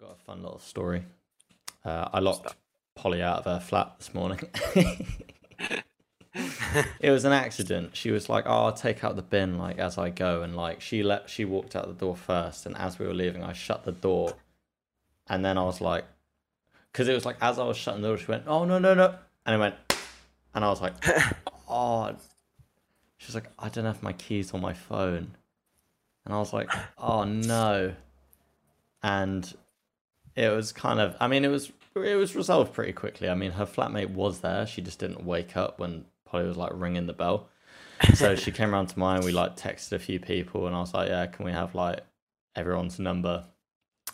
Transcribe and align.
got 0.00 0.12
a 0.12 0.24
fun 0.24 0.42
little 0.42 0.58
story. 0.58 1.04
Uh, 1.84 2.08
I 2.10 2.20
locked 2.20 2.56
Polly 2.94 3.20
out 3.20 3.40
of 3.40 3.44
her 3.44 3.60
flat 3.60 3.96
this 3.98 4.14
morning. 4.14 4.40
it 6.34 7.10
was 7.10 7.26
an 7.26 7.32
accident. 7.32 7.94
She 7.94 8.10
was 8.10 8.30
like, 8.30 8.46
"Oh, 8.46 8.64
I'll 8.64 8.72
take 8.72 9.04
out 9.04 9.16
the 9.16 9.22
bin 9.22 9.58
like 9.58 9.78
as 9.78 9.98
I 9.98 10.08
go," 10.08 10.40
and 10.40 10.56
like 10.56 10.80
she 10.80 11.02
let 11.02 11.28
she 11.28 11.44
walked 11.44 11.76
out 11.76 11.86
the 11.86 11.92
door 11.92 12.16
first, 12.16 12.64
and 12.64 12.74
as 12.78 12.98
we 12.98 13.06
were 13.06 13.12
leaving, 13.12 13.42
I 13.42 13.52
shut 13.52 13.84
the 13.84 13.92
door, 13.92 14.32
and 15.26 15.44
then 15.44 15.58
I 15.58 15.64
was 15.64 15.82
like, 15.82 16.06
because 16.90 17.06
it 17.06 17.14
was 17.14 17.26
like 17.26 17.36
as 17.42 17.58
I 17.58 17.64
was 17.64 17.76
shutting 17.76 18.00
the 18.00 18.08
door, 18.08 18.16
she 18.16 18.26
went, 18.26 18.44
"Oh 18.46 18.64
no 18.64 18.78
no 18.78 18.94
no," 18.94 19.14
and 19.44 19.54
I 19.54 19.58
went, 19.58 19.74
and 20.54 20.64
I 20.64 20.70
was 20.70 20.80
like, 20.80 20.94
"Oh," 21.68 22.16
she 23.18 23.26
was 23.26 23.34
like, 23.34 23.50
"I 23.58 23.68
don't 23.68 23.84
have 23.84 24.02
my 24.02 24.14
keys 24.14 24.54
on 24.54 24.62
my 24.62 24.72
phone," 24.72 25.36
and 26.24 26.34
I 26.34 26.38
was 26.38 26.54
like, 26.54 26.70
"Oh 26.96 27.24
no," 27.24 27.92
and 29.02 29.54
it 30.36 30.48
was 30.50 30.72
kind 30.72 31.00
of, 31.00 31.16
I 31.20 31.28
mean, 31.28 31.44
it 31.44 31.48
was 31.48 31.72
it 31.96 32.16
was 32.16 32.36
resolved 32.36 32.72
pretty 32.72 32.92
quickly. 32.92 33.28
I 33.28 33.34
mean, 33.34 33.52
her 33.52 33.66
flatmate 33.66 34.10
was 34.10 34.40
there. 34.40 34.66
She 34.66 34.80
just 34.80 34.98
didn't 34.98 35.24
wake 35.24 35.56
up 35.56 35.78
when 35.78 36.04
Polly 36.24 36.46
was 36.46 36.56
like 36.56 36.70
ringing 36.74 37.06
the 37.06 37.12
bell. 37.12 37.48
So 38.14 38.34
she 38.36 38.52
came 38.52 38.72
around 38.72 38.88
to 38.88 38.98
mine. 38.98 39.22
We 39.22 39.32
like 39.32 39.56
texted 39.56 39.92
a 39.92 39.98
few 39.98 40.20
people, 40.20 40.66
and 40.66 40.76
I 40.76 40.80
was 40.80 40.94
like, 40.94 41.08
"Yeah, 41.08 41.26
can 41.26 41.44
we 41.44 41.52
have 41.52 41.74
like 41.74 42.00
everyone's 42.54 42.98
number?" 42.98 43.44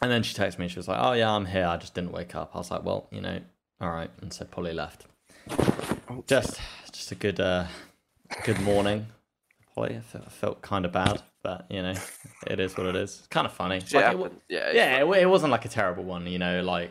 And 0.01 0.11
then 0.11 0.23
she 0.23 0.35
texted 0.35 0.59
me. 0.59 0.69
She 0.69 0.79
was 0.79 0.89
like, 0.89 0.99
"Oh 1.01 1.13
yeah, 1.13 1.31
I'm 1.31 1.47
here. 1.47 1.67
I 1.67 1.77
just 1.77 1.95
didn't 1.95 2.13
wake 2.13 2.35
up." 2.35 2.53
I 2.55 2.59
was 2.59 2.71
like, 2.71 2.85
"Well, 2.85 3.09
you 3.11 3.21
know, 3.21 3.41
all 3.81 3.91
right." 3.91 4.11
And 4.21 4.33
so 4.33 4.45
Polly 4.47 4.73
left. 4.73 5.07
Just, 6.27 6.59
just 6.93 7.13
a 7.13 7.15
good, 7.15 7.39
uh, 7.39 7.67
good 8.45 8.61
morning, 8.61 9.07
I 9.79 10.01
felt, 10.31 10.63
kind 10.63 10.85
of 10.85 10.93
bad, 10.93 11.23
but 11.43 11.67
you 11.71 11.83
know, 11.83 11.95
it 12.47 12.61
is 12.61 12.77
what 12.77 12.87
it 12.87 12.97
is. 12.97 13.19
It's 13.19 13.27
kind 13.29 13.47
of 13.47 13.53
funny. 13.53 13.81
Like, 13.93 14.15
it 14.15 14.33
yeah, 14.49 14.73
yeah, 14.73 15.05
it, 15.05 15.23
it 15.23 15.27
wasn't 15.27 15.53
like 15.53 15.65
a 15.65 15.69
terrible 15.69 16.05
one, 16.05 16.27
you 16.27 16.39
know, 16.39 16.63
like 16.63 16.91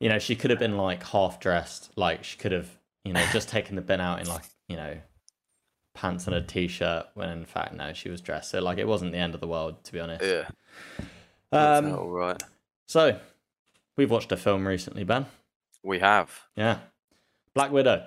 you 0.00 0.08
know, 0.08 0.18
she 0.18 0.36
could 0.36 0.50
have 0.50 0.58
been 0.58 0.76
like 0.76 1.02
half 1.02 1.40
dressed, 1.40 1.90
like 1.96 2.24
she 2.24 2.36
could 2.38 2.52
have, 2.52 2.68
you 3.04 3.12
know, 3.12 3.24
just 3.32 3.48
taken 3.48 3.74
the 3.74 3.82
bin 3.82 4.00
out 4.00 4.20
in 4.20 4.28
like, 4.28 4.44
you 4.68 4.76
know, 4.76 4.98
pants 5.94 6.26
and 6.26 6.36
a 6.36 6.40
t-shirt 6.40 7.06
when 7.14 7.28
in 7.30 7.44
fact 7.44 7.74
no, 7.74 7.92
she 7.92 8.08
was 8.08 8.20
dressed. 8.20 8.50
So 8.50 8.60
like 8.60 8.78
it 8.78 8.86
wasn't 8.86 9.12
the 9.12 9.18
end 9.18 9.34
of 9.34 9.40
the 9.40 9.48
world 9.48 9.82
to 9.84 9.92
be 9.92 10.00
honest. 10.00 10.24
yeah. 10.24 10.48
Um 11.50 11.92
all 11.92 12.10
right. 12.10 12.40
so 12.86 13.18
we've 13.96 14.10
watched 14.10 14.30
a 14.30 14.36
film 14.36 14.68
recently, 14.68 15.04
Ben. 15.04 15.26
We 15.82 15.98
have 16.00 16.42
Yeah. 16.54 16.78
Black 17.54 17.72
Widow. 17.72 18.06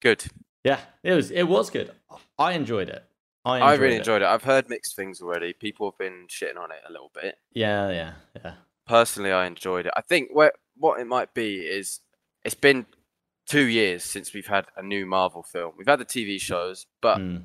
good. 0.00 0.24
Yeah, 0.66 0.80
it 1.04 1.12
was 1.12 1.30
it 1.30 1.44
was 1.44 1.70
good. 1.70 1.92
I 2.40 2.52
enjoyed 2.54 2.88
it. 2.88 3.04
I, 3.44 3.58
I 3.60 3.74
really 3.74 3.94
it. 3.94 3.98
enjoyed 3.98 4.22
it. 4.22 4.26
I've 4.26 4.42
heard 4.42 4.68
mixed 4.68 4.96
things 4.96 5.20
already. 5.22 5.52
People 5.52 5.88
have 5.88 5.96
been 5.98 6.26
shitting 6.26 6.58
on 6.58 6.72
it 6.72 6.80
a 6.88 6.90
little 6.90 7.12
bit. 7.14 7.36
Yeah, 7.52 7.88
yeah, 7.90 8.12
yeah. 8.44 8.54
Personally, 8.88 9.30
I 9.30 9.46
enjoyed 9.46 9.86
it. 9.86 9.92
I 9.96 10.00
think 10.00 10.30
where, 10.32 10.50
what 10.76 10.98
it 10.98 11.06
might 11.06 11.32
be 11.34 11.58
is 11.58 12.00
it's 12.44 12.56
been 12.56 12.84
two 13.46 13.66
years 13.66 14.02
since 14.02 14.34
we've 14.34 14.48
had 14.48 14.66
a 14.76 14.82
new 14.82 15.06
Marvel 15.06 15.44
film. 15.44 15.74
We've 15.78 15.86
had 15.86 16.00
the 16.00 16.04
TV 16.04 16.40
shows, 16.40 16.86
but 17.00 17.18
Mm, 17.18 17.44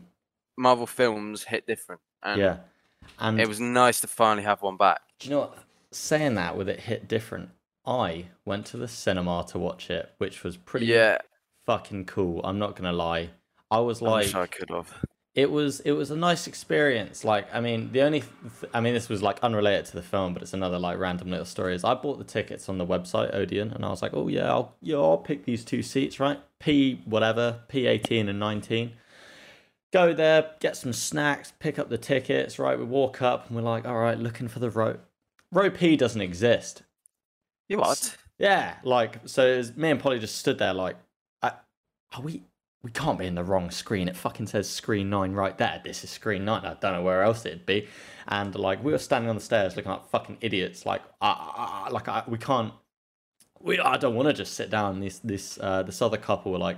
Marvel 0.57 0.87
films 0.87 1.43
hit 1.43 1.67
different, 1.67 2.01
and 2.23 2.41
yeah. 2.41 2.57
And 3.19 3.39
it 3.39 3.47
was 3.47 3.59
nice 3.59 4.01
to 4.01 4.07
finally 4.07 4.43
have 4.43 4.63
one 4.63 4.77
back. 4.77 5.01
Do 5.19 5.27
you 5.27 5.35
know 5.35 5.41
what? 5.41 5.57
Saying 5.91 6.33
that 6.35 6.57
with 6.57 6.69
it 6.69 6.79
hit 6.79 7.07
different, 7.07 7.49
I 7.85 8.25
went 8.45 8.65
to 8.67 8.77
the 8.77 8.87
cinema 8.87 9.45
to 9.49 9.59
watch 9.59 9.91
it, 9.91 10.11
which 10.17 10.43
was 10.43 10.57
pretty 10.57 10.87
Yeah, 10.87 11.19
fucking 11.65 12.05
cool. 12.05 12.41
I'm 12.43 12.59
not 12.59 12.75
gonna 12.75 12.93
lie. 12.93 13.29
I 13.69 13.79
was 13.79 14.01
I 14.01 14.05
like, 14.05 14.25
wish 14.25 14.35
I 14.35 14.47
could 14.47 14.69
have. 14.69 14.93
it 15.33 15.49
was 15.49 15.79
it 15.81 15.91
was 15.91 16.11
a 16.11 16.15
nice 16.15 16.47
experience. 16.47 17.23
Like, 17.23 17.47
I 17.53 17.61
mean, 17.61 17.91
the 17.91 18.01
only, 18.01 18.21
th- 18.21 18.71
I 18.73 18.81
mean, 18.81 18.93
this 18.93 19.07
was 19.07 19.21
like 19.21 19.39
unrelated 19.41 19.85
to 19.85 19.93
the 19.93 20.01
film, 20.01 20.33
but 20.33 20.41
it's 20.41 20.53
another 20.53 20.77
like 20.77 20.97
random 20.97 21.29
little 21.29 21.45
story. 21.45 21.73
Is 21.73 21.83
I 21.83 21.93
bought 21.93 22.17
the 22.17 22.25
tickets 22.25 22.67
on 22.67 22.77
the 22.77 22.85
website 22.85 23.33
Odeon, 23.33 23.71
and 23.71 23.85
I 23.85 23.89
was 23.89 24.01
like, 24.01 24.13
oh 24.13 24.27
yeah, 24.27 24.49
I'll 24.49 24.75
yeah, 24.81 24.97
I'll 24.97 25.17
pick 25.17 25.45
these 25.45 25.63
two 25.63 25.81
seats, 25.83 26.19
right? 26.19 26.39
P 26.59 27.01
whatever, 27.05 27.61
P 27.69 27.87
eighteen 27.87 28.27
and 28.27 28.39
nineteen. 28.39 28.93
Go 29.93 30.13
there, 30.13 30.51
get 30.59 30.77
some 30.77 30.93
snacks, 30.93 31.51
pick 31.59 31.77
up 31.77 31.89
the 31.89 31.97
tickets. 31.97 32.59
Right, 32.59 32.77
we 32.77 32.85
walk 32.85 33.21
up, 33.21 33.47
and 33.47 33.55
we're 33.55 33.61
like, 33.61 33.85
all 33.85 33.99
right, 33.99 34.17
looking 34.17 34.47
for 34.47 34.59
the 34.59 34.69
row. 34.69 34.97
Row 35.51 35.69
P 35.69 35.95
doesn't 35.97 36.21
exist. 36.21 36.83
You 37.69 37.77
what? 37.77 38.17
Yeah, 38.37 38.75
like 38.83 39.19
so. 39.25 39.47
It 39.47 39.57
was, 39.57 39.77
me 39.77 39.91
and 39.91 39.99
Polly 39.99 40.19
just 40.19 40.37
stood 40.37 40.57
there, 40.59 40.73
like, 40.73 40.95
I, 40.95 40.97
are 42.13 42.21
we? 42.21 42.43
We 42.83 42.91
can't 42.91 43.19
be 43.19 43.27
in 43.27 43.35
the 43.35 43.43
wrong 43.43 43.69
screen. 43.69 44.07
It 44.07 44.17
fucking 44.17 44.47
says 44.47 44.67
screen 44.67 45.09
nine 45.09 45.33
right 45.33 45.55
there. 45.57 45.79
This 45.83 46.03
is 46.03 46.09
screen 46.09 46.45
nine. 46.45 46.65
I 46.65 46.73
don't 46.73 46.93
know 46.93 47.03
where 47.03 47.21
else 47.21 47.45
it'd 47.45 47.65
be. 47.65 47.87
And 48.27 48.55
like 48.55 48.83
we 48.83 48.91
were 48.91 48.97
standing 48.97 49.29
on 49.29 49.35
the 49.35 49.41
stairs 49.41 49.75
looking 49.75 49.91
like 49.91 50.09
fucking 50.09 50.37
idiots. 50.41 50.85
Like, 50.85 51.01
uh, 51.21 51.87
like 51.91 52.07
I, 52.07 52.23
we 52.27 52.37
can't. 52.37 52.73
We 53.59 53.79
I 53.79 53.97
don't 53.97 54.15
want 54.15 54.29
to 54.29 54.33
just 54.33 54.55
sit 54.55 54.71
down. 54.71 54.99
This 54.99 55.19
this 55.19 55.59
uh, 55.61 55.83
this 55.83 56.01
other 56.01 56.17
couple 56.17 56.51
were 56.51 56.57
like, 56.57 56.77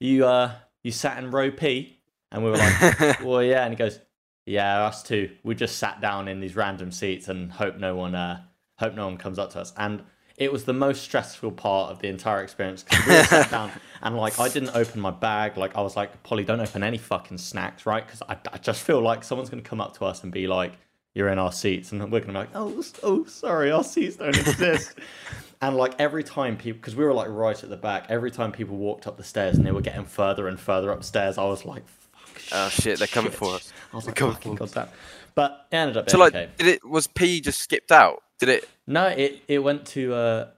you 0.00 0.26
uh 0.26 0.52
you 0.82 0.90
sat 0.90 1.18
in 1.18 1.30
row 1.30 1.50
P, 1.50 2.00
and 2.32 2.42
we 2.44 2.50
were 2.50 2.56
like, 2.56 3.20
well 3.24 3.42
yeah. 3.42 3.64
And 3.64 3.72
he 3.72 3.76
goes, 3.76 4.00
yeah, 4.46 4.84
us 4.84 5.02
too. 5.02 5.30
We 5.44 5.54
just 5.54 5.76
sat 5.78 6.00
down 6.00 6.28
in 6.28 6.40
these 6.40 6.56
random 6.56 6.90
seats 6.90 7.28
and 7.28 7.52
hope 7.52 7.76
no 7.76 7.94
one 7.94 8.14
uh 8.14 8.42
hope 8.78 8.94
no 8.94 9.06
one 9.06 9.16
comes 9.16 9.38
up 9.38 9.52
to 9.52 9.60
us. 9.60 9.72
And 9.76 10.02
it 10.36 10.52
was 10.52 10.64
the 10.64 10.72
most 10.72 11.02
stressful 11.02 11.52
part 11.52 11.92
of 11.92 12.00
the 12.00 12.08
entire 12.08 12.42
experience 12.42 12.82
because 12.82 13.06
we 13.06 13.14
were 13.14 13.24
sat 13.24 13.50
down 13.52 13.70
and 14.02 14.16
like 14.16 14.38
I 14.40 14.48
didn't 14.48 14.74
open 14.74 15.00
my 15.00 15.10
bag. 15.12 15.56
Like 15.56 15.76
I 15.76 15.80
was 15.80 15.96
like, 15.96 16.22
Polly, 16.24 16.44
don't 16.44 16.60
open 16.60 16.82
any 16.82 16.98
fucking 16.98 17.38
snacks, 17.38 17.86
right? 17.86 18.04
Because 18.04 18.22
I, 18.28 18.36
I 18.52 18.58
just 18.58 18.82
feel 18.82 19.00
like 19.00 19.22
someone's 19.22 19.50
gonna 19.50 19.62
come 19.62 19.80
up 19.80 19.96
to 19.98 20.04
us 20.04 20.22
and 20.24 20.32
be 20.32 20.46
like, 20.46 20.72
you're 21.14 21.28
in 21.28 21.38
our 21.38 21.52
seats, 21.52 21.92
and 21.92 22.00
we're 22.10 22.18
gonna 22.20 22.32
be 22.32 22.38
like, 22.40 22.48
oh, 22.54 22.82
oh, 23.04 23.24
sorry, 23.26 23.70
our 23.70 23.84
seats 23.84 24.16
don't 24.16 24.36
exist. 24.36 24.94
and 25.62 25.76
like 25.76 25.94
every 26.00 26.24
time 26.24 26.56
people, 26.56 26.78
because 26.80 26.96
we 26.96 27.04
were 27.04 27.14
like 27.14 27.28
right 27.28 27.62
at 27.62 27.70
the 27.70 27.76
back, 27.76 28.06
every 28.08 28.32
time 28.32 28.50
people 28.50 28.76
walked 28.76 29.06
up 29.06 29.16
the 29.16 29.22
stairs 29.22 29.56
and 29.56 29.64
they 29.64 29.70
were 29.70 29.80
getting 29.80 30.04
further 30.04 30.48
and 30.48 30.58
further 30.58 30.90
upstairs, 30.90 31.38
I 31.38 31.44
was 31.44 31.64
like, 31.64 31.86
fuck, 31.86 32.42
Oh 32.52 32.68
shit, 32.68 32.98
they're 32.98 33.06
coming 33.06 33.30
for 33.30 33.54
us. 33.54 33.72
I 33.92 33.96
was 33.96 34.06
like, 34.06 34.18
fucking 34.18 34.56
for 34.56 34.66
god 34.66 34.74
damn. 34.74 34.88
But 35.36 35.66
it 35.70 35.76
ended 35.76 35.96
up 35.96 36.10
So 36.10 36.18
like, 36.18 36.34
okay. 36.34 36.50
did 36.58 36.66
it 36.66 36.84
was 36.84 37.06
P 37.06 37.40
just 37.40 37.60
skipped 37.60 37.92
out? 37.92 38.23
Did 38.40 38.48
it? 38.48 38.68
No, 38.86 39.06
it 39.06 39.42
it 39.48 39.58
went 39.60 39.86
to 39.88 40.14
uh, 40.14 40.48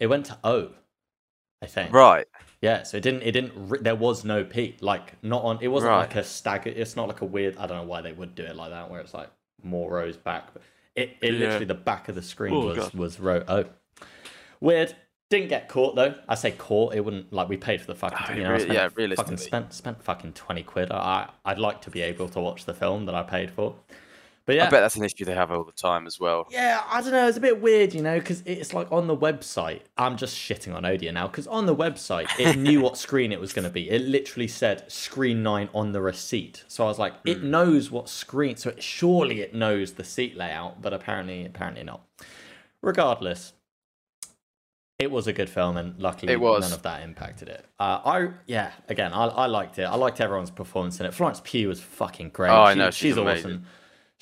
it 0.00 0.06
went 0.06 0.26
to 0.26 0.38
O, 0.44 0.70
I 1.62 1.66
think. 1.66 1.92
Right. 1.92 2.26
Yeah, 2.62 2.82
so 2.84 2.96
it 2.96 3.02
didn't. 3.02 3.22
It 3.22 3.32
didn't. 3.32 3.82
There 3.84 3.94
was 3.96 4.24
no 4.24 4.42
P. 4.44 4.76
Like 4.80 5.22
not 5.22 5.42
on. 5.44 5.58
It 5.60 5.68
wasn't 5.68 5.90
Right. 5.90 5.98
like 5.98 6.16
a 6.16 6.24
stagger. 6.24 6.70
It's 6.70 6.96
not 6.96 7.08
like 7.08 7.20
a 7.20 7.26
weird. 7.26 7.56
I 7.58 7.66
don't 7.66 7.76
know 7.78 7.84
why 7.84 8.00
they 8.00 8.12
would 8.12 8.34
do 8.34 8.42
it 8.44 8.56
like 8.56 8.70
that, 8.70 8.90
where 8.90 9.00
it's 9.00 9.12
like 9.12 9.28
more 9.62 9.90
rows 9.90 10.16
back. 10.16 10.52
But 10.52 10.62
it, 10.94 11.16
it 11.20 11.34
Yeah. 11.34 11.40
literally 11.40 11.66
the 11.66 11.74
back 11.74 12.08
of 12.08 12.14
the 12.14 12.22
screen 12.22 12.54
Oh, 12.54 12.66
was 12.66 12.76
God. 12.78 12.94
was 12.94 13.20
row 13.20 13.42
O. 13.48 13.64
Weird. 14.60 14.94
Didn't 15.30 15.48
get 15.48 15.68
caught 15.68 15.96
though. 15.96 16.14
I 16.28 16.36
say 16.36 16.52
caught. 16.52 16.94
It 16.94 17.00
wouldn't 17.04 17.32
like 17.32 17.48
we 17.48 17.56
paid 17.56 17.80
for 17.80 17.86
the 17.88 17.94
fucking. 17.94 18.18
Oh, 18.30 18.32
you 18.34 18.42
know, 18.44 18.50
I 18.50 18.52
re- 18.52 18.60
spent, 18.60 18.72
yeah, 18.74 19.14
fucking 19.16 19.36
spent 19.38 19.72
spent 19.74 20.02
fucking 20.02 20.32
twenty 20.34 20.62
quid. 20.62 20.90
I 20.92 21.28
I'd 21.44 21.58
like 21.58 21.82
to 21.82 21.90
be 21.90 22.02
able 22.02 22.28
to 22.30 22.40
watch 22.40 22.64
the 22.66 22.74
film 22.74 23.06
that 23.06 23.14
I 23.14 23.22
paid 23.24 23.50
for. 23.50 23.74
But 24.46 24.56
yeah, 24.56 24.66
I 24.66 24.70
bet 24.70 24.82
that's 24.82 24.96
an 24.96 25.04
issue 25.04 25.24
they 25.24 25.34
have 25.34 25.50
all 25.50 25.64
the 25.64 25.72
time 25.72 26.06
as 26.06 26.20
well. 26.20 26.46
yeah, 26.50 26.82
I 26.86 27.00
don't 27.00 27.12
know. 27.12 27.26
It's 27.26 27.38
a 27.38 27.40
bit 27.40 27.62
weird, 27.62 27.94
you 27.94 28.02
know, 28.02 28.18
because 28.18 28.42
it's 28.44 28.74
like 28.74 28.92
on 28.92 29.06
the 29.06 29.16
website. 29.16 29.82
I'm 29.96 30.16
just 30.18 30.36
shitting 30.36 30.74
on 30.74 30.84
Odeon 30.84 31.14
now 31.14 31.28
because 31.28 31.46
on 31.46 31.64
the 31.64 31.74
website 31.74 32.28
it 32.38 32.56
knew 32.58 32.82
what 32.82 32.98
screen 32.98 33.32
it 33.32 33.40
was 33.40 33.54
going 33.54 33.64
to 33.64 33.70
be. 33.70 33.88
It 33.88 34.02
literally 34.02 34.48
said 34.48 34.90
screen 34.92 35.42
nine 35.42 35.70
on 35.74 35.92
the 35.92 36.02
receipt. 36.02 36.64
So 36.68 36.84
I 36.84 36.88
was 36.88 36.98
like, 36.98 37.14
it 37.24 37.42
knows 37.42 37.90
what 37.90 38.10
screen. 38.10 38.56
So 38.56 38.70
it, 38.70 38.82
surely 38.82 39.40
it 39.40 39.54
knows 39.54 39.92
the 39.92 40.04
seat 40.04 40.36
layout, 40.36 40.82
but 40.82 40.92
apparently, 40.92 41.46
apparently 41.46 41.84
not. 41.84 42.02
Regardless, 42.82 43.54
it 44.98 45.10
was 45.10 45.26
a 45.26 45.32
good 45.32 45.48
film, 45.48 45.76
and 45.78 45.98
luckily 45.98 46.36
none 46.36 46.72
of 46.72 46.82
that 46.82 47.02
impacted 47.02 47.48
it. 47.48 47.64
Uh, 47.80 48.00
I 48.04 48.28
yeah, 48.46 48.72
again, 48.88 49.12
I, 49.12 49.24
I 49.26 49.46
liked 49.46 49.78
it. 49.78 49.84
I 49.84 49.96
liked 49.96 50.20
everyone's 50.20 50.50
performance 50.50 51.00
in 51.00 51.06
it. 51.06 51.14
Florence 51.14 51.40
Pugh 51.42 51.68
was 51.68 51.80
fucking 51.80 52.28
great. 52.28 52.50
Oh, 52.50 52.62
I 52.62 52.74
know, 52.74 52.90
she's 52.90 53.14
awesome. 53.14 53.26
amazing. 53.26 53.64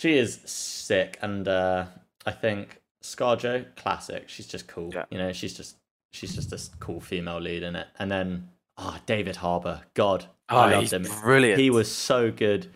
She 0.02 0.18
is 0.18 0.40
sick, 0.44 1.16
and 1.22 1.46
uh, 1.46 1.86
I 2.26 2.32
think 2.32 2.80
ScarJo, 3.04 3.66
classic. 3.76 4.28
She's 4.28 4.48
just 4.48 4.66
cool. 4.66 4.90
Yeah. 4.92 5.04
You 5.10 5.18
know, 5.18 5.32
she's 5.32 5.54
just 5.56 5.76
she's 6.10 6.34
just 6.34 6.50
a 6.52 6.56
s- 6.56 6.70
cool 6.80 7.00
female 7.00 7.38
lead 7.40 7.62
in 7.62 7.76
it. 7.76 7.86
And 8.00 8.10
then 8.10 8.48
ah, 8.76 9.00
David 9.06 9.36
Harbour, 9.36 9.82
God, 9.94 10.26
Oh, 10.48 10.56
I 10.58 10.72
loved 10.74 10.92
him. 10.92 11.06
brilliant. 11.22 11.60
He 11.60 11.70
was 11.70 11.88
so 11.90 12.32
good. 12.32 12.66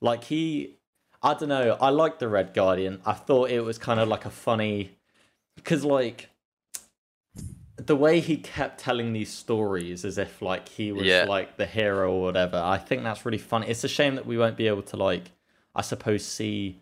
Like 0.00 0.22
he, 0.24 0.76
I 1.24 1.34
don't 1.34 1.48
know. 1.48 1.76
I 1.80 1.88
liked 1.88 2.20
the 2.20 2.28
Red 2.28 2.54
Guardian. 2.54 3.00
I 3.04 3.14
thought 3.14 3.50
it 3.50 3.62
was 3.62 3.78
kind 3.78 3.98
of 3.98 4.06
like 4.06 4.24
a 4.24 4.30
funny, 4.30 4.92
because 5.56 5.84
like 5.84 6.28
the 7.76 7.96
way 7.96 8.20
he 8.20 8.36
kept 8.36 8.78
telling 8.80 9.12
these 9.12 9.32
stories 9.32 10.04
as 10.04 10.18
if 10.18 10.40
like 10.40 10.68
he 10.68 10.92
was 10.92 11.02
Yeah. 11.04 11.24
like 11.28 11.56
the 11.56 11.66
hero 11.66 12.12
or 12.12 12.22
whatever. 12.22 12.58
I 12.58 12.78
think 12.78 13.02
that's 13.02 13.26
really 13.26 13.38
funny. 13.38 13.66
It's 13.68 13.82
a 13.84 13.88
shame 13.88 14.14
that 14.14 14.24
we 14.26 14.38
won't 14.38 14.56
be 14.56 14.68
able 14.68 14.82
to 14.84 14.96
like, 14.96 15.24
I 15.76 15.82
suppose, 15.82 16.24
see 16.24 16.80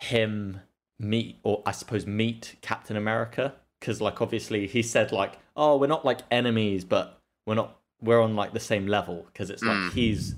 him 0.00 0.60
meet 0.98 1.38
or 1.42 1.62
I 1.64 1.72
suppose 1.72 2.06
meet 2.06 2.56
Captain 2.60 2.96
America 2.96 3.54
because 3.78 4.00
like 4.02 4.20
obviously 4.20 4.66
he 4.66 4.82
said 4.82 5.12
like, 5.12 5.38
oh, 5.56 5.76
we're 5.78 5.86
not 5.86 6.04
like 6.04 6.20
enemies, 6.30 6.84
but 6.84 7.18
we're 7.46 7.54
not 7.54 7.78
we're 8.02 8.20
on 8.20 8.36
like 8.36 8.52
the 8.52 8.60
same 8.60 8.86
level 8.86 9.26
because 9.32 9.48
it's 9.50 9.62
like 9.62 9.76
Mm. 9.76 9.92
he's 9.92 10.34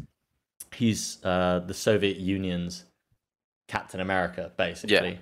he's 0.74 1.18
uh 1.24 1.60
the 1.66 1.74
Soviet 1.74 2.16
Union's 2.18 2.84
Captain 3.68 4.00
America 4.00 4.52
basically. 4.56 5.18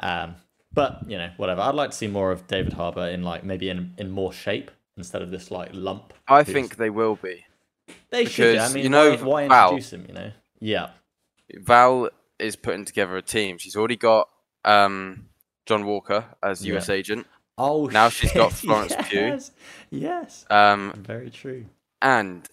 Um, 0.00 0.36
But 0.72 1.08
you 1.08 1.16
know, 1.18 1.30
whatever. 1.36 1.60
I'd 1.62 1.74
like 1.76 1.90
to 1.90 1.96
see 1.96 2.08
more 2.08 2.32
of 2.32 2.46
David 2.48 2.72
Harbour 2.72 3.06
in 3.08 3.22
like 3.22 3.44
maybe 3.44 3.68
in 3.70 3.94
in 3.98 4.10
more 4.10 4.32
shape 4.32 4.70
instead 4.96 5.22
of 5.22 5.30
this 5.30 5.50
like 5.50 5.70
lump. 5.72 6.12
I 6.28 6.42
think 6.44 6.76
they 6.76 6.90
will 6.90 7.16
be. 7.16 7.44
they 8.10 8.24
should. 8.24 8.58
I 8.58 8.72
mean, 8.72 8.84
you 8.84 8.90
know, 8.90 9.10
why, 9.16 9.22
why 9.22 9.44
introduce 9.44 9.92
him? 9.92 10.04
You 10.08 10.14
know, 10.14 10.32
yeah, 10.60 10.90
Val 11.60 12.08
is 12.38 12.56
putting 12.56 12.84
together 12.84 13.16
a 13.16 13.22
team. 13.22 13.58
She's 13.58 13.76
already 13.76 13.96
got 13.96 14.28
um, 14.64 15.26
John 15.66 15.84
Walker 15.86 16.24
as 16.42 16.64
Yeah. 16.66 16.76
US 16.76 16.88
agent, 16.88 17.26
Oh, 17.56 17.86
Now 17.86 18.08
she's 18.08 18.32
got 18.32 18.50
shit, 18.50 18.58
Florence 18.66 18.94
Pugh. 19.08 19.20
yes, 19.20 19.50
Yes, 19.90 20.44
um, 20.50 20.92
very 20.96 21.30
true. 21.30 21.66
and 22.02 22.48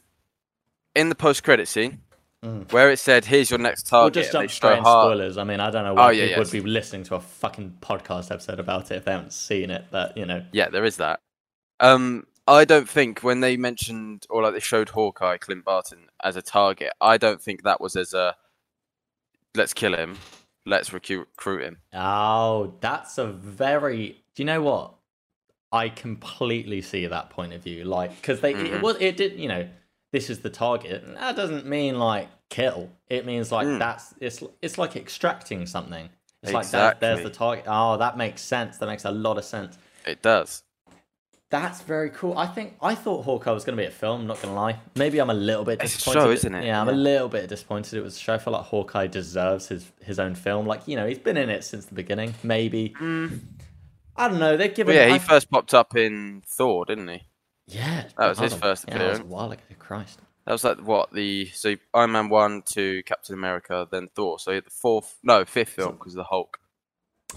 in 0.95 1.09
the 1.09 1.15
post-credit 1.15 1.67
scene 1.67 2.01
Mm. 2.43 2.71
where 2.71 2.89
it 2.89 2.97
said, 2.97 3.25
"Here's 3.25 3.51
your 3.51 3.59
next 3.59 3.91
We'll 3.91 4.01
target," 4.01 4.13
just 4.23 4.31
they 4.31 4.39
jump 4.39 4.49
straight 4.51 4.79
Hart- 4.79 5.05
spoilers. 5.11 5.37
I 5.37 5.43
mean, 5.43 5.59
I 5.59 5.69
don't 5.69 5.83
know 5.83 5.91
Oh, 5.91 5.93
why 5.93 6.11
yeah, 6.13 6.23
people 6.29 6.41
yes. 6.43 6.51
would 6.51 6.63
be 6.63 6.67
listening 6.69 7.03
to 7.03 7.15
a 7.15 7.19
fucking 7.19 7.77
podcast 7.81 8.31
episode 8.31 8.59
about 8.59 8.89
it 8.89 8.95
if 8.95 9.05
they 9.05 9.11
haven't 9.11 9.33
seen 9.33 9.69
it. 9.69 9.85
But 9.91 10.17
you 10.17 10.25
know, 10.25 10.43
Yeah, 10.51 10.69
there 10.69 10.83
is 10.83 10.97
that. 10.97 11.19
Um, 11.79 12.25
I 12.47 12.65
don't 12.65 12.89
think 12.89 13.21
when 13.21 13.41
they 13.41 13.57
mentioned 13.57 14.25
or 14.27 14.41
like 14.41 14.53
they 14.53 14.59
showed 14.59 14.89
Hawkeye 14.89 15.37
Clint 15.37 15.63
Barton 15.63 16.09
as 16.23 16.35
a 16.35 16.41
target, 16.41 16.91
I 16.99 17.17
don't 17.17 17.39
think 17.39 17.61
that 17.61 17.79
was 17.79 17.95
as 17.95 18.11
a 18.15 18.35
let's 19.55 19.73
kill 19.73 19.95
him, 19.95 20.17
let's 20.65 20.91
recruit 20.93 21.19
recruit 21.37 21.63
him. 21.63 21.77
oh, 21.93 22.73
that's 22.81 23.17
a 23.17 23.27
very. 23.27 24.23
Do 24.35 24.43
you 24.43 24.45
know 24.45 24.61
what? 24.61 24.93
I 25.73 25.87
completely 25.89 26.81
see 26.81 27.05
that 27.07 27.29
point 27.29 27.53
of 27.53 27.63
view. 27.63 27.85
Like, 27.85 28.15
because 28.17 28.41
they 28.41 28.53
it 28.53 28.57
Mhm. 28.73 28.81
was 28.81 28.97
it 28.99 29.15
did 29.17 29.39
you 29.39 29.47
know 29.47 29.67
this 30.11 30.29
is 30.29 30.39
the 30.39 30.49
target. 30.49 31.03
and 31.03 31.15
That 31.15 31.35
doesn't 31.37 31.65
mean 31.65 31.97
like 31.97 32.27
kill. 32.49 32.89
It 33.09 33.25
means 33.25 33.51
like 33.51 33.67
Mm. 33.67 33.79
that's 33.79 34.13
it's 34.19 34.43
it's 34.61 34.77
like 34.77 34.95
extracting 34.97 35.65
something. 35.65 36.09
It's 36.43 36.51
like 36.53 36.69
that, 36.71 36.99
there's 36.99 37.21
the 37.21 37.29
target. 37.29 37.65
Oh, 37.67 37.97
that 37.97 38.17
makes 38.17 38.41
sense. 38.41 38.77
That 38.79 38.87
makes 38.87 39.05
a 39.05 39.11
lot 39.11 39.37
of 39.37 39.45
sense. 39.45 39.77
It 40.07 40.21
does. 40.23 40.63
That's 41.51 41.81
very 41.81 42.09
cool. 42.11 42.37
I 42.37 42.47
think 42.47 42.75
I 42.81 42.95
thought 42.95 43.23
Hawkeye 43.25 43.51
was 43.51 43.63
going 43.65 43.77
to 43.77 43.83
be 43.83 43.85
a 43.87 43.91
film. 43.91 44.25
Not 44.25 44.41
going 44.41 44.53
to 44.55 44.59
lie. 44.59 44.79
Maybe 44.95 45.19
I'm 45.19 45.29
a 45.29 45.33
little 45.33 45.65
bit 45.65 45.81
It's 45.81 45.93
a 45.93 45.97
disappointed. 45.97 46.19
show, 46.21 46.31
isn't 46.31 46.55
it? 46.55 46.65
Yeah, 46.65 46.79
I'm 46.81 46.87
a 46.87 46.93
little 46.93 47.27
bit 47.27 47.49
disappointed. 47.49 47.93
It 47.97 48.01
was 48.03 48.15
a 48.15 48.19
show. 48.19 48.33
I 48.35 48.37
feel 48.37 48.53
like 48.53 48.63
Hawkeye 48.63 49.07
deserves 49.07 49.67
his 49.67 49.91
his 50.01 50.17
own 50.17 50.33
film. 50.33 50.65
Like 50.65 50.87
you 50.87 50.95
know, 50.95 51.05
he's 51.05 51.19
been 51.19 51.35
in 51.37 51.49
it 51.49 51.63
since 51.65 51.85
the 51.85 51.93
beginning. 51.93 52.33
Maybe 52.41 52.93
I 54.15 54.27
don't 54.27 54.39
know. 54.39 54.55
They've 54.57 54.73
given. 54.73 54.95
But 54.95 54.99
yeah, 54.99 55.07
he 55.09 55.15
I- 55.15 55.19
first 55.19 55.49
popped 55.51 55.73
up 55.73 55.95
in 55.95 56.41
Thor, 56.47 56.85
didn't 56.85 57.07
he? 57.09 57.21
Yeah, 57.67 58.05
That 58.17 58.29
was 58.29 58.39
his 58.39 58.53
on. 58.53 58.59
first 58.59 58.85
Yeah, 58.87 58.97
that 58.97 59.09
was 59.11 59.19
a 59.19 59.23
while 59.25 59.51
ago. 59.51 59.61
Christ. 59.79 60.19
That 60.45 60.53
was 60.53 60.63
like 60.63 60.79
what 60.79 61.11
the 61.13 61.45
so 61.53 61.75
Iron 61.93 62.11
Man 62.13 62.29
one 62.29 62.63
to 62.73 63.03
Captain 63.03 63.35
America, 63.35 63.87
then 63.91 64.07
Thor. 64.15 64.39
So 64.39 64.59
the 64.59 64.69
fourth, 64.69 65.17
no, 65.23 65.45
fifth 65.45 65.69
film 65.69 65.93
because 65.97 66.13
the 66.13 66.23
Hulk, 66.23 66.57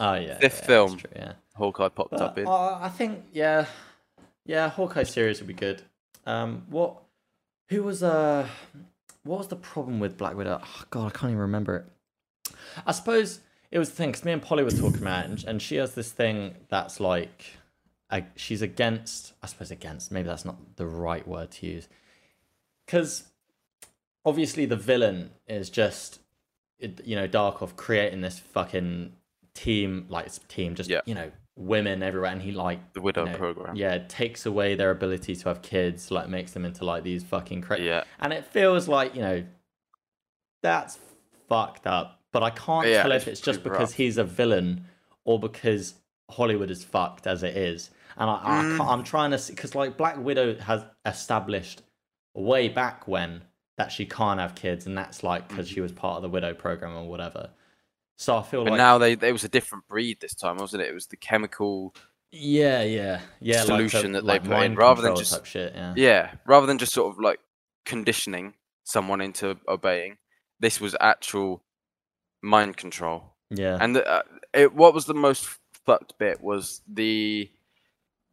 Oh 0.01 0.15
yeah. 0.15 0.39
Fifth 0.39 0.61
yeah, 0.63 0.67
film. 0.67 0.97
true, 0.99 1.11
yeah. 1.15 1.33
Hawkeye 1.55 1.89
popped 1.89 2.13
But, 2.13 2.21
up 2.21 2.39
in. 2.39 2.47
uh, 2.47 2.79
I 2.81 2.89
think 2.89 3.25
yeah, 3.33 3.67
yeah. 4.45 4.69
Hawkeye 4.69 5.03
series 5.05 5.41
would 5.41 5.49
be 5.49 5.55
good. 5.55 5.83
Um, 6.27 6.65
what? 6.69 7.03
Who 7.69 7.83
was 7.83 8.03
uh? 8.03 8.47
What 9.25 9.39
was 9.39 9.49
the 9.49 9.57
problem 9.57 10.01
with 10.01 10.19
Black 10.19 10.37
Widow? 10.37 10.61
Oh, 10.63 10.83
God, 10.91 11.07
I 11.07 11.11
can't 11.11 11.31
even 11.31 11.39
remember 11.39 11.77
it. 11.77 12.55
I 12.87 12.93
suppose 12.93 13.41
it 13.71 13.79
was 13.79 13.89
the 13.89 13.97
thing 13.97 14.11
because 14.11 14.25
me 14.25 14.33
and 14.33 14.43
Polly 14.43 14.63
were 14.63 14.71
talking 14.71 15.01
about 15.01 15.31
it, 15.31 15.45
and, 15.45 15.63
she 15.63 15.77
has 15.77 15.95
this 15.95 16.13
thing 16.13 16.55
that's 16.69 17.01
like, 17.01 17.45
uh, 18.11 18.21
she's 18.37 18.61
against. 18.63 19.33
I 19.43 19.47
suppose 19.47 19.71
against. 19.71 20.13
Maybe 20.13 20.29
that's 20.29 20.45
not 20.45 20.77
the 20.77 20.87
right 20.87 21.27
word 21.27 21.51
to 21.53 21.67
use. 21.67 21.89
Because 22.85 23.25
obviously 24.27 24.67
the 24.67 24.77
villain 24.77 25.31
is 25.49 25.71
just, 25.71 26.21
you 26.79 27.17
know, 27.17 27.27
Dreykov 27.27 27.77
creating 27.77 28.21
this 28.21 28.39
fucking 28.39 29.13
team, 29.55 30.07
like 30.09 30.29
team, 30.49 30.75
just 30.75 30.91
Yeah. 30.91 31.01
you 31.07 31.15
know, 31.15 31.31
women 31.57 32.03
everywhere, 32.03 32.31
and 32.33 32.43
he 32.43 32.53
like 32.53 32.93
The 32.95 33.01
Widow 33.01 33.27
you 33.27 33.33
know, 33.33 33.37
program. 33.39 33.77
Yeah, 33.77 33.99
takes 34.09 34.45
away 34.47 34.75
their 34.75 34.91
ability 34.91 35.37
to 35.37 35.49
have 35.49 35.63
kids, 35.63 36.11
like 36.11 36.29
makes 36.29 36.53
them 36.53 36.65
into 36.65 36.85
like 36.85 37.03
these 37.05 37.23
fucking 37.23 37.61
cra- 37.63 37.81
Yeah. 37.81 38.05
and 38.21 38.33
it 38.33 38.45
feels 38.47 38.89
like 38.89 39.15
you 39.15 39.23
know 39.23 39.45
that's 40.63 40.99
fucked 41.49 41.87
up. 41.87 42.21
But 42.33 42.43
I 42.43 42.51
can't 42.51 42.89
Yeah, 42.89 43.03
tell 43.03 43.13
if 43.13 43.23
it's 43.29 43.39
it's 43.39 43.41
just 43.41 43.63
because 43.63 43.91
rough. 43.91 43.93
he's 43.95 44.19
a 44.19 44.25
villain 44.25 44.87
or 45.25 45.39
because 45.39 45.95
Hollywood 46.31 46.71
is 46.71 46.83
fucked 46.83 47.27
as 47.27 47.43
it 47.43 47.57
is. 47.57 47.91
And 48.17 48.29
I, 48.31 48.35
I 48.43 48.63
Mm. 48.65 48.77
can't, 48.79 48.91
I'm 48.91 49.05
trying 49.05 49.31
to 49.33 49.39
see 49.39 49.53
because 49.55 49.75
like 49.75 49.97
Black 49.97 50.17
Widow 50.19 50.57
has 50.59 50.85
established 51.07 51.83
way 52.35 52.69
back 52.69 53.07
when 53.07 53.43
that 53.77 53.91
she 53.93 54.07
can't 54.07 54.41
have 54.41 54.55
kids, 54.55 54.87
and 54.87 54.97
that's 54.97 55.23
like 55.23 55.49
because 55.49 55.69
she 55.69 55.81
was 55.81 55.93
part 55.93 56.17
of 56.17 56.23
the 56.23 56.29
Widow 56.29 56.55
program 56.55 56.97
or 56.97 57.09
whatever. 57.09 57.51
So 58.17 58.37
I 58.39 58.43
feel 58.43 58.61
Mm. 58.63 58.65
But 58.67 58.71
like 58.73 58.79
now 58.79 58.99
they 58.99 59.13
it 59.13 59.33
was 59.33 59.45
a 59.45 59.49
different 59.49 59.87
breed 59.89 60.19
this 60.21 60.35
time, 60.35 60.57
wasn't 60.59 60.83
it? 60.83 60.89
It 60.91 60.95
was 60.95 61.07
the 61.09 61.17
chemical. 61.17 61.95
yeah, 62.31 62.83
yeah, 62.83 63.21
yeah, 63.41 63.59
like 63.59 63.67
solution 63.67 64.13
the- 64.13 64.21
that 64.21 64.27
they 64.27 64.33
like 64.35 64.45
put 64.45 64.63
in, 64.63 64.75
rather 64.77 65.03
than 65.03 65.17
just- 65.17 65.33
type 65.33 65.45
shit. 65.47 65.73
Yeah, 65.75 65.95
Yeah, 65.97 66.31
rather 66.47 66.67
than 66.67 66.79
just 66.79 66.93
sort 66.93 67.13
of 67.13 67.21
like 67.21 67.41
conditioning 67.85 68.55
someone 68.85 69.21
into 69.21 69.57
obeying, 69.69 70.19
this 70.61 70.81
was 70.81 70.97
actual 71.01 71.63
mind 72.43 72.77
control. 72.77 73.35
yeah. 73.51 73.79
And 73.81 73.97
the, 73.97 74.07
uh, 74.07 74.23
it, 74.53 74.75
what 74.75 74.95
was 74.95 75.07
the 75.07 75.15
most 75.15 75.49
fucked 75.87 76.19
bit 76.19 76.41
was 76.43 76.81
the 76.89 77.51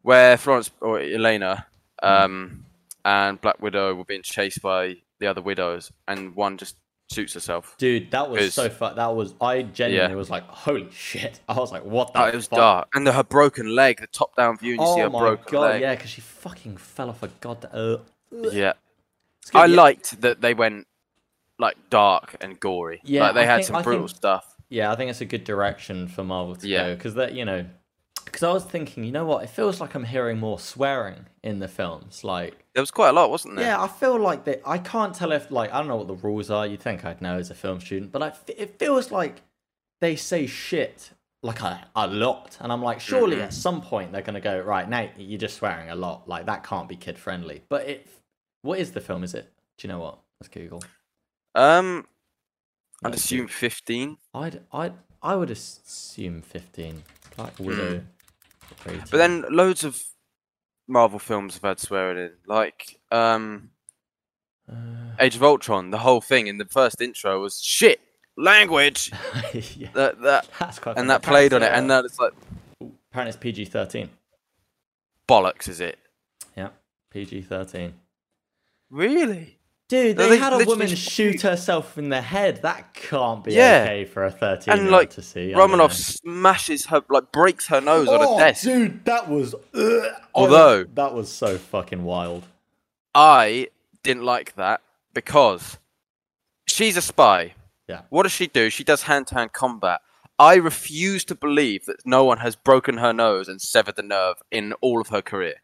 where 0.01 0.37
Florence 0.37 0.71
or 0.81 0.97
Yelena 0.99 1.65
Hmm. 2.01 2.07
um, 2.07 2.65
and 3.05 3.39
Black 3.41 3.61
Widow 3.61 3.93
were 3.93 4.05
being 4.05 4.23
chased 4.23 4.61
by 4.61 4.97
the 5.19 5.27
other 5.27 5.41
widows, 5.41 5.91
and 6.07 6.35
one 6.35 6.57
just 6.57 6.75
shoots 7.11 7.33
herself. 7.33 7.75
Dude, 7.77 8.11
that 8.11 8.29
was 8.29 8.53
so 8.53 8.69
fun. 8.69 8.95
That 8.95 9.15
was 9.15 9.33
I 9.41 9.63
genuinely 9.63 10.11
Yeah. 10.13 10.15
was 10.17 10.29
like, 10.29 10.43
holy 10.47 10.87
shit! 10.91 11.39
I 11.49 11.53
was 11.55 11.71
like, 11.71 11.83
what 11.85 12.13
the? 12.13 12.23
Oh, 12.23 12.25
it 12.27 12.35
was 12.35 12.47
fuck? 12.47 12.57
dark, 12.57 12.87
and 12.93 13.05
the, 13.05 13.11
her 13.13 13.23
broken 13.23 13.75
leg, 13.75 13.99
the 13.99 14.07
top-down 14.07 14.57
view, 14.57 14.73
and 14.73 14.81
you 14.81 14.87
see 14.87 15.01
Oh 15.01 15.03
her 15.03 15.09
broken 15.09 15.45
god, 15.51 15.61
leg. 15.61 15.81
yeah, 15.81 15.95
because 15.95 16.09
she 16.09 16.21
fucking 16.21 16.77
fell 16.77 17.09
off 17.09 17.23
a 17.23 17.27
god. 17.39 17.65
Uh, 17.73 17.97
Yeah. 18.31 18.73
I 19.53 19.65
yeah. 19.65 19.75
liked 19.75 20.21
that 20.21 20.41
they 20.41 20.53
went 20.53 20.87
like 21.59 21.75
dark 21.89 22.35
and 22.41 22.59
gory. 22.59 23.01
Yeah, 23.03 23.23
like 23.23 23.33
they 23.35 23.41
I 23.41 23.45
had 23.45 23.55
think- 23.57 23.67
some 23.67 23.83
brutal 23.83 24.07
think- 24.07 24.17
stuff. 24.17 24.55
Yeah, 24.69 24.91
I 24.91 24.95
think 24.95 25.09
it's 25.11 25.19
a 25.21 25.25
good 25.25 25.43
direction 25.43 26.07
for 26.07 26.23
Marvel 26.23 26.55
to 26.55 26.67
Yeah. 26.67 26.83
go 26.87 26.95
because 26.95 27.15
that 27.15 27.33
you 27.33 27.43
know, 27.43 27.65
because 28.25 28.43
I 28.43 28.51
was 28.51 28.63
thinking, 28.63 29.03
you 29.03 29.11
know 29.11 29.25
what? 29.25 29.43
It 29.43 29.49
feels 29.49 29.79
like 29.81 29.95
I'm 29.95 30.03
hearing 30.03 30.39
more 30.39 30.59
swearing 30.59 31.25
in 31.43 31.59
the 31.59 31.67
films. 31.67 32.23
Like, 32.23 32.55
There 32.73 32.81
was 32.81 32.91
quite 32.91 33.09
a 33.09 33.13
lot, 33.13 33.29
wasn't 33.29 33.55
there? 33.55 33.65
yeah, 33.65 33.81
I 33.81 33.87
feel 33.87 34.19
like 34.19 34.45
that. 34.45 34.61
I 34.65 34.77
can't 34.77 35.13
tell 35.13 35.31
if 35.31 35.51
like 35.51 35.71
I 35.73 35.77
don't 35.79 35.87
know 35.87 35.95
what 35.97 36.07
the 36.07 36.15
rules 36.15 36.49
are. 36.49 36.65
You'd 36.67 36.81
think 36.81 37.03
I'd 37.05 37.21
know 37.21 37.37
as 37.37 37.49
a 37.49 37.55
film 37.55 37.79
student, 37.81 38.11
but 38.11 38.21
I, 38.23 38.33
it 38.47 38.77
feels 38.79 39.11
like 39.11 39.41
they 39.99 40.15
say 40.15 40.47
shit 40.47 41.11
like 41.43 41.61
a, 41.61 41.87
a 41.95 42.07
lot, 42.07 42.57
and 42.59 42.71
I'm 42.71 42.83
like, 42.83 42.99
surely 42.99 43.37
Mhm. 43.37 43.43
at 43.45 43.53
some 43.53 43.81
point 43.81 44.11
they're 44.11 44.21
gonna 44.21 44.39
go 44.41 44.59
right 44.59 44.87
now. 44.87 45.09
You're 45.17 45.39
just 45.39 45.57
swearing 45.57 45.89
a 45.89 45.95
lot. 45.95 46.27
Like 46.27 46.45
that 46.45 46.63
can't 46.63 46.87
be 46.87 46.95
kid 46.95 47.17
friendly. 47.17 47.63
But 47.69 47.87
it, 47.87 48.07
what 48.61 48.79
is 48.79 48.91
the 48.91 49.01
film? 49.01 49.23
Is 49.23 49.33
it? 49.33 49.51
Do 49.77 49.87
you 49.87 49.93
know 49.93 49.99
what? 49.99 50.19
Let's 50.39 50.49
Google. 50.49 50.83
Um, 51.55 52.05
I'd 53.03 53.11
Let's 53.11 53.23
assume 53.25 53.47
fifteen. 53.47 54.17
I'd 54.33 54.61
I'd 54.71 54.93
I 55.23 55.35
would 55.35 55.49
assume 55.51 56.41
fifteen. 56.41 57.03
Black 57.35 57.57
Widow. 57.59 57.83
rating. 58.85 58.99
Hmm. 59.01 59.05
But 59.11 59.17
then 59.17 59.45
loads 59.49 59.83
of 59.83 60.01
Marvel 60.87 61.19
films 61.19 61.53
have 61.55 61.63
had 61.63 61.79
swearing 61.79 62.17
in, 62.17 62.31
like 62.47 62.99
um, 63.11 63.69
Uh, 64.69 64.75
Age 65.19 65.35
of 65.35 65.43
Ultron. 65.43 65.91
The 65.91 65.97
whole 65.99 66.21
thing 66.21 66.47
in 66.47 66.57
the 66.57 66.65
first 66.65 67.01
intro 67.01 67.41
was 67.41 67.61
shit 67.61 67.99
language. 68.37 69.11
yeah, 69.75 69.89
That 69.93 70.21
that 70.21 70.47
that's 70.59 70.79
quite. 70.79 70.91
and 70.97 70.99
funny. 70.99 71.07
that 71.09 71.21
played 71.23 71.53
on 71.53 71.61
it, 71.63 71.67
Apparently, 71.67 71.83
and 71.83 71.91
uh, 71.91 72.01
that 72.01 72.05
it's 72.05 72.19
like 72.19 72.33
apparently 73.11 73.29
it's 73.29 73.37
PG 73.37 73.65
thirteen. 73.65 74.09
bollocks, 75.27 75.67
is 75.67 75.79
it? 75.79 75.99
Yeah, 76.57 76.69
PG 77.11 77.41
thirteen. 77.43 77.93
Really? 78.89 79.57
Dude, 79.91 80.15
they, 80.15 80.29
they 80.29 80.37
had 80.37 80.53
a 80.53 80.63
woman 80.63 80.87
sh- 80.87 80.97
shoot 80.97 81.41
herself 81.41 81.97
in 81.97 82.07
the 82.07 82.21
head. 82.21 82.61
That 82.61 82.93
can't 82.93 83.43
be 83.43 83.53
Yeah. 83.53 83.81
okay 83.83 84.05
for 84.05 84.23
a 84.23 84.31
thirteen 84.31 84.71
And, 84.71 84.81
year 84.83 84.89
old 84.89 84.99
like, 85.01 85.09
to 85.11 85.21
see. 85.21 85.53
Romanoff 85.53 85.91
smashes 85.91 86.85
her, 86.85 87.03
like 87.09 87.33
breaks 87.33 87.67
her 87.67 87.81
nose 87.81 88.07
on 88.07 88.21
Oh, 88.23 88.37
a 88.37 88.39
desk. 88.39 88.63
dude, 88.63 89.03
that 89.03 89.27
was. 89.29 89.53
ugh. 89.73 90.03
Although- 90.33 90.85
that 90.85 91.13
was 91.13 91.29
so 91.29 91.57
fucking 91.57 92.03
wild. 92.05 92.45
I 93.13 93.67
didn't 94.01 94.23
like 94.23 94.55
that 94.55 94.79
because 95.13 95.77
she's 96.67 96.95
a 96.95 97.01
spy. 97.01 97.55
Yeah. 97.89 98.03
What 98.09 98.23
does 98.23 98.31
she 98.31 98.47
do? 98.47 98.69
She 98.69 98.85
does 98.85 99.03
hand 99.03 99.27
to 99.27 99.35
hand 99.35 99.51
combat. 99.51 99.99
I 100.39 100.55
refuse 100.55 101.25
to 101.25 101.35
believe 101.35 101.85
that 101.85 102.05
no 102.05 102.23
one 102.23 102.37
has 102.37 102.55
broken 102.55 102.97
her 102.97 103.11
nose 103.11 103.49
and 103.49 103.61
severed 103.61 103.97
the 103.97 104.01
nerve 104.03 104.37
in 104.49 104.71
all 104.79 105.01
of 105.01 105.09
her 105.09 105.21
career. 105.21 105.55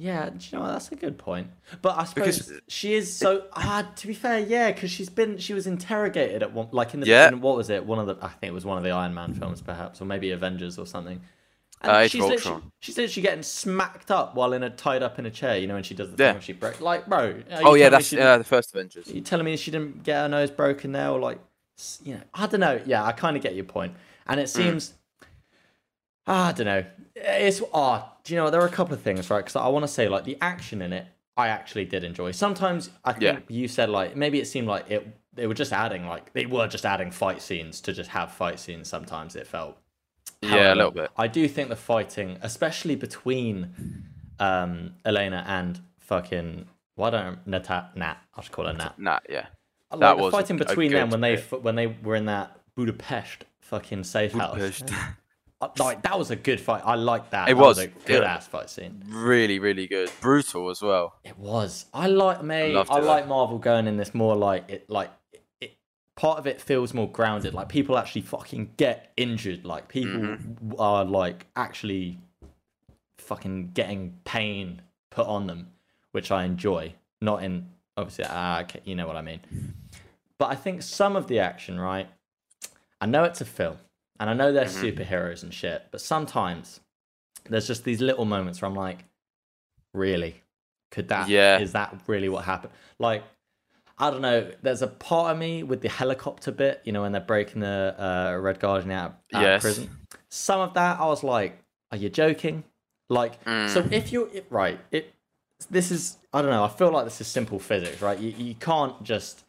Yeah, 0.00 0.30
do 0.30 0.36
you 0.38 0.56
know 0.58 0.64
what? 0.64 0.72
That's 0.72 0.92
a 0.92 0.96
good 0.96 1.18
point. 1.18 1.48
But 1.82 1.98
I 1.98 2.04
suppose 2.04 2.38
Because- 2.38 2.60
she 2.68 2.94
is 2.94 3.12
so. 3.14 3.46
Ah, 3.52 3.90
to 3.96 4.06
be 4.06 4.14
fair, 4.14 4.38
yeah, 4.38 4.70
because 4.70 4.92
she's 4.92 5.08
been 5.10 5.38
she 5.38 5.52
was 5.54 5.66
interrogated 5.66 6.40
at 6.42 6.52
one 6.52 6.68
like 6.70 6.94
in 6.94 7.00
the 7.00 7.06
Yeah. 7.08 7.28
in, 7.28 7.40
what 7.40 7.56
was 7.56 7.68
it? 7.68 7.84
One 7.84 7.98
of 7.98 8.06
the 8.06 8.16
I 8.24 8.28
think 8.28 8.50
it 8.50 8.54
was 8.54 8.64
one 8.64 8.78
of 8.78 8.84
the 8.84 8.90
Iron 8.90 9.12
Man 9.12 9.34
films, 9.34 9.60
perhaps, 9.60 10.00
or 10.00 10.04
maybe 10.04 10.30
Avengers 10.30 10.78
or 10.78 10.86
something. 10.86 11.20
And 11.80 11.92
Uh, 11.92 12.08
she's 12.08 12.22
literally, 12.24 12.62
she's 12.80 12.96
literally 12.96 13.22
getting 13.22 13.42
smacked 13.42 14.10
up 14.10 14.34
while 14.36 14.52
in 14.52 14.62
a 14.64 14.70
tied 14.70 15.02
up 15.02 15.18
in 15.18 15.26
a 15.26 15.30
chair. 15.30 15.58
You 15.58 15.66
know, 15.66 15.74
when 15.74 15.82
she 15.82 15.94
does 15.94 16.12
the 16.14 16.22
Yeah. 16.22 16.32
thing 16.34 16.42
she 16.42 16.52
broke. 16.52 16.80
like, 16.80 17.06
bro. 17.08 17.42
Oh 17.50 17.74
yeah, 17.74 17.88
that's 17.88 18.12
uh, 18.12 18.38
the 18.38 18.44
first 18.44 18.72
Avengers. 18.74 19.08
Are 19.08 19.12
you 19.14 19.20
telling 19.20 19.44
me 19.46 19.56
she 19.56 19.72
didn't 19.72 20.04
get 20.04 20.16
her 20.22 20.28
nose 20.28 20.50
broken 20.52 20.92
there, 20.92 21.10
or 21.10 21.18
like, 21.18 21.38
you 22.04 22.14
know, 22.14 22.20
I 22.34 22.46
don't 22.46 22.60
know. 22.60 22.80
Yeah, 22.86 23.04
I 23.04 23.10
kind 23.12 23.36
of 23.36 23.42
get 23.42 23.56
your 23.56 23.64
point, 23.64 23.94
and 24.28 24.38
Mm. 24.38 24.44
it 24.44 24.48
seems 24.48 24.94
I 26.28 26.52
don't 26.52 26.66
know. 26.66 26.84
It's 27.16 27.62
ah. 27.74 28.12
do 28.24 28.34
you 28.34 28.38
know 28.40 28.50
there 28.50 28.60
are 28.60 28.66
a 28.66 28.70
couple 28.70 28.94
of 28.94 29.00
things, 29.02 29.28
right? 29.30 29.38
Because 29.40 29.56
I 29.56 29.68
want 29.68 29.82
to 29.84 29.88
say 29.88 30.08
like 30.08 30.24
the 30.24 30.36
action 30.40 30.82
in 30.82 30.92
it, 30.92 31.06
I 31.36 31.48
actually 31.48 31.84
did 31.84 32.04
enjoy. 32.04 32.32
Sometimes 32.32 32.90
I 33.04 33.12
think 33.12 33.22
Yeah. 33.22 33.38
you 33.48 33.68
said 33.68 33.88
like 33.90 34.14
maybe 34.16 34.38
it 34.40 34.46
seemed 34.46 34.68
like 34.68 34.90
it 34.90 35.06
they 35.32 35.46
were 35.46 35.54
just 35.54 35.72
adding 35.72 36.06
like 36.06 36.32
they 36.32 36.46
were 36.46 36.66
just 36.68 36.84
adding 36.84 37.10
fight 37.10 37.40
scenes 37.40 37.80
to 37.82 37.92
just 37.92 38.10
have 38.10 38.30
fight 38.32 38.58
scenes. 38.60 38.88
Sometimes 38.88 39.36
it 39.36 39.46
felt. 39.46 39.76
Yeah, 40.42 40.72
a 40.72 40.76
little 40.76 40.90
bit. 40.92 41.10
I 41.16 41.26
do 41.26 41.48
think 41.48 41.68
the 41.68 41.76
fighting, 41.76 42.38
especially 42.42 42.94
between 42.94 44.04
um 44.38 44.94
Yelena 45.04 45.44
and 45.46 45.80
fucking 45.98 46.66
why 46.94 47.10
don't 47.10 47.44
Nat 47.46 47.68
Nat 47.96 48.16
I'll 48.34 48.42
just 48.42 48.52
call 48.52 48.66
her 48.66 48.72
Nat. 48.72 48.98
Nah, 48.98 49.20
yeah. 49.28 49.46
Like 49.90 50.00
That 50.00 50.16
the 50.16 50.22
was 50.24 50.32
fighting 50.32 50.56
between 50.58 50.92
them 50.92 51.10
when 51.10 51.20
they 51.20 51.36
bit. 51.36 51.62
when 51.62 51.74
they 51.76 51.86
were 51.86 52.16
in 52.16 52.26
that 52.26 52.60
Budapest 52.74 53.44
fucking 53.60 54.04
safe 54.04 54.32
house. 54.32 54.54
Budapest. 54.54 54.92
Uh, 54.92 54.96
Like 55.78 56.02
that 56.02 56.16
was 56.18 56.30
a 56.30 56.36
good 56.36 56.60
fight. 56.60 56.82
I 56.84 56.94
like 56.94 57.30
that. 57.30 57.48
It 57.48 57.56
That 57.56 57.60
was, 57.60 57.78
a 57.78 57.88
good 57.88 58.22
ass 58.22 58.46
fight 58.46 58.70
scene. 58.70 59.02
really, 59.08 59.58
really 59.58 59.86
good. 59.88 60.08
Brutal 60.20 60.70
as 60.70 60.80
well. 60.80 61.14
It 61.24 61.36
was. 61.38 61.86
I 61.92 62.06
like 62.06 62.42
me. 62.44 62.76
I 62.76 62.82
though. 62.84 62.94
like 63.00 63.26
Marvel 63.26 63.58
going 63.58 63.86
in 63.88 63.96
this 63.96 64.14
more 64.14 64.36
like 64.36 64.70
it 64.70 64.88
like 64.88 65.10
it. 65.60 65.76
Part 66.14 66.38
of 66.38 66.46
it 66.46 66.60
feels 66.60 66.94
more 66.94 67.10
grounded. 67.10 67.54
Like 67.54 67.68
people 67.68 67.98
actually 67.98 68.22
fucking 68.22 68.74
get 68.76 69.12
injured. 69.16 69.64
Like 69.64 69.88
people 69.88 70.20
Mm-hmm. 70.20 70.74
are 70.80 71.04
like 71.04 71.46
actually 71.56 72.18
fucking 73.18 73.72
getting 73.74 74.14
pain 74.24 74.82
put 75.10 75.26
on 75.26 75.46
them, 75.48 75.72
which 76.12 76.30
I 76.30 76.44
enjoy. 76.44 76.94
Not 77.20 77.42
in 77.42 77.68
obviously. 77.96 78.26
Ah, 78.28 78.64
you 78.84 78.94
know 78.94 79.06
what 79.08 79.16
I 79.16 79.22
mean. 79.22 79.40
But 80.38 80.52
I 80.52 80.54
think 80.54 80.82
some 80.82 81.16
of 81.16 81.26
the 81.26 81.40
action, 81.40 81.80
right? 81.80 82.08
I 83.00 83.06
know 83.06 83.24
it's 83.24 83.40
a 83.40 83.44
film, 83.44 83.78
and 84.20 84.28
I 84.30 84.34
know 84.34 84.52
they're 84.52 84.64
Mm-hmm. 84.66 84.98
superheroes 84.98 85.42
and 85.42 85.52
shit, 85.52 85.86
but 85.90 86.00
sometimes 86.00 86.80
there's 87.48 87.66
just 87.66 87.84
these 87.84 88.00
little 88.00 88.24
moments 88.24 88.60
where 88.60 88.68
I'm 88.68 88.74
like, 88.76 89.04
really? 89.94 90.42
Could 90.90 91.08
that? 91.08 91.28
Yeah. 91.28 91.58
Is 91.58 91.72
that 91.72 92.00
really 92.06 92.28
what 92.28 92.44
happened? 92.44 92.72
Like, 92.98 93.22
I 93.98 94.10
don't 94.10 94.22
know. 94.22 94.50
There's 94.62 94.82
a 94.82 94.86
part 94.86 95.32
of 95.32 95.38
me 95.38 95.62
with 95.62 95.80
the 95.82 95.88
helicopter 95.88 96.50
bit, 96.52 96.80
you 96.84 96.92
know, 96.92 97.02
when 97.02 97.12
they're 97.12 97.20
breaking 97.20 97.60
the 97.60 97.94
uh, 97.98 98.38
Red 98.38 98.60
Guardian 98.60 98.90
out, 98.92 99.18
out 99.34 99.42
of 99.44 99.50
Yes. 99.50 99.62
prison. 99.62 99.90
Some 100.28 100.60
of 100.60 100.74
that, 100.74 101.00
I 101.00 101.06
was 101.06 101.22
like, 101.24 101.58
are 101.90 101.96
you 101.98 102.08
joking? 102.08 102.64
Like, 103.08 103.34
so 103.66 103.82
Mm. 103.82 103.92
if 103.92 104.12
you're 104.12 104.28
it, 104.32 104.46
right, 104.50 104.78
it 104.92 105.14
this 105.70 105.90
is 105.90 106.18
I 106.32 106.40
don't 106.42 106.50
know. 106.50 106.62
I 106.62 106.68
feel 106.68 106.90
like 106.90 107.04
this 107.04 107.20
is 107.20 107.26
simple 107.26 107.58
physics, 107.58 108.00
right? 108.02 108.18
You 108.18 108.30
you 108.30 108.54
can't 108.54 109.02
just 109.02 109.44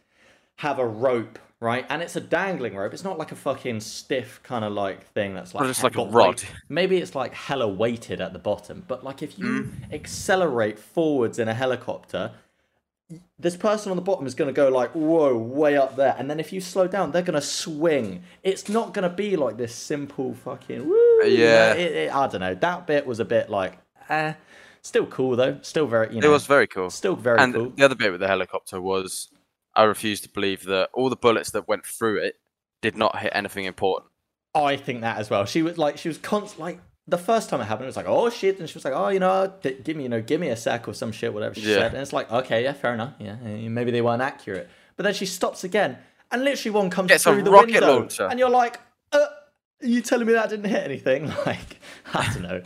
have 0.58 0.80
a 0.80 0.86
rope, 0.88 1.38
right? 1.60 1.86
And 1.90 2.02
it's 2.02 2.16
a 2.16 2.22
dangling 2.22 2.76
rope. 2.76 2.94
It's 2.94 3.04
not 3.04 3.18
like 3.18 3.32
a 3.32 3.36
fucking 3.36 3.82
stiff 3.82 4.40
kind 4.44 4.64
of 4.64 4.72
like 4.74 5.06
thing 5.14 5.34
that's 5.34 5.54
like 5.54 5.64
Or 5.64 5.68
just 5.68 5.84
like 5.84 5.98
a 5.98 6.06
rod. 6.06 6.28
weight. 6.42 6.46
Maybe 6.70 6.98
it's 6.98 7.16
like 7.16 7.34
hella 7.34 7.68
weighted 7.68 8.22
at 8.22 8.34
the 8.34 8.40
bottom, 8.40 8.84
but 8.88 9.04
like 9.04 9.22
if 9.22 9.38
you 9.38 9.46
Mm. 9.46 9.94
accelerate 9.94 10.80
forwards 10.80 11.38
in 11.40 11.48
a 11.48 11.54
helicopter, 11.54 12.32
this 13.40 13.58
person 13.58 13.90
on 13.90 13.96
the 13.96 14.04
bottom 14.04 14.28
is 14.28 14.36
going 14.36 14.48
to 14.48 14.54
go 14.54 14.70
like 14.70 14.92
whoa 14.92 15.36
way 15.36 15.76
up 15.76 15.96
there 15.96 16.16
and 16.20 16.30
then 16.30 16.40
if 16.40 16.54
you 16.54 16.62
slow 16.62 16.88
down 16.88 17.12
they're 17.12 17.24
going 17.24 17.34
to 17.34 17.42
swing 17.42 18.22
it's 18.44 18.70
not 18.70 18.94
going 18.94 19.02
to 19.02 19.10
be 19.10 19.36
like 19.36 19.58
this 19.58 19.74
simple 19.74 20.36
fucking 20.36 20.88
woo. 20.88 21.22
Yeah. 21.26 21.74
it, 21.74 21.92
it- 21.96 22.16
i 22.16 22.28
don't 22.28 22.42
know 22.42 22.54
that 22.54 22.86
bit 22.86 23.08
was 23.08 23.20
a 23.20 23.26
bit 23.26 23.50
like 23.50 23.80
eh 24.10 24.34
still 24.84 25.08
cool 25.08 25.36
though 25.36 25.58
still 25.64 25.88
very 25.88 26.14
you 26.14 26.22
It 26.22 26.28
was 26.28 26.46
very 26.46 26.68
cool. 26.68 26.92
still 26.92 27.16
very 27.16 27.40
and 27.40 27.52
cool 27.52 27.70
the 27.76 27.84
other 27.84 27.96
bit 27.96 28.12
with 28.12 28.22
the 28.22 28.28
helicopter 28.28 28.80
was 28.80 29.30
I 29.80 29.84
refuse 29.84 30.20
to 30.22 30.30
believe 30.30 30.66
that 30.66 30.90
all 30.94 31.10
the 31.10 31.16
bullets 31.16 31.52
that 31.52 31.68
went 31.68 31.86
through 31.86 32.18
it 32.28 32.36
did 32.82 32.96
not 32.98 33.18
hit 33.20 33.32
anything 33.36 33.66
important. 33.66 34.12
i 34.56 34.76
think 34.76 35.02
that 35.02 35.18
as 35.18 35.30
well 35.30 35.46
she 35.46 35.62
was 35.62 35.78
like 35.78 35.98
she 35.98 36.08
was 36.08 36.18
const 36.18 36.58
like 36.60 36.80
the 37.08 37.18
first 37.18 37.50
time 37.50 37.60
it 37.62 37.66
happened 37.66 37.86
it 37.86 37.94
was 37.94 37.98
like 37.98 38.08
oh 38.18 38.30
shit 38.30 38.60
and 38.60 38.68
she 38.70 38.76
was 38.80 38.86
like 38.86 38.94
oh 38.96 39.10
you 39.16 39.20
know 39.20 39.52
give 39.86 39.96
me 39.98 40.04
you 40.04 40.10
know 40.10 40.22
give 40.22 40.40
me 40.42 40.50
a 40.50 40.56
sec 40.56 40.88
or 40.88 40.94
some 40.94 41.12
shit 41.12 41.34
whatever 41.34 41.56
she 41.56 41.62
Yeah. 41.70 41.78
said 41.80 41.94
and 41.94 42.02
it's 42.02 42.14
like 42.20 42.32
okay 42.40 42.64
yeah 42.64 42.74
fair 42.74 42.94
enough 42.94 43.14
yeah 43.20 43.38
eh, 43.46 43.68
maybe 43.78 43.92
they 43.92 44.02
weren't 44.08 44.22
accurate 44.22 44.68
but 44.96 45.04
then 45.04 45.14
she 45.14 45.26
stops 45.26 45.64
again 45.64 45.98
and 46.32 46.44
literally 46.44 46.72
one 46.82 46.90
comes 46.90 47.10
Gets 47.10 47.24
through 47.24 47.42
the 47.44 47.52
rocket 47.52 47.74
window 47.74 48.00
launcher. 48.00 48.28
and 48.30 48.38
you're 48.40 48.50
like 48.64 48.80
uh, 49.12 49.18
are 49.82 49.88
you 49.96 50.02
telling 50.02 50.28
me 50.28 50.34
that 50.34 50.50
didn't 50.50 50.70
hit 50.70 50.84
anything 50.84 51.22
like 51.46 51.72
i 52.14 52.24
don't 52.34 52.44
know 52.44 52.62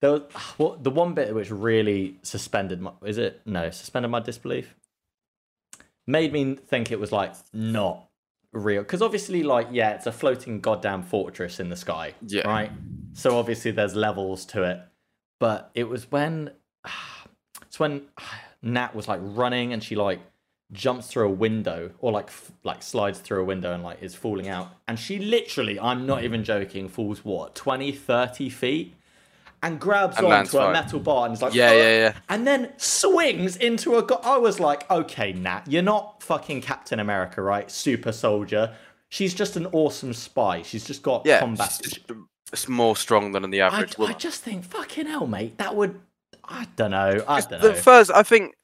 there 0.00 0.12
was 0.12 0.22
what 0.56 0.82
the 0.84 0.90
one 0.90 1.14
bit 1.14 1.34
which 1.34 1.50
really 1.50 2.16
suspended 2.22 2.80
my 2.80 2.92
is 3.04 3.18
it 3.18 3.40
no 3.46 3.70
suspended 3.70 4.10
my 4.10 4.20
disbelief 4.20 4.74
made 6.06 6.32
me 6.32 6.54
think 6.56 6.90
it 6.92 7.00
was 7.00 7.12
like 7.12 7.34
not 7.52 8.08
real. 8.52 8.82
Because 8.82 9.02
obviously 9.02 9.42
like 9.42 9.68
yeah 9.72 9.90
it's 9.94 10.06
a 10.06 10.12
floating 10.12 10.60
goddamn 10.60 11.02
fortress 11.02 11.60
in 11.60 11.68
the 11.70 11.76
sky 11.76 12.14
Yeah. 12.26 12.46
right? 12.46 12.70
So 13.12 13.38
obviously 13.38 13.70
there's 13.70 13.94
levels 13.94 14.44
to 14.46 14.62
it. 14.64 14.80
But 15.40 15.70
it 15.74 15.84
was 15.88 16.10
when 16.10 16.50
it's 17.62 17.78
when 17.80 18.02
nat 18.62 18.94
was 18.94 19.08
like 19.08 19.20
running 19.22 19.72
and 19.72 19.82
she 19.82 19.94
like 19.96 20.20
jumps 20.72 21.06
through 21.08 21.26
a 21.26 21.30
window 21.30 21.90
or 21.98 22.10
like 22.10 22.28
f- 22.28 22.50
like 22.64 22.82
slides 22.82 23.18
through 23.20 23.40
a 23.40 23.44
window 23.44 23.72
and 23.72 23.82
like 23.82 24.02
is 24.02 24.14
falling 24.14 24.48
out. 24.48 24.68
And 24.88 24.98
she 24.98 25.18
literally 25.18 25.78
i'm 25.78 26.06
not 26.06 26.24
even 26.24 26.42
joking 26.44 26.88
falls 26.88 27.24
what 27.24 27.54
20 27.54 27.92
30 27.92 28.48
feet 28.48 28.94
and 29.64 29.80
grabs 29.80 30.16
And 30.18 30.26
onto 30.26 30.58
a 30.58 30.72
metal 30.72 31.00
bar 31.00 31.24
and 31.26 31.34
is 31.34 31.42
like 31.42 31.54
Yeah, 31.54 31.68
"Ugh," 31.70 31.76
yeah, 31.76 31.82
oh, 31.82 31.98
yeah. 31.98 32.12
and 32.28 32.46
then 32.46 32.72
swings 32.76 33.56
into 33.56 33.96
a. 33.96 34.02
Go- 34.02 34.20
I 34.22 34.36
was 34.36 34.60
like, 34.60 34.88
okay, 34.90 35.32
Nat, 35.32 35.62
you're 35.66 35.82
not 35.82 36.22
fucking 36.22 36.60
Captain 36.60 37.00
America, 37.00 37.42
right? 37.42 37.68
Super 37.70 38.12
soldier. 38.12 38.74
She's 39.08 39.34
just 39.34 39.56
an 39.56 39.66
awesome 39.72 40.12
spy. 40.12 40.62
She's 40.62 40.84
just 40.84 41.02
got 41.02 41.24
Yeah, 41.24 41.40
combat. 41.40 41.80
it's, 41.82 41.98
it's 42.52 42.68
more 42.68 42.94
strong 42.96 43.32
than 43.32 43.48
the 43.50 43.62
I, 43.62 43.66
average 43.68 43.94
I 43.98 44.02
woman. 44.02 44.18
just 44.18 44.42
think, 44.42 44.64
fucking 44.64 45.06
hell, 45.06 45.26
mate, 45.26 45.58
that 45.58 45.74
would. 45.74 45.98
I 46.46 46.66
don't 46.76 46.90
know. 46.90 47.24
I 47.26 47.40
don't 47.40 47.60
the 47.62 47.70
know. 47.70 47.74
first, 47.74 48.10
I 48.14 48.22
think, 48.22 48.54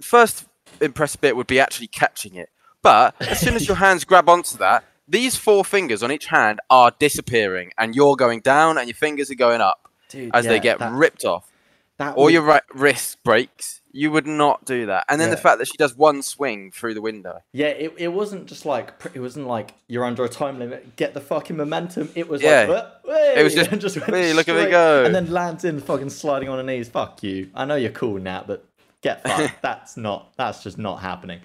first 0.00 0.46
impressive 0.80 1.20
bit 1.20 1.36
would 1.36 1.46
be 1.46 1.60
actually 1.60 1.88
catching 1.88 2.34
it. 2.36 2.48
But 2.82 3.14
as 3.20 3.38
soon 3.40 3.54
as 3.54 3.66
your 3.66 3.76
hands 3.86 4.04
grab 4.04 4.28
onto 4.28 4.56
that, 4.58 4.84
these 5.06 5.36
four 5.36 5.64
fingers 5.64 6.02
on 6.02 6.12
each 6.12 6.26
hand 6.26 6.60
are 6.70 6.92
disappearing, 6.98 7.72
and 7.76 7.94
you're 7.94 8.16
going 8.16 8.40
down, 8.40 8.78
and 8.78 8.86
your 8.88 8.94
fingers 8.94 9.30
are 9.30 9.34
going 9.34 9.60
up 9.60 9.87
Dude, 10.08 10.30
as 10.34 10.44
yeah, 10.44 10.50
they 10.52 10.60
get 10.60 10.78
that, 10.78 10.92
ripped 10.92 11.24
off. 11.24 11.50
that 11.98 12.16
Or 12.16 12.24
would- 12.24 12.32
your 12.32 12.42
right 12.42 12.62
wrist 12.74 13.22
breaks. 13.24 13.80
You 13.90 14.12
would 14.12 14.26
not 14.28 14.64
do 14.64 14.86
that. 14.86 15.06
And 15.08 15.20
then 15.20 15.30
the 15.30 15.36
fact 15.36 15.58
that 15.58 15.66
she 15.66 15.76
does 15.76 15.96
one 15.96 16.22
swing 16.22 16.70
through 16.70 16.94
the 16.94 17.00
window. 17.00 17.40
Yeah, 17.52 17.68
it, 17.68 17.94
it 17.96 18.08
wasn't 18.08 18.46
just 18.46 18.64
like 18.64 18.92
it 19.12 19.18
wasn't 19.18 19.48
like 19.48 19.74
you're 19.88 20.04
under 20.04 20.22
a 20.24 20.28
time 20.28 20.58
limit. 20.60 20.94
Get 20.94 21.14
the 21.14 21.20
fucking 21.20 21.56
momentum. 21.56 22.08
It 22.14 22.28
was 22.28 22.40
Yeah. 22.40 22.66
like 22.68 22.68
"Wah, 23.04 23.12
It 23.34 23.42
was 23.42 23.54
hey," 23.54 23.76
just, 23.78 23.96
went 23.96 24.14
"Hey, 24.14 24.32
look 24.34 24.48
at 24.48 24.54
me 24.54 24.70
go." 24.70 25.04
and 25.04 25.12
then 25.12 25.32
lands 25.32 25.64
in 25.64 25.80
fucking 25.80 26.10
sliding 26.10 26.48
on 26.48 26.58
her 26.58 26.62
knees. 26.62 26.88
Fuck 26.88 27.22
you. 27.24 27.50
I 27.56 27.64
know 27.64 27.74
you're 27.74 27.90
cool 27.90 28.18
now, 28.20 28.44
but 28.46 28.64
get 29.00 29.22
fucked. 29.26 29.62
that's 29.62 29.96
not. 29.96 30.32
That's 30.36 30.62
just 30.62 30.78
not 30.78 31.00
happening. 31.00 31.40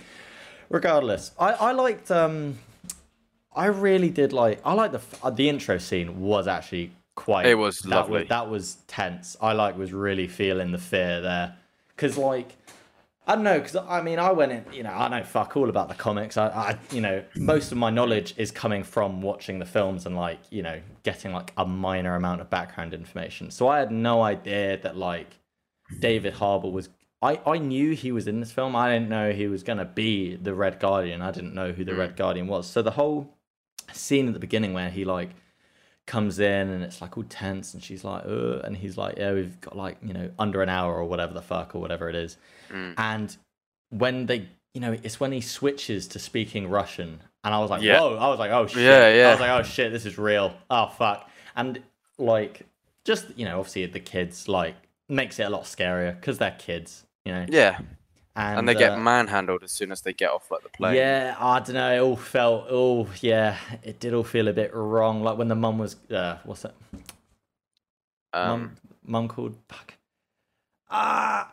Regardless, 0.69 1.31
I 1.39 1.53
I 1.53 1.71
liked 1.71 2.11
um, 2.11 2.59
I 3.55 3.65
really 3.67 4.09
did 4.09 4.31
like. 4.33 4.61
I 4.63 4.73
like 4.73 4.91
the 4.91 5.01
the 5.31 5.49
intro 5.49 5.79
scene 5.79 6.21
was 6.21 6.47
actually 6.47 6.91
quite. 7.15 7.45
It 7.45 7.55
was 7.55 7.79
that 7.79 7.89
lovely. 7.89 8.21
Was, 8.21 8.29
that 8.29 8.49
was 8.49 8.77
tense. 8.87 9.37
I 9.41 9.53
like 9.53 9.77
was 9.77 9.93
really 9.93 10.27
feeling 10.27 10.71
the 10.71 10.77
fear 10.77 11.21
there, 11.21 11.55
because 11.95 12.17
like. 12.17 12.55
I 13.25 13.35
don't 13.35 13.45
know 13.45 13.57
because 13.57 13.77
I 13.77 14.01
mean 14.01 14.19
I 14.19 14.33
went 14.33 14.51
in, 14.51 14.65
you 14.73 14.83
know, 14.83 14.89
I 14.89 15.07
know 15.07 15.23
fuck 15.23 15.55
all 15.55 15.69
about 15.69 15.87
the 15.87 15.95
comics. 15.95 16.35
I, 16.35 16.47
I, 16.47 16.77
you 16.91 16.99
know, 16.99 17.23
mm. 17.33 17.41
most 17.41 17.71
of 17.71 17.77
my 17.77 17.89
knowledge 17.89 18.33
is 18.35 18.51
coming 18.51 18.83
from 18.83 19.21
watching 19.21 19.59
the 19.59 19.65
films 19.65 20.05
and 20.05 20.17
like, 20.17 20.39
you 20.49 20.61
know, 20.61 20.81
getting 21.03 21.31
like 21.31 21.53
a 21.55 21.65
minor 21.65 22.15
amount 22.15 22.41
of 22.41 22.49
background 22.49 22.93
information. 22.93 23.49
So 23.49 23.69
I 23.69 23.79
had 23.79 23.91
no 23.91 24.21
idea 24.21 24.77
that 24.81 24.97
like 24.97 25.39
David 25.99 26.33
Harbour 26.33 26.69
was. 26.69 26.89
I, 27.21 27.39
I 27.47 27.59
knew 27.59 27.91
he 27.91 28.11
was 28.11 28.27
in 28.27 28.41
this 28.41 28.51
film. 28.51 28.75
I 28.75 28.91
didn't 28.91 29.07
know 29.07 29.31
he 29.31 29.47
was 29.47 29.63
gonna 29.63 29.85
be 29.85 30.35
the 30.35 30.53
Red 30.53 30.81
Guardian. 30.81 31.21
I 31.21 31.31
didn't 31.31 31.53
know 31.53 31.71
who 31.71 31.85
the 31.85 31.93
mm. 31.93 31.99
Red 31.99 32.17
Guardian 32.17 32.47
was. 32.47 32.67
So 32.67 32.81
the 32.81 32.91
whole 32.91 33.37
scene 33.93 34.27
at 34.27 34.33
the 34.33 34.39
beginning 34.39 34.73
where 34.73 34.89
he 34.89 35.05
like 35.05 35.29
comes 36.05 36.39
in 36.39 36.69
and 36.69 36.83
it's 36.83 37.01
like 37.01 37.17
all 37.17 37.23
tense 37.23 37.73
and 37.73 37.81
she's 37.83 38.03
like 38.03 38.23
Ugh, 38.25 38.61
and 38.63 38.75
he's 38.75 38.97
like 38.97 39.17
yeah 39.17 39.31
we've 39.33 39.59
got 39.61 39.77
like 39.77 39.97
you 40.03 40.13
know 40.13 40.29
under 40.37 40.61
an 40.61 40.69
hour 40.69 40.93
or 40.95 41.05
whatever 41.05 41.33
the 41.33 41.41
fuck 41.41 41.75
or 41.75 41.79
whatever 41.79 42.09
it 42.09 42.15
is 42.15 42.37
mm. 42.69 42.93
and 42.97 43.37
when 43.89 44.25
they 44.25 44.47
you 44.73 44.81
know 44.81 44.97
it's 45.03 45.19
when 45.19 45.31
he 45.31 45.39
switches 45.39 46.07
to 46.09 46.19
speaking 46.19 46.67
russian 46.67 47.21
and 47.45 47.53
i 47.53 47.59
was 47.59 47.69
like 47.69 47.81
Yeah. 47.81 48.01
whoa 48.01 48.17
i 48.17 48.27
was 48.27 48.37
like 48.39 48.51
oh 48.51 48.67
shit 48.67 48.81
Yeah, 48.83 49.13
yeah. 49.13 49.27
i 49.29 49.31
was 49.31 49.39
like 49.39 49.51
oh 49.51 49.63
shit 49.63 49.91
this 49.93 50.05
is 50.05 50.17
real 50.17 50.53
oh 50.69 50.87
fuck 50.87 51.29
and 51.55 51.81
like 52.17 52.63
just 53.05 53.25
you 53.37 53.45
know 53.45 53.59
obviously 53.59 53.85
the 53.85 53.99
kids 53.99 54.47
like 54.49 54.75
makes 55.07 55.39
it 55.39 55.43
a 55.43 55.49
lot 55.49 55.63
scarier 55.63 56.15
because 56.15 56.37
they're 56.37 56.55
kids 56.59 57.05
you 57.23 57.31
know 57.31 57.45
Yeah. 57.47 57.79
And, 58.35 58.59
And, 58.59 58.67
they 58.69 58.73
get 58.73 58.93
uh, 58.93 58.97
manhandled 58.97 59.63
as 59.63 59.71
soon 59.71 59.91
as 59.91 60.01
they 60.01 60.13
get 60.13 60.31
off 60.31 60.49
like 60.49 60.63
the 60.63 60.69
plane. 60.69 60.95
yeah, 60.95 61.35
I 61.39 61.59
don't 61.59 61.75
know. 61.75 61.93
It 61.95 61.99
all 61.99 62.15
felt, 62.15 62.65
oh 62.69 63.07
yeah, 63.21 63.57
it 63.83 63.99
did 63.99 64.13
all 64.13 64.23
feel 64.23 64.47
a 64.47 64.53
bit 64.53 64.73
wrong. 64.73 65.21
Like 65.23 65.37
when 65.37 65.47
the 65.49 65.55
mum 65.55 65.77
was, 65.77 65.95
uh, 66.09 66.37
what's 66.43 66.65
it? 66.65 66.73
Um, 68.33 68.49
mum, 68.49 68.75
mum 69.05 69.27
called. 69.27 69.55
Fuck. 69.69 69.93
Ah. 70.89 71.51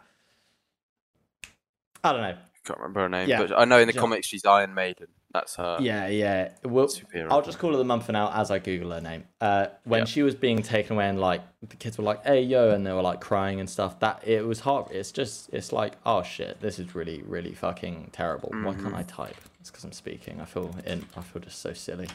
I 2.03 2.13
don't 2.13 2.23
know. 2.23 2.29
I 2.29 2.67
can't 2.67 2.79
remember 2.79 3.01
her 3.01 3.09
name, 3.11 3.29
Yeah. 3.29 3.43
but 3.43 3.59
I 3.59 3.65
know 3.67 3.79
in 3.79 3.87
the 3.89 3.95
Yeah. 3.95 4.01
comics 4.01 4.27
she's 4.27 4.45
Iron 4.47 4.73
Maiden. 4.73 5.09
That's 5.33 5.55
her. 5.57 5.79
Yeah, 5.81 6.09
yeah. 6.09 6.51
Well, 6.65 6.89
I'll 7.31 7.43
just 7.43 7.59
call 7.61 7.71
her 7.71 7.77
the 7.77 7.85
mum 7.85 8.01
for 8.01 8.11
now 8.11 8.33
as 8.33 8.51
I 8.51 8.59
Google 8.59 8.91
her 8.91 9.01
name. 9.01 9.25
Uh, 9.41 9.69
when 9.85 10.05
she 10.05 10.23
was 10.23 10.35
being 10.35 10.61
taken 10.63 10.97
away 10.97 11.09
and 11.09 11.21
like 11.21 11.43
the 11.63 11.77
kids 11.77 11.99
were 11.99 12.05
like, 12.05 12.25
"Hey 12.25 12.43
yo," 12.43 12.71
and 12.71 12.85
they 12.85 12.93
were 12.93 13.03
like 13.03 13.21
crying 13.21 13.61
and 13.61 13.71
stuff. 13.71 14.01
That 14.01 14.27
it 14.27 14.45
was 14.45 14.61
hard. 14.61 14.91
It's 14.91 15.13
just 15.13 15.49
it's 15.53 15.73
like, 15.73 15.93
oh 16.05 16.25
shit, 16.25 16.61
this 16.61 16.81
is 16.81 16.95
really 16.97 17.23
really 17.23 17.55
fucking 17.55 18.11
terrible. 18.13 18.51
Why 18.51 18.75
can't 18.75 18.95
I 18.95 19.05
type? 19.05 19.37
It's 19.61 19.71
because 19.71 19.85
I'm 19.85 19.93
speaking. 19.93 20.41
I 20.41 20.47
feel 20.47 20.75
in. 20.85 21.07
I 21.17 21.21
feel 21.21 21.43
just 21.43 21.61
so 21.61 21.75
silly. 21.75 22.09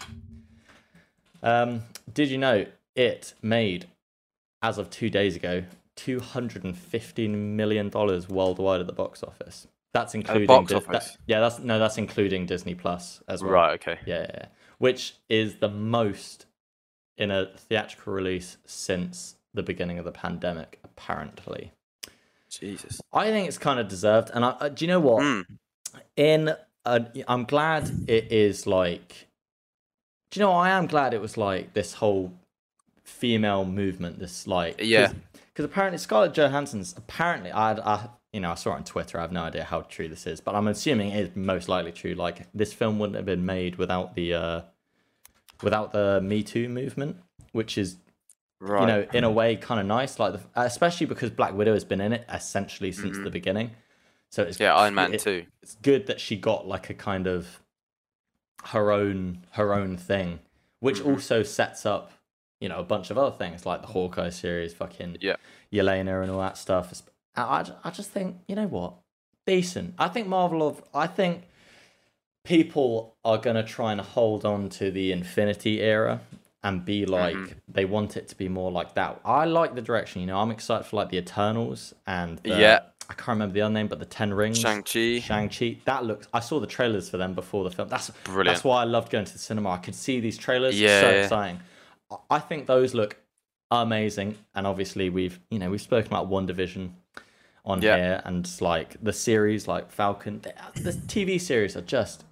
Um, 1.41 1.83
did 2.13 2.29
you 2.29 2.37
know 2.37 2.65
it 2.95 3.33
made 3.41 3.87
as 4.61 4.77
of 4.77 4.89
two 4.89 5.09
days 5.09 5.35
ago 5.35 5.63
two 5.95 6.19
hundred 6.19 6.65
and 6.65 6.77
fifteen 6.77 7.55
million 7.55 7.87
dollars 7.87 8.27
worldwide 8.27 8.81
at 8.81 8.87
the 8.87 8.93
box 8.93 9.23
office? 9.23 9.67
That's 9.95 10.13
including 10.13 10.47
box 10.47 10.73
office? 10.73 11.05
that- 11.11 11.17
yeah, 11.25 11.39
that's 11.39 11.59
no, 11.59 11.79
that's 11.79 11.97
including 11.97 12.45
Disney 12.45 12.75
Plus 12.75 13.23
as 13.29 13.41
well. 13.41 13.53
Right. 13.53 13.73
Okay. 13.75 13.97
Yeah, 14.05 14.23
yeah, 14.23 14.31
yeah. 14.33 14.45
Which 14.77 15.15
is 15.29 15.55
the 15.59 15.69
most 15.69 16.47
in 17.17 17.31
a 17.31 17.45
theatrical 17.55 18.11
release 18.11 18.57
since 18.65 19.35
the 19.53 19.63
beginning 19.63 19.97
of 19.97 20.03
the 20.03 20.11
pandemic, 20.11 20.79
apparently. 20.83 21.71
Jesus. 22.49 22.99
I 23.13 23.31
think 23.31 23.47
it's 23.47 23.57
kind 23.57 23.79
of 23.79 23.87
deserved. 23.87 24.31
And 24.33 24.43
I, 24.43 24.49
uh, 24.49 24.67
do 24.67 24.83
you 24.83 24.89
know 24.89 24.99
what? 24.99 25.23
Mm. 25.23 25.45
In 26.17 26.53
a, 26.83 27.05
I'm 27.25 27.45
glad 27.45 27.89
it 28.09 28.33
is 28.33 28.67
like. 28.67 29.27
Do 30.29 30.41
you 30.41 30.45
know? 30.45 30.51
I 30.51 30.71
am 30.71 30.87
glad 30.87 31.13
it 31.13 31.21
was 31.21 31.37
like 31.37 31.73
this 31.73 31.93
whole 31.93 32.33
female 33.05 33.63
movement. 33.63 34.19
This 34.19 34.45
like 34.45 34.75
Yeah. 34.79 35.13
Because 35.53 35.63
apparently 35.63 35.99
Scarlett 35.99 36.33
Johansson's 36.33 36.93
apparently 36.97 37.49
I, 37.53 37.69
had 37.69 37.79
I 37.79 38.09
you 38.35 38.41
know 38.41 38.51
I 38.51 38.55
saw 38.55 38.71
it 38.73 38.75
on 38.75 38.83
Twitter. 38.83 39.17
I 39.17 39.21
have 39.21 39.31
no 39.31 39.43
idea 39.43 39.63
how 39.63 39.81
true 39.81 40.07
this 40.07 40.27
is, 40.27 40.41
but 40.41 40.53
I'm 40.55 40.67
assuming 40.67 41.09
it 41.11 41.19
is 41.29 41.35
most 41.35 41.67
likely 41.69 41.91
true. 41.91 42.13
Like 42.13 42.37
this 42.53 42.71
film 42.73 42.99
wouldn't 42.99 43.15
have 43.15 43.25
been 43.25 43.45
made 43.45 43.77
without 43.77 44.13
the 44.15 44.33
uh, 44.33 44.61
without 45.63 45.91
the 45.93 46.19
Me 46.21 46.43
Too 46.43 46.67
movement, 46.69 47.17
which 47.53 47.77
is 47.77 47.97
Right. 48.61 48.81
you 48.81 48.87
know 48.87 49.05
in 49.13 49.23
a 49.25 49.29
way 49.31 49.55
kind 49.57 49.79
of 49.81 49.85
nice. 49.85 50.17
Like 50.19 50.33
the, 50.33 50.39
especially 50.55 51.07
because 51.07 51.29
Black 51.29 51.53
Widow 51.53 51.73
has 51.73 51.83
been 51.83 52.01
in 52.01 52.13
it 52.13 52.25
essentially 52.31 52.91
since 52.91 53.17
the 53.17 53.29
beginning. 53.29 53.71
So 54.31 54.43
it's 54.43 54.55
Mm-hmm. 54.57 54.63
yeah, 54.63 54.75
Iron 54.75 54.95
Man 54.95 55.13
it- 55.13 55.21
too. 55.21 55.45
it's 55.61 55.75
good 55.75 56.07
that 56.07 56.19
she 56.19 56.35
got 56.37 56.67
like 56.67 56.89
a 56.89 56.93
kind 56.93 57.27
of 57.27 57.61
her 58.65 58.91
own 58.91 59.45
her 59.51 59.73
own 59.73 59.97
thing, 59.97 60.39
which 60.79 60.97
Mm-hmm. 60.99 61.11
also 61.11 61.43
sets 61.43 61.85
up 61.85 62.11
you 62.61 62.69
know 62.69 62.79
a 62.79 62.83
bunch 62.83 63.11
of 63.11 63.17
other 63.17 63.35
things 63.37 63.65
like 63.65 63.81
the 63.81 63.87
Hawkeye 63.87 64.29
series, 64.29 64.73
fucking 64.73 65.17
Yeah. 65.21 65.35
Yelena 65.71 66.21
and 66.21 66.31
all 66.31 66.39
that 66.39 66.57
stuff. 66.57 66.91
I, 67.35 67.65
I, 67.83 67.89
just 67.89 68.11
think 68.11 68.37
you 68.47 68.55
know 68.55 68.67
what 68.67 68.93
decent. 69.45 69.95
I 69.97 70.07
think 70.07 70.27
Marvel 70.27 70.67
of 70.67 70.81
I 70.93 71.07
think 71.07 71.43
people 72.43 73.15
are 73.23 73.37
gonna 73.37 73.63
try 73.63 73.91
and 73.91 74.01
hold 74.01 74.45
on 74.45 74.69
to 74.69 74.91
the 74.91 75.11
Infinity 75.11 75.81
era 75.81 76.21
and 76.63 76.83
be 76.83 77.05
like 77.05 77.35
Mm-hmm. 77.35 77.53
they 77.67 77.85
want 77.85 78.17
it 78.17 78.27
to 78.29 78.35
be 78.35 78.49
more 78.49 78.71
like 78.71 78.95
that. 78.95 79.19
I 79.25 79.45
like 79.45 79.75
the 79.75 79.81
direction. 79.81 80.21
You 80.21 80.27
know, 80.27 80.39
I'm 80.39 80.51
excited 80.51 80.85
for 80.85 80.95
like 80.97 81.09
the 81.09 81.17
Eternals 81.17 81.93
and 82.07 82.39
the, 82.39 82.49
Yeah. 82.49 82.79
I 83.07 83.13
can't 83.13 83.27
remember 83.29 83.53
the 83.53 83.61
other 83.61 83.73
name, 83.73 83.87
but 83.87 83.99
the 83.99 84.05
Ten 84.05 84.33
Rings. 84.33 84.57
Shang-Chi. 84.57 85.19
Shang 85.19 85.49
Chi. 85.49 85.77
That 85.85 86.05
looks. 86.05 86.27
I 86.33 86.39
saw 86.39 86.59
the 86.59 86.65
trailers 86.65 87.07
for 87.07 87.17
them 87.17 87.35
before 87.35 87.63
the 87.63 87.69
film. 87.69 87.87
That's 87.87 88.09
Brilliant. 88.23 88.47
That's 88.47 88.63
why 88.63 88.81
I 88.81 88.85
loved 88.85 89.11
going 89.11 89.25
to 89.25 89.33
the 89.33 89.37
cinema. 89.37 89.69
I 89.69 89.77
could 89.77 89.93
see 89.93 90.19
these 90.19 90.39
trailers. 90.39 90.79
Yeah, 90.79 91.01
so 91.01 91.09
yeah. 91.11 91.23
exciting. 91.23 91.59
I 92.31 92.39
think 92.39 92.65
those 92.65 92.95
look 92.95 93.17
amazing. 93.69 94.37
And 94.55 94.65
obviously, 94.65 95.11
we've 95.11 95.39
you 95.51 95.59
know 95.59 95.69
we've 95.69 95.81
spoken 95.81 96.11
about 96.11 96.31
WandaVision 96.31 96.93
on 97.65 97.81
Yeah. 97.81 97.97
here, 97.97 98.21
and 98.25 98.49
like 98.61 98.95
the 99.03 99.13
series, 99.13 99.67
like 99.67 99.91
Falcon. 99.91 100.41
The, 100.41 100.53
the 100.81 100.91
TV 100.91 101.39
series 101.41 101.75
are 101.75 101.81
just. 101.81 102.23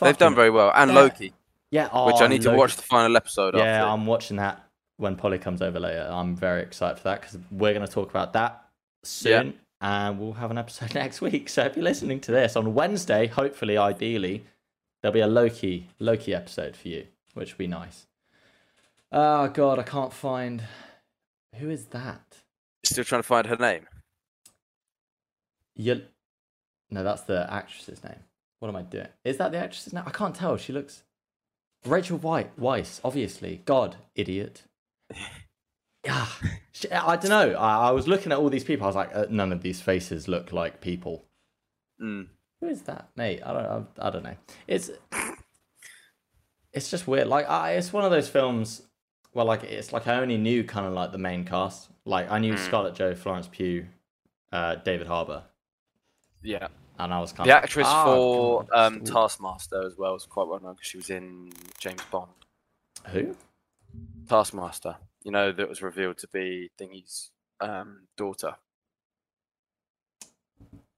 They've 0.00 0.16
done 0.16 0.34
very 0.34 0.50
well, 0.50 0.72
and 0.74 0.90
Yeah. 0.90 0.96
Loki, 1.00 1.32
Yeah. 1.70 1.88
Oh, 1.92 2.06
which 2.06 2.16
oh, 2.20 2.24
I 2.24 2.28
need 2.28 2.42
to 2.42 2.52
watch 2.52 2.76
the 2.76 2.82
final 2.82 3.16
episode. 3.16 3.54
Yeah, 3.54 3.62
after. 3.82 3.88
I'm 3.90 4.06
watching 4.06 4.36
that 4.36 4.64
when 4.96 5.16
Polly 5.16 5.38
comes 5.38 5.62
over 5.62 5.80
later. 5.80 6.08
I'm 6.10 6.36
very 6.36 6.62
excited 6.62 6.98
for 6.98 7.04
that 7.04 7.20
because 7.22 7.38
we're 7.50 7.72
going 7.74 7.86
to 7.86 7.92
talk 7.92 8.10
about 8.10 8.32
that 8.34 8.64
soon, 9.02 9.54
and 9.80 10.18
we'll 10.20 10.34
have 10.34 10.50
an 10.50 10.58
episode 10.58 10.94
next 11.02 11.20
week. 11.20 11.48
So 11.48 11.64
if 11.64 11.76
you're 11.76 11.84
listening 11.84 12.20
to 12.20 12.32
this 12.32 12.54
on 12.56 12.74
Wednesday, 12.74 13.26
hopefully, 13.26 13.76
ideally, 13.78 14.44
there'll 15.02 15.14
be 15.14 15.20
a 15.20 15.26
Loki 15.26 15.88
Loki 15.98 16.34
episode 16.34 16.76
for 16.76 16.88
you, 16.88 17.06
which 17.34 17.52
would 17.52 17.58
be 17.58 17.66
nice. 17.66 18.06
Oh 19.10 19.48
God, 19.48 19.78
I 19.78 19.82
can't 19.82 20.12
find. 20.12 20.62
Who 21.56 21.68
is 21.70 21.86
that? 21.86 22.22
Still 22.84 23.04
trying 23.04 23.22
to 23.22 23.26
find 23.26 23.46
her 23.48 23.56
name. 23.56 23.86
You... 25.80 26.02
No, 26.90 27.02
that's 27.02 27.22
the 27.22 27.46
actress's 27.52 28.02
name. 28.04 28.20
What 28.58 28.68
am 28.68 28.76
I 28.76 28.82
doing? 28.82 29.08
Is 29.24 29.38
that 29.38 29.52
the 29.52 29.58
actress's 29.58 29.92
name? 29.92 30.04
I 30.06 30.10
can't 30.10 30.34
tell. 30.34 30.56
She 30.56 30.72
looks. 30.72 31.02
Rachel 31.86 32.18
White, 32.18 32.58
Weisz, 32.60 33.00
obviously. 33.02 33.62
God, 33.64 33.96
idiot. 34.14 34.64
Yeah, 36.02 36.26
I 37.06 37.16
don't 37.16 37.28
know. 37.28 37.58
I, 37.58 37.88
I 37.88 37.90
was 37.90 38.08
looking 38.08 38.32
at 38.32 38.38
all 38.38 38.48
these 38.48 38.64
people. 38.64 38.84
I 38.84 38.86
was 38.86 38.96
like, 38.96 39.14
uh, 39.14 39.26
none 39.28 39.52
of 39.52 39.60
these 39.60 39.82
faces 39.82 40.28
look 40.28 40.50
like 40.50 40.80
people. 40.80 41.26
Mm. 42.02 42.28
Who 42.60 42.68
is 42.68 42.82
that, 42.82 43.10
mate? 43.16 43.42
I 43.44 43.52
don't. 43.52 43.66
I, 43.98 44.06
I 44.06 44.10
don't 44.10 44.22
know. 44.22 44.36
It's. 44.66 44.90
It's 46.72 46.90
just 46.90 47.06
weird. 47.06 47.26
Like, 47.26 47.50
I, 47.50 47.72
it's 47.72 47.92
one 47.92 48.04
of 48.04 48.10
those 48.10 48.28
films. 48.30 48.82
Well, 49.34 49.44
like 49.44 49.62
it's 49.64 49.92
like 49.92 50.06
I 50.06 50.20
only 50.20 50.38
knew 50.38 50.64
kind 50.64 50.86
of 50.86 50.94
like 50.94 51.12
the 51.12 51.18
main 51.18 51.44
cast. 51.44 51.90
Like 52.06 52.30
I 52.30 52.38
knew 52.38 52.54
Mm. 52.54 52.58
Scarlett 52.58 52.94
Joe, 52.94 53.14
Florence 53.14 53.48
Pugh, 53.48 53.86
uh, 54.52 54.76
David 54.76 55.06
Harbour, 55.06 55.42
Yeah. 56.42 56.68
and 56.98 57.12
I 57.14 57.20
was 57.20 57.32
kind 57.32 57.40
of. 57.40 57.46
The 57.46 57.56
of 57.58 57.64
actress 57.64 57.86
"Ah, 57.88 58.04
for 58.04 58.66
um. 58.72 59.00
Taskmaster 59.04 59.84
as 59.86 59.96
well 59.96 60.14
is 60.14 60.24
quite 60.26 60.48
well 60.48 60.60
known 60.60 60.74
because 60.74 60.86
she 60.88 60.96
was 60.96 61.10
in 61.10 61.52
James 61.78 62.02
Bond. 62.10 62.30
Who? 63.08 63.34
Taskmaster, 64.28 64.96
you 65.24 65.32
know, 65.32 65.50
that 65.52 65.68
was 65.68 65.82
revealed 65.82 66.18
to 66.18 66.28
be 66.28 66.70
Thingy's 66.78 67.30
um, 67.60 68.06
daughter. 68.16 68.54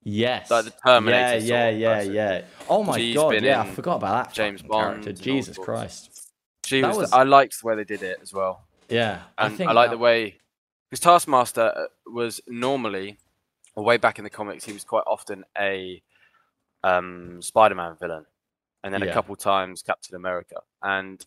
Yes. 0.05 0.51
Like 0.51 0.65
the 0.65 0.73
Terminator 0.85 1.39
Yeah, 1.45 1.69
yeah, 1.69 1.71
yeah, 1.71 1.97
person. 1.99 2.13
yeah. 2.15 2.43
Oh 2.69 2.83
my 2.83 2.99
She's 2.99 3.15
god, 3.15 3.31
been 3.31 3.45
yeah, 3.45 3.61
I 3.63 3.71
forgot 3.71 3.97
about 3.97 4.25
that 4.27 4.35
James 4.35 4.61
Bond 4.63 5.03
character. 5.05 5.13
Jesus. 5.23 5.57
Christ. 5.57 6.31
She 6.67 6.81
That 6.81 6.89
was, 6.89 6.97
was- 6.99 7.13
I 7.13 7.23
liked 7.23 7.61
the 7.61 7.67
way 7.69 7.77
they 7.77 7.85
did 7.85 8.03
it 8.03 8.19
as 8.21 8.33
well. 8.33 8.65
Yeah. 8.89 9.23
And 9.39 9.55
I, 9.55 9.57
think 9.57 9.73
like 9.73 9.91
that- 9.91 9.97
the 9.97 9.99
way 9.99 10.39
because 10.91 11.01
Taskmaster 11.01 11.73
uh, 11.75 11.85
was 12.07 12.41
normally, 12.49 13.11
or 13.13 13.17
way 13.81 13.97
back 13.97 14.19
in 14.19 14.25
the 14.25 14.31
comics, 14.31 14.65
he 14.65 14.73
was 14.73 14.85
quite 14.85 15.05
often 15.07 15.45
a 15.59 16.03
um, 16.85 17.41
Spider-Man 17.41 17.97
villain, 18.01 18.27
and 18.83 18.93
then 18.93 19.03
Yeah. 19.03 19.11
a 19.11 19.15
couple 19.15 19.37
times 19.37 19.83
Captain 19.83 20.17
America. 20.17 20.57
And 20.83 21.25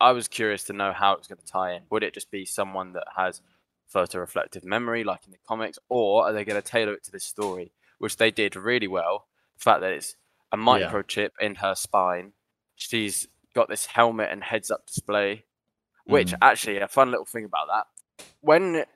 I 0.00 0.12
was 0.12 0.28
curious 0.28 0.64
to 0.64 0.72
know 0.72 0.92
how 0.92 1.12
it 1.12 1.18
was 1.18 1.28
going 1.28 1.38
to 1.38 1.46
tie 1.46 1.72
in. 1.74 1.84
Would 1.90 2.02
it 2.02 2.12
just 2.14 2.30
be 2.30 2.44
someone 2.44 2.92
that 2.94 3.06
has 3.16 3.40
photo-reflective 3.86 4.64
memory, 4.64 5.04
like 5.04 5.24
in 5.24 5.30
the 5.30 5.38
comics, 5.46 5.78
or 5.88 6.26
are 6.26 6.32
they 6.32 6.44
going 6.44 6.60
to 6.60 6.68
tailor 6.68 6.92
it 6.94 7.04
to 7.04 7.12
this 7.12 7.24
story, 7.24 7.72
which 7.98 8.16
they 8.16 8.30
did 8.30 8.56
really 8.56 8.88
well? 8.88 9.28
The 9.56 9.62
fact 9.62 9.80
that 9.80 9.92
it's 9.92 10.16
a 10.52 10.56
microchip 10.56 11.30
in 11.40 11.54
her 11.56 11.74
spine. 11.74 12.32
She's 12.74 13.28
got 13.54 13.68
this 13.68 13.86
helmet 13.86 14.30
and 14.30 14.42
heads-up 14.44 14.86
display 14.86 15.44
which 16.04 16.30
Mm. 16.32 16.38
actually 16.40 16.78
a 16.78 16.88
fun 16.88 17.10
little 17.10 17.26
thing 17.26 17.44
about 17.44 17.66
that 17.68 17.86
when 18.40 18.86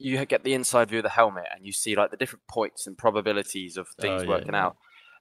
you 0.00 0.24
get 0.26 0.42
the 0.44 0.54
inside 0.54 0.88
view 0.88 0.98
of 0.98 1.04
the 1.04 1.10
helmet 1.10 1.44
and 1.54 1.64
you 1.64 1.72
see 1.72 1.94
like 1.94 2.10
the 2.10 2.16
different 2.16 2.46
points 2.48 2.86
and 2.86 2.96
probabilities 2.96 3.76
of 3.76 3.86
oh, 3.98 4.02
things 4.02 4.22
Oh, 4.22 4.24
yeah, 4.24 4.28
working 4.28 4.54
yeah. 4.54 4.66
out 4.66 4.76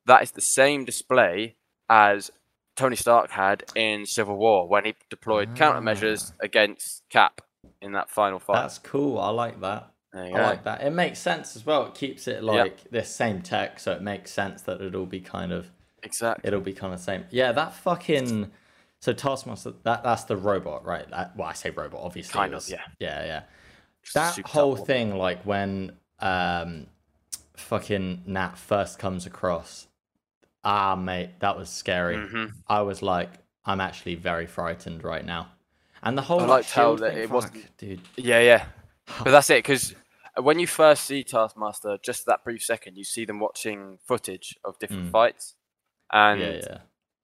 that 0.05 0.23
is 0.23 0.31
the 0.31 0.41
same 0.41 0.85
display 0.85 1.55
as 1.89 2.31
tony 2.75 2.95
stark 2.95 3.29
had 3.31 3.63
in 3.75 4.05
civil 4.05 4.37
war 4.37 4.67
when 4.67 4.85
he 4.85 4.95
deployed 5.09 5.55
countermeasures 5.55 6.31
ah. 6.31 6.45
against 6.45 7.03
cap 7.09 7.41
in 7.81 7.93
that 7.93 8.09
final 8.09 8.39
fight 8.39 8.61
That's 8.61 8.77
cool. 8.79 9.19
I 9.19 9.29
like 9.29 9.59
that. 9.61 9.91
I 10.13 10.29
go. 10.29 10.37
like 10.37 10.63
that. 10.63 10.81
It 10.81 10.91
makes 10.91 11.19
sense 11.19 11.55
as 11.55 11.65
well. 11.65 11.85
It 11.85 11.93
keeps 11.93 12.27
it 12.27 12.43
like 12.43 12.89
this 12.89 13.13
same 13.13 13.41
tech, 13.41 13.79
so 13.79 13.91
it 13.91 14.01
makes 14.01 14.31
sense 14.31 14.63
that 14.63 14.81
it'll 14.81 15.05
be 15.05 15.19
kind 15.19 15.51
of 15.51 15.69
exactly 16.01 16.47
it'll 16.47 16.61
be 16.61 16.73
kind 16.73 16.93
of 16.93 16.99
same. 16.99 17.25
Yeah, 17.29 17.51
that 17.51 17.75
fucking 17.75 18.49
so 19.01 19.13
Taskmaster 19.13 19.73
that 19.83 20.03
that's 20.03 20.23
the 20.23 20.35
robot, 20.35 20.85
right? 20.85 21.09
That, 21.11 21.35
well, 21.37 21.47
I 21.47 21.53
say 21.53 21.69
robot, 21.69 22.01
obviously. 22.03 22.33
Kind 22.33 22.53
of, 22.55 22.67
yeah. 22.67 22.81
Yeah, 22.99 23.25
yeah. 23.25 23.43
Just 24.03 24.15
a 24.15 24.19
that 24.19 24.33
souped 24.35 24.49
up 24.49 24.53
whole 24.53 24.75
one. 24.75 24.85
thing 24.85 25.15
like 25.15 25.45
when 25.45 25.93
um 26.19 26.87
fucking 27.55 28.23
nat 28.25 28.57
first 28.57 28.99
comes 28.99 29.25
across 29.25 29.87
ah 30.63 30.95
mate 30.95 31.29
that 31.39 31.57
was 31.57 31.69
scary 31.69 32.15
Mhm. 32.17 32.51
i 32.67 32.81
was 32.81 33.01
like 33.01 33.29
i'm 33.65 33.79
actually 33.81 34.15
very 34.15 34.45
frightened 34.45 35.03
right 35.03 35.25
now 35.25 35.51
and 36.03 36.17
the 36.17 36.21
whole 36.21 36.39
I 36.39 36.43
like, 36.43 36.49
liked 36.49 36.71
how 36.71 36.95
that 36.95 37.17
it 37.17 37.27
fuck, 37.27 37.35
wasn't- 37.35 37.77
dude 37.77 38.01
yeah 38.17 38.39
yeah 38.41 38.65
but 39.23 39.31
that's 39.31 39.49
it 39.49 39.63
because 39.63 39.95
when 40.41 40.59
you 40.59 40.67
first 40.67 41.03
see 41.05 41.23
taskmaster 41.23 41.97
just 42.03 42.25
that 42.27 42.43
brief 42.43 42.63
second 42.63 42.97
you 42.97 43.03
see 43.03 43.25
them 43.25 43.39
watching 43.39 43.97
footage 44.05 44.57
of 44.63 44.77
different 44.79 45.07
Mm. 45.07 45.11
fights 45.11 45.55
and 46.11 46.39
yeah 46.41 46.51
yeah 46.51 46.77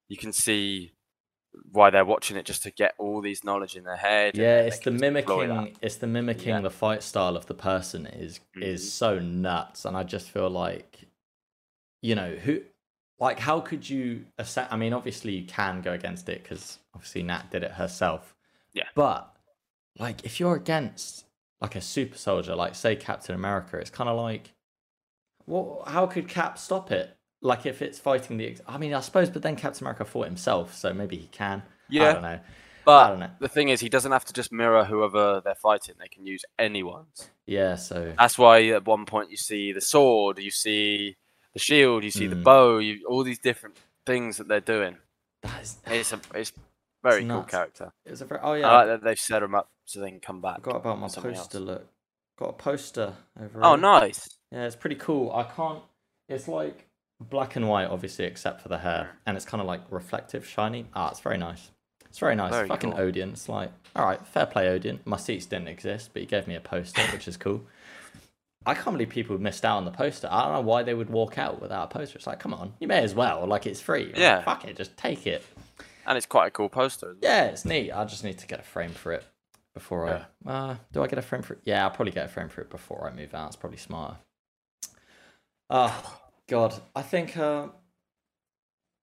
you 0.07 0.17
can 0.17 0.31
see 0.33 0.93
why 1.71 1.89
they're 1.89 2.05
watching 2.05 2.37
it 2.37 2.45
just 2.45 2.63
to 2.63 2.71
get 2.71 2.93
all 2.97 3.21
these 3.21 3.43
knowledge 3.43 3.75
in 3.75 3.83
their 3.83 3.95
head. 3.95 4.35
yeah 4.37 4.59
it's 4.61 4.77
the 4.79 4.91
can 4.91 4.99
just 4.99 5.13
deploy 5.15 5.47
mimicking 5.47 5.77
it's 5.81 5.95
the 5.97 6.07
mimicking 6.07 6.49
Yeah. 6.49 6.61
the 6.61 6.69
fight 6.69 7.03
style 7.03 7.35
of 7.37 7.45
the 7.47 7.53
person 7.53 8.05
is 8.05 8.39
Mhm. 8.55 8.63
is 8.63 8.91
so 8.93 9.19
nuts 9.19 9.85
and 9.85 9.95
i 9.97 10.03
just 10.03 10.29
feel 10.29 10.49
like 10.49 11.01
you 12.01 12.15
know 12.15 12.35
who 12.35 12.61
like 13.19 13.39
how 13.39 13.61
could 13.61 13.89
you 13.89 14.25
assess? 14.37 14.67
I 14.69 14.75
mean, 14.75 14.91
obviously 14.91 15.31
you 15.31 15.45
can 15.45 15.81
go 15.81 15.93
against 15.93 16.27
it 16.27 16.43
because 16.43 16.79
obviously 16.93 17.23
Nat 17.23 17.49
did 17.49 17.63
it 17.63 17.71
herself. 17.71 18.35
Yeah. 18.73 18.89
But 18.93 19.33
like, 19.97 20.25
if 20.25 20.37
you're 20.37 20.55
against 20.57 21.23
like 21.61 21.75
a 21.77 21.81
super 21.81 22.17
soldier, 22.17 22.55
like 22.55 22.75
say 22.75 22.97
Captain 22.97 23.33
America, 23.33 23.77
it's 23.77 23.89
kind 23.89 24.09
of 24.09 24.17
like, 24.17 24.51
what? 25.45 25.87
How 25.87 26.07
could 26.07 26.27
Cap 26.27 26.57
stop 26.57 26.91
it? 26.91 27.14
Like 27.45 27.65
if 27.65 27.81
it's 27.81 27.99
fighting 27.99 28.37
the, 28.37 28.57
I 28.67 28.77
mean, 28.77 28.93
I 28.93 29.01
suppose, 29.01 29.29
but 29.29 29.41
then 29.43 29.55
Captain 29.55 29.83
America 29.83 30.03
fought 30.03 30.25
himself, 30.25 30.73
so 30.73 30.93
maybe 30.93 31.15
he 31.15 31.27
can. 31.27 31.61
Yeah, 31.89 32.09
I 32.09 32.13
don't 32.13 32.21
know. 32.23 32.39
But 32.85 33.05
I 33.05 33.09
don't 33.09 33.19
know. 33.19 33.29
the 33.39 33.47
thing 33.47 33.69
is, 33.69 33.79
he 33.79 33.89
doesn't 33.89 34.11
have 34.11 34.25
to 34.25 34.33
just 34.33 34.51
mirror 34.51 34.83
whoever 34.83 35.41
they're 35.43 35.55
fighting. 35.55 35.95
They 35.99 36.07
can 36.07 36.25
use 36.25 36.43
anyone's. 36.59 37.29
Yeah. 37.45 37.75
So 37.75 38.13
That's 38.17 38.37
why 38.37 38.67
at 38.69 38.85
one 38.85 39.05
point 39.05 39.29
you 39.31 39.37
see 39.37 39.71
the 39.71 39.81
sword, 39.81 40.39
you 40.39 40.51
see 40.51 41.17
the 41.53 41.59
shield, 41.59 42.03
you 42.03 42.11
see 42.11 42.27
the 42.27 42.35
Mm. 42.35 42.43
bow, 42.43 42.77
you, 42.79 43.05
all 43.07 43.23
these 43.23 43.39
different 43.39 43.77
things 44.05 44.37
that 44.37 44.47
they're 44.47 44.59
doing. 44.59 44.97
that 45.43 45.61
is. 45.61 45.77
It's 45.87 46.13
a 46.13 46.19
it's 46.33 46.51
very 47.03 47.21
It's 47.23 47.31
cool 47.31 47.43
character. 47.43 47.93
It's 48.05 48.21
a 48.21 48.25
very. 48.25 48.39
Oh 48.43 48.53
yeah. 48.53 48.67
I 48.69 48.77
like 48.77 48.87
that 48.87 49.03
they've 49.03 49.19
set 49.19 49.43
him 49.43 49.53
up 49.55 49.69
so 49.85 49.99
they 49.99 50.09
can 50.09 50.19
come 50.19 50.37
I 50.43 50.53
back. 50.53 50.63
forgot 50.63 50.77
about 50.77 50.99
my 50.99 51.07
poster. 51.07 51.29
else. 51.31 51.53
Look, 51.53 51.87
got 52.37 52.49
a 52.49 52.53
poster 52.53 53.13
over. 53.39 53.59
Oh, 53.63 53.75
nice. 53.75 54.27
Yeah, 54.51 54.65
it's 54.65 54.75
pretty 54.75 54.95
cool. 54.95 55.31
I 55.31 55.43
can't. 55.43 55.81
It's 56.27 56.47
like 56.47 56.87
black 57.19 57.55
and 57.55 57.67
white, 57.67 57.87
obviously, 57.89 58.25
except 58.25 58.61
for 58.61 58.69
the 58.69 58.77
hair, 58.79 59.17
and 59.25 59.35
it's 59.37 59.45
kind 59.45 59.61
of 59.61 59.67
like 59.67 59.81
reflective, 59.89 60.45
shiny. 60.47 60.85
Ah, 60.93 61.09
it's 61.11 61.19
very 61.19 61.37
nice. 61.37 61.71
It's 62.07 62.19
very 62.19 62.35
nice. 62.35 62.53
Very 62.53 62.67
Fucking 62.67 62.91
cool. 62.93 63.01
Odeon. 63.01 63.29
It's 63.31 63.49
like, 63.49 63.71
all 63.95 64.05
right, 64.05 64.25
fair 64.25 64.45
play, 64.45 64.67
Odeon. 64.69 64.99
My 65.05 65.17
seats 65.17 65.45
didn't 65.45 65.67
exist, 65.67 66.11
but 66.13 66.21
he 66.21 66.25
gave 66.25 66.47
me 66.47 66.55
a 66.55 66.61
poster, 66.61 67.01
which 67.13 67.27
is 67.27 67.35
cool. 67.37 67.63
I 68.65 68.73
can't 68.73 68.93
believe 68.95 69.09
people 69.09 69.37
missed 69.37 69.63
out 69.63 69.77
on 69.77 69.85
the 69.85 69.91
poster. 69.91 70.27
I 70.31 70.43
don't 70.43 70.53
know 70.53 70.61
why 70.61 70.81
they 70.83 70.93
would 70.93 71.09
walk 71.09 71.37
out 71.37 71.61
without 71.61 71.83
a 71.91 71.93
poster. 71.99 72.17
It's 72.17 72.25
like, 72.25 72.39
come 72.39 72.53
on, 72.53 72.73
you 72.79 72.87
may 72.87 72.99
as 73.03 73.13
well. 73.13 73.45
Like, 73.45 73.67
it's 73.67 73.79
free. 73.81 74.05
Like, 74.07 74.17
Yeah. 74.17 74.41
fuck 74.43 74.65
it, 74.65 74.75
just 74.75 74.95
take 74.97 75.27
it. 75.27 75.43
And 76.07 76.17
it's 76.17 76.25
quite 76.25 76.47
a 76.47 76.51
cool 76.51 76.69
poster. 76.69 77.15
Yeah, 77.21 77.45
it's 77.45 77.65
neat. 77.65 77.91
I 77.91 78.05
just 78.05 78.23
need 78.23 78.37
to 78.39 78.47
get 78.47 78.59
a 78.59 78.63
frame 78.63 78.91
for 78.91 79.11
it 79.11 79.23
before 79.73 80.07
I. 80.07 80.49
Uh, 80.49 80.75
do 80.93 81.03
I 81.03 81.07
get 81.07 81.19
a 81.19 81.21
frame 81.21 81.41
for 81.41 81.53
it? 81.53 81.59
Yeah, 81.65 81.83
I'll 81.83 81.91
probably 81.91 82.11
get 82.11 82.25
a 82.25 82.29
frame 82.29 82.49
for 82.49 82.61
it 82.61 82.69
before 82.69 83.09
I 83.11 83.15
move 83.15 83.35
out. 83.35 83.47
It's 83.47 83.55
probably 83.55 83.77
smarter. 83.77 84.17
Oh 85.69 86.19
God, 86.47 86.73
I 86.95 87.01
think. 87.01 87.37
Uh, 87.37 87.67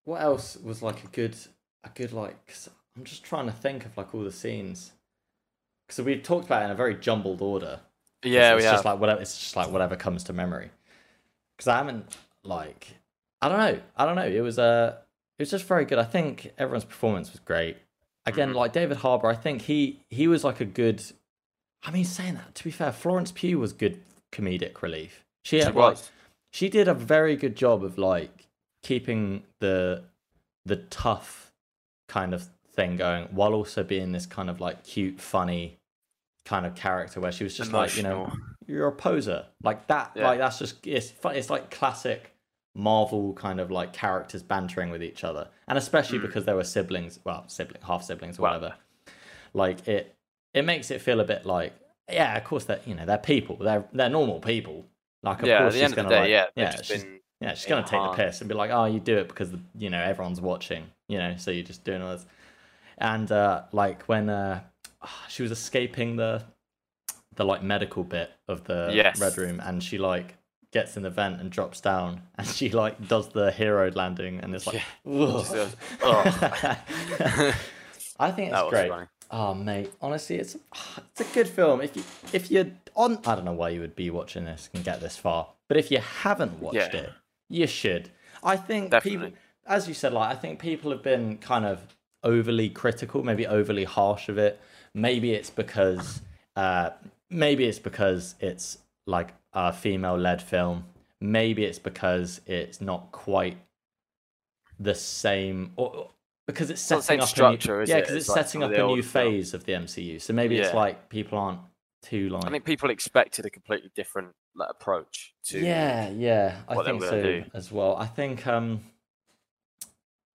what 0.04 0.20
else 0.20 0.56
was 0.56 0.82
like 0.82 1.04
a 1.04 1.08
good, 1.08 1.36
a 1.84 1.88
good 1.94 2.12
like? 2.12 2.46
'cause 2.46 2.68
I'm 2.96 3.04
just 3.04 3.24
trying 3.24 3.46
to 3.46 3.52
think 3.52 3.84
of 3.86 3.96
like 3.96 4.14
all 4.14 4.22
the 4.24 4.32
scenes. 4.32 4.92
Because 5.86 6.04
we've 6.04 6.22
talked 6.22 6.46
about 6.46 6.62
it 6.62 6.64
in 6.66 6.70
a 6.70 6.74
very 6.76 6.94
jumbled 6.96 7.40
order. 7.42 7.80
Yeah, 8.24 8.54
it's, 8.54 8.64
we 8.64 8.70
just 8.70 8.84
like 8.84 8.98
whatever. 8.98 9.20
It's 9.20 9.38
just 9.38 9.56
like 9.56 9.70
whatever 9.70 9.96
comes 9.96 10.24
to 10.24 10.32
memory. 10.32 10.70
Because 11.56 11.68
I 11.68 11.76
haven't 11.78 12.16
like 12.44 12.88
I 13.40 13.48
don't 13.48 13.58
know. 13.58 13.80
I 13.96 14.06
don't 14.06 14.16
know. 14.16 14.26
It 14.26 14.40
was 14.40 14.58
uh, 14.58 14.96
it 15.38 15.42
was 15.42 15.50
just 15.50 15.64
very 15.66 15.84
good. 15.84 15.98
I 15.98 16.04
think 16.04 16.52
everyone's 16.58 16.84
performance 16.84 17.30
was 17.32 17.40
great. 17.40 17.76
Again, 18.26 18.52
Mhm. 18.52 18.54
like 18.54 18.72
David 18.72 18.98
Harbour, 18.98 19.28
I 19.28 19.34
think 19.34 19.62
he 19.62 20.00
he 20.08 20.28
was 20.28 20.44
like 20.44 20.60
a 20.60 20.64
good. 20.64 21.02
I 21.84 21.90
mean, 21.90 22.04
saying 22.04 22.34
that 22.34 22.54
to 22.56 22.64
be 22.64 22.70
fair, 22.70 22.92
Florence 22.92 23.32
Pugh 23.32 23.58
was 23.58 23.72
good 23.72 24.00
comedic 24.30 24.82
relief. 24.82 25.24
She, 25.44 25.58
She 25.58 25.64
had, 25.64 25.74
like, 25.74 25.94
was. 25.96 26.10
She 26.52 26.68
did 26.68 26.86
a 26.88 26.94
very 26.94 27.34
good 27.36 27.56
job 27.56 27.82
of 27.82 27.98
like 27.98 28.48
keeping 28.82 29.42
the 29.60 30.04
the 30.64 30.76
tough 30.76 31.52
kind 32.08 32.32
of 32.34 32.48
thing 32.74 32.96
going 32.96 33.24
while 33.32 33.52
also 33.54 33.82
being 33.82 34.12
this 34.12 34.26
kind 34.26 34.48
of 34.48 34.60
like 34.60 34.84
cute, 34.84 35.20
funny 35.20 35.78
kind 36.44 36.66
of 36.66 36.74
character 36.74 37.20
where 37.20 37.32
she 37.32 37.44
was 37.44 37.56
just 37.56 37.72
like 37.72 37.96
you 37.96 38.02
know 38.02 38.30
you're 38.66 38.88
a 38.88 38.92
poser. 38.92 39.46
Like 39.62 39.86
that 39.88 40.12
Yeah. 40.14 40.28
like 40.28 40.38
that's 40.38 40.58
just 40.58 40.86
it's 40.86 41.10
fun 41.10 41.34
it's 41.36 41.50
like 41.50 41.70
classic 41.70 42.30
marvel 42.74 43.34
kind 43.34 43.60
of 43.60 43.70
like 43.70 43.92
characters 43.92 44.42
bantering 44.42 44.90
with 44.90 45.02
each 45.02 45.24
other. 45.24 45.48
And 45.68 45.76
especially 45.78 46.18
Mm. 46.18 46.22
because 46.22 46.44
they 46.44 46.54
were 46.54 46.64
siblings 46.64 47.18
well 47.24 47.44
sibling 47.48 47.82
half 47.82 48.02
siblings 48.02 48.38
or 48.38 48.42
Well, 48.42 48.54
whatever. 48.54 48.74
Like 49.54 49.86
it 49.88 50.14
it 50.54 50.62
makes 50.64 50.90
it 50.90 51.00
feel 51.00 51.20
a 51.20 51.24
bit 51.24 51.44
like 51.46 51.72
yeah 52.10 52.36
of 52.36 52.44
course 52.44 52.64
they're 52.64 52.80
you 52.86 52.94
know 52.94 53.04
they're 53.06 53.18
people. 53.18 53.56
They're 53.56 53.84
they're 53.92 54.08
normal 54.10 54.40
people 54.40 54.86
like 55.22 55.42
of 55.42 55.48
yeah, 55.48 55.54
at 55.54 55.58
course 55.58 55.74
the 55.74 55.80
she's 55.80 55.84
end 55.84 55.94
of 55.94 55.96
gonna 55.96 56.08
the 56.08 56.14
day, 56.14 56.20
like 56.22 56.30
yeah, 56.30 56.46
yeah 56.56 56.70
she's, 56.82 56.88
been 57.02 57.20
yeah 57.40 57.54
she's 57.54 57.66
gonna 57.66 57.86
take 57.86 58.02
the 58.02 58.08
piss 58.08 58.40
and 58.40 58.48
be 58.48 58.54
like 58.54 58.70
oh 58.70 58.84
you 58.86 59.00
do 59.00 59.16
it 59.18 59.28
because 59.28 59.50
the, 59.50 59.60
you 59.78 59.90
know 59.90 60.00
everyone's 60.02 60.40
watching 60.40 60.84
you 61.08 61.18
know 61.18 61.34
so 61.36 61.50
you're 61.50 61.64
just 61.64 61.84
doing 61.84 62.02
all 62.02 62.12
this 62.12 62.26
and 62.98 63.30
uh 63.32 63.62
like 63.72 64.02
when 64.04 64.28
uh 64.28 64.60
she 65.28 65.42
was 65.42 65.50
escaping 65.52 66.16
the 66.16 66.42
the 67.36 67.44
like 67.44 67.62
medical 67.62 68.04
bit 68.04 68.30
of 68.48 68.64
the 68.64 68.92
Yes. 68.94 69.20
red 69.20 69.38
room 69.38 69.60
and 69.60 69.82
she 69.82 69.98
like 69.98 70.36
gets 70.72 70.96
in 70.96 71.02
the 71.02 71.10
vent 71.10 71.40
and 71.40 71.50
drops 71.50 71.80
down 71.80 72.22
and 72.38 72.46
she 72.46 72.70
like 72.70 73.08
does 73.08 73.28
the 73.30 73.50
hero 73.52 73.90
landing 73.92 74.40
and 74.40 74.54
it's 74.54 74.66
like 74.66 74.82
goes, 75.04 75.76
"Ugh." 76.02 76.26
I 78.18 78.30
think 78.30 78.52
it's 78.52 78.62
great. 78.70 78.88
funny. 78.88 79.06
Oh 79.34 79.54
mate, 79.54 79.90
honestly, 80.02 80.36
it's 80.36 80.56
it's 80.98 81.20
a 81.22 81.34
good 81.34 81.48
film. 81.48 81.80
If 81.80 81.96
you 81.96 82.04
if 82.34 82.50
you're 82.50 82.66
on, 82.94 83.18
I 83.26 83.34
don't 83.34 83.46
know 83.46 83.52
why 83.52 83.70
you 83.70 83.80
would 83.80 83.96
be 83.96 84.10
watching 84.10 84.44
this 84.44 84.68
and 84.74 84.84
get 84.84 85.00
this 85.00 85.16
far, 85.16 85.48
but 85.68 85.78
if 85.78 85.90
you 85.90 85.98
haven't 85.98 86.60
watched 86.60 86.92
Yeah. 86.94 87.00
it, 87.00 87.12
you 87.48 87.66
should. 87.66 88.10
I 88.44 88.56
think 88.56 88.90
Definitely. 88.90 89.28
people, 89.30 89.38
as 89.66 89.88
you 89.88 89.94
said, 89.94 90.12
like 90.12 90.30
I 90.30 90.38
think 90.38 90.58
people 90.58 90.90
have 90.90 91.02
been 91.02 91.38
kind 91.38 91.64
of 91.64 91.80
overly 92.22 92.68
critical, 92.68 93.22
maybe 93.22 93.46
overly 93.46 93.84
harsh 93.84 94.28
of 94.28 94.36
it. 94.36 94.60
Maybe 94.94 95.32
it's 95.32 95.48
because, 95.50 96.20
uh, 96.54 96.90
maybe 97.30 97.64
it's 97.64 97.78
because 97.78 98.34
it's 98.38 98.78
like 99.06 99.32
a 99.54 99.72
female-led 99.72 100.42
film. 100.42 100.84
Maybe 101.20 101.64
it's 101.64 101.78
because 101.78 102.42
it's 102.46 102.80
not 102.82 103.10
quite 103.12 103.56
the 104.78 104.94
same, 104.94 105.72
or 105.76 106.10
because 106.52 106.70
it's 106.70 106.80
setting 106.80 107.20
up 107.20 107.28
structure, 107.28 107.74
a 107.74 107.76
new, 107.78 107.82
is 107.82 107.88
yeah, 107.90 107.96
it? 107.96 108.00
It's 108.02 108.10
it's 108.10 108.28
like 108.28 108.44
setting 108.44 108.62
up 108.62 108.72
a 108.72 108.86
new 108.86 109.02
film. 109.02 109.32
phase 109.32 109.54
of 109.54 109.64
the 109.64 109.72
MCU. 109.72 110.20
So 110.20 110.32
maybe 110.32 110.58
it's 110.58 110.74
like 110.74 111.08
people 111.08 111.38
aren't 111.38 111.60
too 112.02 112.28
like. 112.28 112.44
I 112.46 112.50
think 112.50 112.64
people 112.64 112.90
expected 112.90 113.46
a 113.46 113.50
completely 113.50 113.90
different 113.94 114.34
like, 114.54 114.68
approach 114.70 115.34
to. 115.46 115.60
yeah, 115.60 116.10
yeah, 116.10 116.56
I 116.68 116.82
think 116.84 117.02
so 117.02 117.22
do. 117.22 117.44
as 117.54 117.72
well. 117.72 117.96
I 117.96 118.06
think 118.06 118.46
um, 118.46 118.80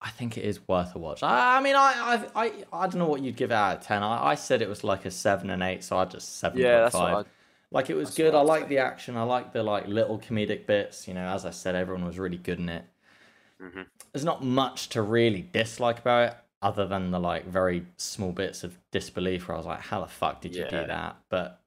I 0.01 0.09
think 0.09 0.37
it 0.37 0.45
is 0.45 0.65
worth 0.67 0.95
a 0.95 0.99
watch. 0.99 1.23
I, 1.23 1.57
I 1.57 1.61
mean, 1.61 1.75
I, 1.75 2.27
I, 2.35 2.43
I, 2.45 2.51
I 2.71 2.87
don't 2.87 2.97
know 2.97 3.07
what 3.07 3.21
you'd 3.21 3.35
give 3.35 3.51
it 3.51 3.55
out 3.55 3.77
of 3.77 3.83
ten. 3.83 4.03
I, 4.03 4.27
I 4.27 4.35
said 4.35 4.61
it 4.61 4.69
was 4.69 4.83
like 4.83 5.05
a 5.05 5.11
seven 5.11 5.49
and 5.49 5.63
eight, 5.63 5.83
so 5.83 5.97
I 5.97 6.05
just 6.05 6.37
seven. 6.39 6.59
Yeah, 6.59 6.81
that's 6.81 6.95
what 6.95 7.13
I. 7.13 7.23
Like 7.69 7.89
it 7.89 7.95
was 7.95 8.15
good. 8.15 8.33
I 8.33 8.41
like 8.41 8.69
the 8.69 8.77
action. 8.77 9.17
I 9.17 9.23
like 9.23 9.51
the 9.51 9.61
like 9.61 9.87
little 9.87 10.19
comedic 10.19 10.65
bits. 10.67 11.07
You 11.07 11.13
know, 11.13 11.27
as 11.27 11.45
I 11.45 11.51
said, 11.51 11.75
everyone 11.75 12.05
was 12.05 12.17
really 12.17 12.37
good 12.37 12.59
in 12.59 12.69
it. 12.69 12.85
Mhm. 13.61 13.85
There's 14.17 14.25
not 14.25 14.43
much 14.43 14.89
to 14.89 15.03
really 15.03 15.43
dislike 15.43 15.99
about 15.99 16.31
it, 16.31 16.37
other 16.63 16.87
than 16.87 17.11
the 17.11 17.19
like 17.19 17.45
very 17.45 17.85
small 17.97 18.31
bits 18.31 18.63
of 18.63 18.75
disbelief 18.91 19.47
where 19.47 19.53
I 19.53 19.59
was 19.59 19.67
like, 19.67 19.79
"How 19.79 20.01
the 20.01 20.07
fuck 20.07 20.41
did 20.41 20.55
you 20.55 20.63
Yeah. 20.63 20.69
do 20.81 20.87
that?" 20.87 21.17
But 21.29 21.61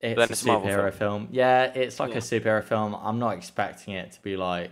it's 0.00 0.16
then 0.16 0.54
a 0.54 0.60
superhero 0.60 0.94
film. 0.94 1.26
Yeah, 1.32 1.64
it's 1.64 1.98
like 1.98 2.12
Yeah. 2.12 2.18
a 2.18 2.20
superhero 2.20 2.62
film. 2.62 2.94
I'm 2.94 3.18
not 3.18 3.36
expecting 3.36 3.94
it 3.94 4.12
to 4.12 4.22
be 4.22 4.36
like, 4.36 4.70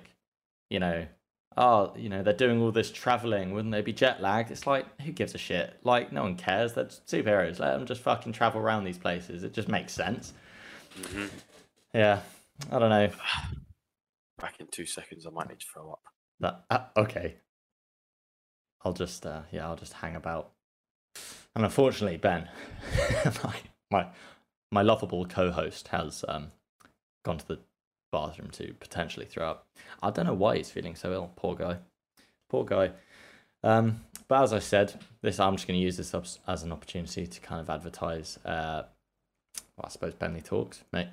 you 0.71 0.79
know, 0.79 1.09
oh, 1.57 1.93
you 1.97 2.09
know, 2.09 2.23
they're 2.23 2.33
doing 2.35 2.63
all 2.63 2.71
this 2.71 2.93
traveling. 2.93 3.51
Wouldn't 3.51 3.73
they 3.73 3.83
be 3.83 3.93
jet 3.93 4.23
lagged? 4.23 4.53
It's 4.53 4.65
like, 4.69 4.87
who 5.01 5.11
gives 5.11 5.35
a 5.35 5.39
shit? 5.39 5.81
Like, 5.83 6.13
no 6.13 6.23
one 6.23 6.37
cares. 6.37 6.75
They're 6.75 6.85
superheroes. 6.85 7.59
Let 7.59 7.73
them 7.79 7.85
just 7.85 8.01
fucking 8.03 8.33
travel 8.33 8.61
around 8.61 8.85
these 8.85 8.99
places. 8.99 9.43
It 9.43 9.53
just 9.55 9.67
makes 9.67 9.93
sense. 9.93 10.35
Mhm. 11.01 11.31
Yeah, 11.93 12.21
I 12.71 12.79
don't 12.79 12.91
know. 12.91 13.11
Back 14.39 14.61
in 14.61 14.69
two 14.69 14.87
seconds, 14.87 15.27
I 15.27 15.31
might 15.31 15.49
need 15.49 15.59
to 15.59 15.67
throw 15.67 15.91
up. 15.91 16.03
That 16.43 16.65
uh, 16.69 16.81
okay. 16.97 17.37
I'll 18.85 18.93
just 18.93 19.25
uh, 19.25 19.43
yeah, 19.51 19.67
I'll 19.67 19.77
just 19.77 19.95
hang 19.95 20.17
about. 20.17 20.51
And 21.55 21.65
unfortunately, 21.65 22.19
Ben, 22.19 22.49
my 23.45 23.55
my 23.91 24.07
my 24.71 24.83
lovable 24.83 25.25
co-host 25.25 25.89
has 25.89 26.25
um 26.29 26.51
gone 27.25 27.39
to 27.39 27.49
the 27.49 27.59
bathroom 28.11 28.51
to 28.51 28.75
potentially 28.75 29.25
throw 29.25 29.51
up. 29.51 29.67
I 30.03 30.11
don't 30.11 30.27
know 30.27 30.35
why 30.35 30.57
he's 30.57 30.71
feeling 30.71 30.97
so 30.97 31.13
ill. 31.13 31.33
Poor 31.37 31.55
guy. 31.55 31.79
Poor 32.51 32.65
guy. 32.65 32.91
Um, 33.65 34.05
but 34.27 34.43
as 34.43 34.53
I 34.53 34.59
said, 34.59 35.01
this 35.23 35.39
I'm 35.39 35.55
just 35.55 35.69
going 35.69 35.79
to 35.79 35.85
use 35.85 35.97
this 35.97 36.39
as 36.49 36.63
an 36.65 36.73
opportunity 36.73 37.27
to 37.27 37.41
kind 37.41 37.61
of 37.61 37.71
advertise. 37.71 38.39
Uh, 38.45 38.83
well, 39.77 39.85
I 39.85 39.89
suppose 39.89 40.15
Bentley 40.15 40.43
talks, 40.43 40.83
mate. 40.93 41.09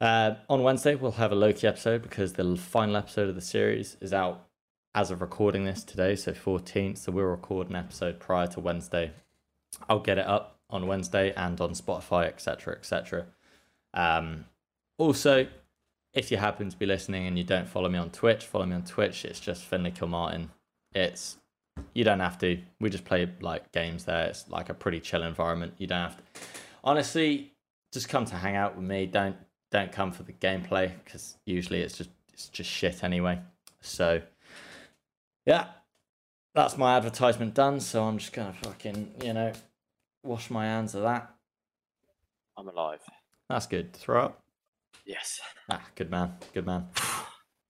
Uh, 0.00 0.36
on 0.48 0.62
Wednesday, 0.62 0.94
we'll 0.94 1.12
have 1.12 1.32
a 1.32 1.34
Loki 1.34 1.66
episode 1.66 2.02
because 2.02 2.32
the 2.32 2.56
final 2.56 2.96
episode 2.96 3.28
of 3.28 3.34
the 3.34 3.40
series 3.40 3.96
is 4.00 4.12
out 4.12 4.46
as 4.94 5.10
of 5.10 5.20
recording 5.20 5.64
this 5.64 5.84
today, 5.84 6.16
so 6.16 6.32
14th. 6.32 6.98
So 6.98 7.12
we'll 7.12 7.26
record 7.26 7.68
an 7.68 7.76
episode 7.76 8.18
prior 8.18 8.46
to 8.48 8.60
Wednesday. 8.60 9.12
I'll 9.88 10.00
get 10.00 10.18
it 10.18 10.26
up 10.26 10.58
on 10.70 10.86
Wednesday 10.86 11.32
and 11.36 11.60
on 11.60 11.70
Spotify, 11.70 12.26
etc., 12.26 12.74
etc. 12.74 13.26
Um, 13.92 14.46
also, 14.98 15.46
if 16.14 16.30
you 16.30 16.38
happen 16.38 16.70
to 16.70 16.76
be 16.76 16.86
listening 16.86 17.26
and 17.26 17.36
you 17.36 17.44
don't 17.44 17.68
follow 17.68 17.88
me 17.88 17.98
on 17.98 18.10
Twitch, 18.10 18.44
follow 18.44 18.66
me 18.66 18.76
on 18.76 18.84
Twitch. 18.84 19.24
It's 19.24 19.38
just 19.38 19.64
Finley 19.64 19.90
Kilmartin. 19.90 20.48
It's 20.92 21.36
you 21.94 22.04
don't 22.04 22.20
have 22.20 22.38
to. 22.38 22.60
We 22.80 22.90
just 22.90 23.04
play 23.04 23.30
like 23.40 23.70
games 23.72 24.04
there. 24.04 24.26
It's 24.26 24.48
like 24.48 24.70
a 24.70 24.74
pretty 24.74 25.00
chill 25.00 25.22
environment. 25.22 25.74
You 25.78 25.86
don't 25.86 26.00
have 26.00 26.16
to. 26.16 26.22
Honestly, 26.82 27.52
just 27.92 28.08
come 28.08 28.24
to 28.26 28.34
hang 28.34 28.56
out 28.56 28.76
with 28.76 28.86
me. 28.86 29.06
Don't 29.06 29.36
don't 29.70 29.92
come 29.92 30.12
for 30.12 30.22
the 30.22 30.32
gameplay 30.32 30.92
because 31.04 31.36
usually 31.46 31.80
it's 31.80 31.96
just 31.96 32.10
it's 32.32 32.48
just 32.48 32.70
shit 32.70 33.04
anyway. 33.04 33.40
So 33.80 34.22
yeah, 35.46 35.66
that's 36.54 36.76
my 36.76 36.96
advertisement 36.96 37.54
done. 37.54 37.80
So 37.80 38.04
I'm 38.04 38.18
just 38.18 38.32
gonna 38.32 38.54
fucking, 38.62 39.14
you 39.22 39.32
know, 39.32 39.52
wash 40.22 40.50
my 40.50 40.64
hands 40.64 40.94
of 40.94 41.02
that. 41.02 41.34
I'm 42.56 42.68
alive. 42.68 43.00
That's 43.48 43.66
good. 43.66 43.92
Throw 43.92 44.26
up. 44.26 44.42
Yes. 45.04 45.40
Ah, 45.68 45.82
good 45.94 46.10
man. 46.10 46.34
Good 46.52 46.66
man. 46.66 46.88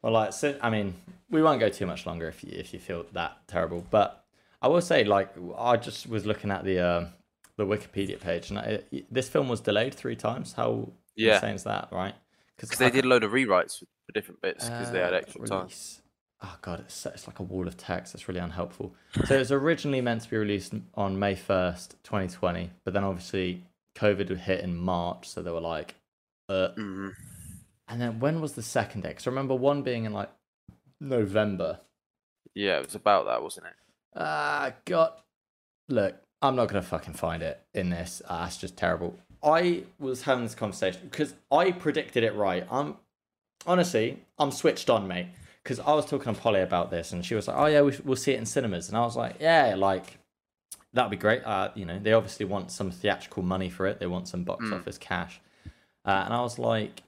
Well, 0.02 0.12
like, 0.12 0.32
so, 0.32 0.56
I 0.62 0.70
mean, 0.70 0.94
we 1.30 1.42
won't 1.42 1.60
go 1.60 1.68
too 1.68 1.86
much 1.86 2.06
longer 2.06 2.28
if 2.28 2.42
you 2.42 2.50
if 2.52 2.72
you 2.72 2.80
feel 2.80 3.06
that 3.12 3.36
terrible. 3.46 3.84
But 3.90 4.24
I 4.62 4.68
will 4.68 4.80
say, 4.80 5.04
like, 5.04 5.30
I 5.56 5.76
just 5.76 6.08
was 6.08 6.26
looking 6.26 6.50
at 6.50 6.64
the 6.64 6.78
uh, 6.80 7.06
the 7.56 7.66
Wikipedia 7.66 8.18
page, 8.18 8.50
and 8.50 8.58
I, 8.58 8.80
this 9.10 9.28
film 9.28 9.48
was 9.48 9.60
delayed 9.60 9.94
three 9.94 10.16
times. 10.16 10.54
How 10.54 10.90
Yeah. 11.16 11.34
insane 11.34 11.54
is 11.54 11.64
that, 11.64 11.88
right? 11.92 12.14
Because 12.56 12.78
they 12.78 12.90
did 12.90 13.04
a 13.04 13.08
load 13.08 13.24
of 13.24 13.32
rewrites 13.32 13.78
for, 13.78 13.86
different 14.12 14.40
bits 14.42 14.68
because 14.68 14.90
they 14.90 14.98
had 14.98 15.14
Uh, 15.14 15.18
extra 15.18 15.46
time. 15.46 15.68
Oh 16.42 16.56
god, 16.62 16.80
it's, 16.80 17.06
it's 17.06 17.26
like 17.26 17.38
a 17.38 17.42
wall 17.42 17.68
of 17.68 17.76
text. 17.76 18.12
That's 18.12 18.26
really 18.28 18.40
unhelpful. 18.40 18.94
So 19.26 19.34
it 19.36 19.38
was 19.38 19.52
originally 19.52 20.00
meant 20.00 20.22
to 20.22 20.30
be 20.30 20.36
released 20.36 20.74
on 20.94 21.18
May 21.18 21.34
first, 21.36 21.96
twenty 22.02 22.28
twenty, 22.28 22.70
but 22.84 22.92
then 22.94 23.04
obviously 23.04 23.64
COVID 23.94 24.28
would 24.30 24.40
hit 24.40 24.60
in 24.60 24.76
March, 24.76 25.28
so 25.28 25.42
they 25.42 25.50
were 25.50 25.60
like, 25.60 25.94
uh. 26.48 26.68
hmm 26.72 27.08
And 27.88 28.00
then 28.00 28.20
when 28.20 28.40
was 28.40 28.54
the 28.54 28.62
second 28.62 29.02
day? 29.02 29.10
Because 29.10 29.26
I 29.26 29.30
remember 29.30 29.54
one 29.54 29.82
being 29.82 30.04
in 30.04 30.12
like 30.12 30.30
November. 31.00 31.80
Yeah, 32.54 32.78
it 32.78 32.86
was 32.86 32.94
about 32.94 33.26
that, 33.26 33.42
wasn't 33.42 33.66
it? 33.66 33.72
Ah, 34.16 34.72
God. 34.84 35.12
Look, 35.88 36.16
I'm 36.42 36.56
not 36.56 36.68
gonna 36.68 36.82
fucking 36.82 37.14
find 37.14 37.42
it 37.42 37.60
in 37.74 37.90
this. 37.90 38.22
Ah, 38.28 38.44
that's 38.44 38.56
just 38.56 38.76
terrible. 38.76 39.18
I 39.42 39.84
was 39.98 40.22
having 40.22 40.44
this 40.44 40.54
conversation 40.54 41.02
because 41.10 41.34
I 41.50 41.72
predicted 41.72 42.24
it 42.24 42.34
right. 42.34 42.66
I'm 42.70 42.96
honestly, 43.66 44.22
I'm 44.38 44.50
switched 44.50 44.90
on, 44.90 45.06
mate. 45.08 45.28
Because 45.62 45.78
I 45.78 45.92
was 45.92 46.06
talking 46.06 46.34
to 46.34 46.40
Polly 46.40 46.60
about 46.62 46.90
this, 46.90 47.12
and 47.12 47.24
she 47.24 47.34
was 47.34 47.46
like, 47.46 47.56
"Oh 47.56 47.66
yeah, 47.66 47.82
we, 47.82 47.94
we'll 48.04 48.16
see 48.16 48.32
it 48.32 48.38
in 48.38 48.46
cinemas," 48.46 48.88
and 48.88 48.96
I 48.96 49.02
was 49.02 49.14
like, 49.14 49.36
"Yeah, 49.40 49.74
like 49.76 50.16
that'd 50.94 51.10
be 51.10 51.18
great." 51.18 51.44
Uh, 51.44 51.70
you 51.74 51.84
know, 51.84 51.98
they 51.98 52.14
obviously 52.14 52.46
want 52.46 52.70
some 52.70 52.90
theatrical 52.90 53.42
money 53.42 53.68
for 53.68 53.86
it. 53.86 54.00
They 54.00 54.06
want 54.06 54.26
some 54.26 54.42
box 54.42 54.64
Mm. 54.64 54.78
office 54.78 54.96
cash, 54.96 55.38
uh, 56.06 56.22
and 56.24 56.32
I 56.32 56.40
was 56.40 56.58
like, 56.58 57.02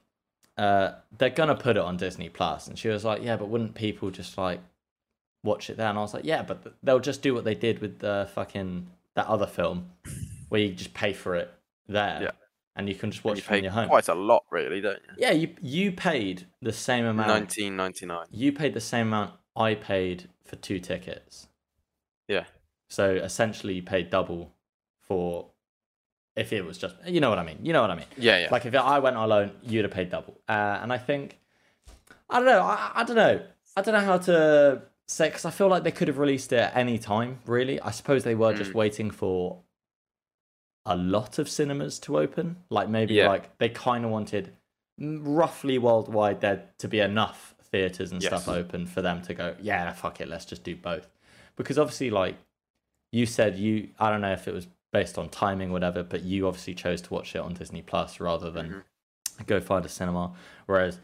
uh, 0.57 0.91
"They're 1.17 1.31
gonna 1.31 1.55
put 1.55 1.77
it 1.77 1.83
on 1.83 1.97
Disney 1.97 2.29
Plus," 2.29 2.67
and 2.67 2.77
she 2.77 2.89
was 2.89 3.03
like, 3.03 3.23
"Yeah, 3.23 3.37
but 3.37 3.49
wouldn't 3.49 3.73
people 3.73 4.11
just 4.11 4.37
like 4.37 4.59
watch 5.43 5.71
it 5.71 5.77
there?" 5.77 5.89
And 5.89 5.97
I 5.97 6.01
was 6.01 6.13
like, 6.13 6.23
"Yeah, 6.25 6.43
but 6.43 6.75
they'll 6.83 6.99
just 6.99 7.23
do 7.23 7.33
what 7.33 7.45
they 7.45 7.55
did 7.55 7.79
with 7.79 7.99
the 7.99 8.29
fucking 8.35 8.87
that 9.15 9.25
other 9.27 9.47
film, 9.47 9.89
where 10.49 10.61
you 10.61 10.73
just 10.73 10.93
pay 10.93 11.13
for 11.13 11.35
it 11.35 11.52
there, 11.87 12.19
Yeah. 12.23 12.31
and 12.75 12.87
you 12.89 12.95
can 12.95 13.11
just 13.11 13.23
watch 13.23 13.37
you 13.37 13.41
it 13.41 13.45
from 13.45 13.55
pay 13.57 13.63
your 13.63 13.71
home." 13.71 13.87
quite 13.87 14.07
a 14.07 14.15
lot, 14.15 14.43
really, 14.51 14.81
don't 14.81 15.01
you? 15.07 15.13
Yeah, 15.17 15.31
you 15.31 15.55
you 15.61 15.91
paid 15.91 16.47
the 16.61 16.73
same 16.73 17.05
amount. 17.05 17.27
Nineteen 17.29 17.75
ninety 17.75 18.05
nine. 18.05 18.27
You 18.31 18.51
paid 18.51 18.73
the 18.73 18.81
same 18.81 19.07
amount 19.07 19.33
I 19.55 19.75
paid 19.75 20.29
for 20.45 20.55
two 20.55 20.79
tickets. 20.79 21.47
Yeah. 22.27 22.45
So 22.89 23.11
essentially, 23.15 23.73
you 23.75 23.83
paid 23.83 24.09
double 24.09 24.53
for 25.01 25.49
if 26.35 26.51
it 26.53 26.63
was 26.65 26.77
just 26.77 26.95
you 27.05 27.19
know 27.21 27.29
what 27.29 27.39
I 27.39 27.43
mean. 27.43 27.59
You 27.63 27.73
know 27.73 27.81
what 27.81 27.91
I 27.91 27.95
mean. 27.95 28.05
Yeah, 28.17 28.39
yeah. 28.39 28.47
Like 28.51 28.65
if 28.65 28.73
I 28.75 28.99
went 28.99 29.15
alone, 29.17 29.51
you'd 29.63 29.83
have 29.85 29.91
paid 29.93 30.09
double. 30.09 30.39
Uh, 30.47 30.79
and 30.81 30.91
I 30.93 30.97
think 30.97 31.39
I 32.29 32.37
don't 32.39 32.45
know. 32.47 32.61
I, 32.61 32.91
I 32.95 33.03
don't 33.03 33.15
know. 33.15 33.41
I 33.75 33.81
don't 33.81 33.93
know 33.95 34.01
how 34.01 34.17
to 34.19 34.83
say 35.07 35.27
because 35.29 35.45
I 35.45 35.51
feel 35.51 35.67
like 35.67 35.83
they 35.83 35.91
could 35.91 36.07
have 36.07 36.17
released 36.19 36.53
it 36.53 36.59
at 36.59 36.75
any 36.75 36.97
time. 36.97 37.39
Really, 37.45 37.79
I 37.81 37.91
suppose 37.91 38.23
they 38.23 38.35
were 38.35 38.53
just 38.53 38.71
Mm. 38.71 38.75
waiting 38.75 39.11
for 39.11 39.62
a 40.85 40.95
lot 40.95 41.39
of 41.39 41.49
cinemas 41.49 41.99
to 41.99 42.17
open. 42.19 42.57
Like 42.69 42.89
maybe 42.89 43.15
Yeah. 43.15 43.27
like 43.29 43.57
they 43.57 43.69
kind 43.69 44.03
of 44.05 44.11
wanted 44.11 44.53
roughly 44.99 45.77
worldwide 45.77 46.41
there 46.41 46.69
to 46.77 46.87
be 46.87 46.99
enough 46.99 47.55
theaters 47.71 48.11
and 48.11 48.21
stuff 48.21 48.47
open 48.47 48.85
for 48.85 49.01
them 49.01 49.21
to 49.23 49.33
go. 49.33 49.55
Yeah, 49.61 49.91
fuck 49.93 50.21
it. 50.21 50.27
Let's 50.27 50.45
just 50.45 50.63
do 50.63 50.75
both. 50.75 51.07
Because 51.55 51.79
obviously, 51.79 52.09
like 52.09 52.35
you 53.11 53.25
said, 53.25 53.57
you 53.57 53.89
I 53.99 54.09
don't 54.11 54.21
know 54.21 54.33
if 54.33 54.47
it 54.47 54.53
was 54.53 54.67
based 54.91 55.17
on 55.17 55.29
timing, 55.29 55.71
whatever, 55.71 56.03
but 56.03 56.21
you 56.23 56.47
obviously 56.47 56.75
chose 56.75 57.01
to 57.01 57.13
watch 57.13 57.35
it 57.35 57.39
on 57.39 57.53
Disney 57.53 57.81
Plus 57.81 58.19
rather 58.19 58.51
than 58.51 58.83
Mhm. 59.39 59.47
go 59.47 59.59
find 59.59 59.85
a 59.85 59.89
cinema. 59.89 60.33
Whereas 60.67 60.99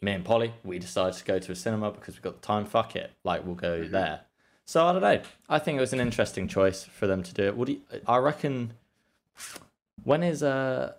me 0.00 0.12
and 0.12 0.24
Polly, 0.24 0.54
we 0.62 0.78
decided 0.78 1.14
to 1.18 1.24
go 1.24 1.38
to 1.40 1.50
a 1.52 1.56
cinema 1.56 1.90
because 1.90 2.14
we've 2.14 2.22
got 2.22 2.40
the 2.40 2.46
time. 2.46 2.64
Fuck 2.66 2.94
it, 2.94 3.10
like 3.24 3.44
we'll 3.44 3.54
go 3.56 3.80
Mhm. 3.82 3.90
there. 3.90 4.20
So 4.66 4.86
I 4.86 4.92
don't 4.92 5.02
know. 5.02 5.20
I 5.48 5.58
think 5.58 5.78
it 5.78 5.80
was 5.80 5.92
an 5.92 6.00
interesting 6.00 6.46
choice 6.46 6.84
for 6.84 7.06
them 7.06 7.22
to 7.24 7.34
do 7.34 7.42
it. 7.44 7.56
What 7.56 7.66
do 7.66 7.72
you, 7.72 7.82
I 8.06 8.18
reckon? 8.18 8.74
When 10.02 10.22
is 10.22 10.42
uh 10.42 10.94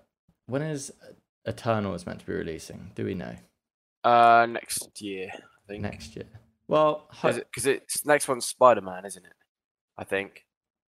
when 0.47 0.61
is 0.61 0.93
Eternals 1.47 2.05
meant 2.05 2.19
to 2.21 2.25
be 2.25 2.33
releasing? 2.33 2.91
Do 2.95 3.05
we 3.05 3.13
know 3.13 3.35
Uh, 4.03 4.45
next 4.49 5.01
year, 5.01 5.29
I 5.33 5.67
think. 5.67 5.81
next 5.83 6.15
year? 6.15 6.25
Well, 6.67 7.07
Because 7.11 7.65
it's 7.65 8.05
next 8.05 8.27
one's 8.27 8.45
Spider 8.45 8.81
Man, 8.81 9.05
isn't 9.05 9.25
it? 9.25 9.33
I 9.97 10.03
think. 10.03 10.45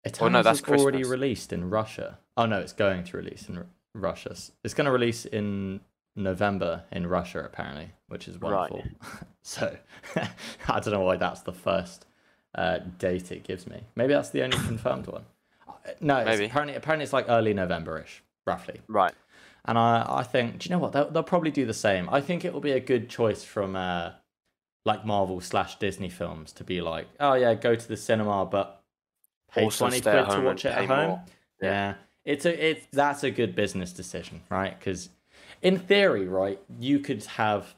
Eternals 0.06 0.32
no, 0.32 0.42
that's 0.42 0.62
already 0.68 1.02
released 1.02 1.52
in 1.52 1.70
Russia. 1.70 2.18
Oh 2.36 2.46
no, 2.46 2.60
it's 2.60 2.72
going 2.72 3.04
to 3.04 3.16
release 3.16 3.48
in 3.48 3.58
Ru- 3.58 3.66
Russia. 3.94 4.36
It's 4.62 4.74
going 4.74 4.84
to 4.84 4.90
release 4.92 5.24
in 5.24 5.80
November 6.14 6.84
in 6.92 7.06
Russia 7.06 7.40
apparently, 7.44 7.90
which 8.08 8.28
is 8.28 8.38
wonderful. 8.38 8.78
Right. 8.78 9.10
so 9.42 9.76
I 10.68 10.80
don't 10.80 10.92
know 10.92 11.00
why 11.00 11.16
that's 11.16 11.40
the 11.40 11.52
first 11.52 12.06
uh, 12.54 12.78
date 12.98 13.32
it 13.32 13.42
gives 13.44 13.66
me. 13.66 13.82
Maybe 13.96 14.12
that's 14.12 14.30
the 14.30 14.42
only 14.42 14.58
confirmed 14.58 15.06
one. 15.06 15.24
No, 16.00 16.18
it's 16.18 16.40
apparently 16.40 16.76
apparently 16.76 17.04
it's 17.04 17.12
like 17.12 17.26
early 17.28 17.54
November-ish, 17.54 18.22
roughly. 18.46 18.80
Right. 18.88 19.14
And 19.66 19.78
I, 19.78 20.04
I 20.06 20.22
think, 20.22 20.58
do 20.58 20.68
you 20.68 20.74
know 20.74 20.78
what? 20.78 20.92
They'll, 20.92 21.10
they'll 21.10 21.22
probably 21.22 21.50
do 21.50 21.64
the 21.64 21.74
same. 21.74 22.08
I 22.10 22.20
think 22.20 22.44
it 22.44 22.52
will 22.52 22.60
be 22.60 22.72
a 22.72 22.80
good 22.80 23.08
choice 23.08 23.42
from 23.42 23.76
uh, 23.76 24.10
like 24.84 25.06
Marvel 25.06 25.40
slash 25.40 25.78
Disney 25.78 26.10
films 26.10 26.52
to 26.52 26.64
be 26.64 26.80
like, 26.82 27.06
oh 27.20 27.34
yeah, 27.34 27.54
go 27.54 27.74
to 27.74 27.88
the 27.88 27.96
cinema, 27.96 28.44
but 28.44 28.82
pay 29.52 29.64
Also 29.64 29.86
twenty 29.86 30.02
quid 30.02 30.28
to 30.30 30.40
watch 30.40 30.64
it 30.64 30.68
at 30.68 30.84
home. 30.84 31.08
more. 31.08 31.22
Yeah. 31.62 31.68
Yeah. 31.70 31.94
it's 32.24 32.44
a 32.46 32.70
it. 32.70 32.86
That's 32.92 33.24
a 33.24 33.30
good 33.30 33.54
business 33.54 33.92
decision, 33.92 34.42
right? 34.50 34.78
Because 34.78 35.10
in 35.62 35.78
theory, 35.78 36.26
right, 36.26 36.58
you 36.78 36.98
could 36.98 37.24
have 37.24 37.74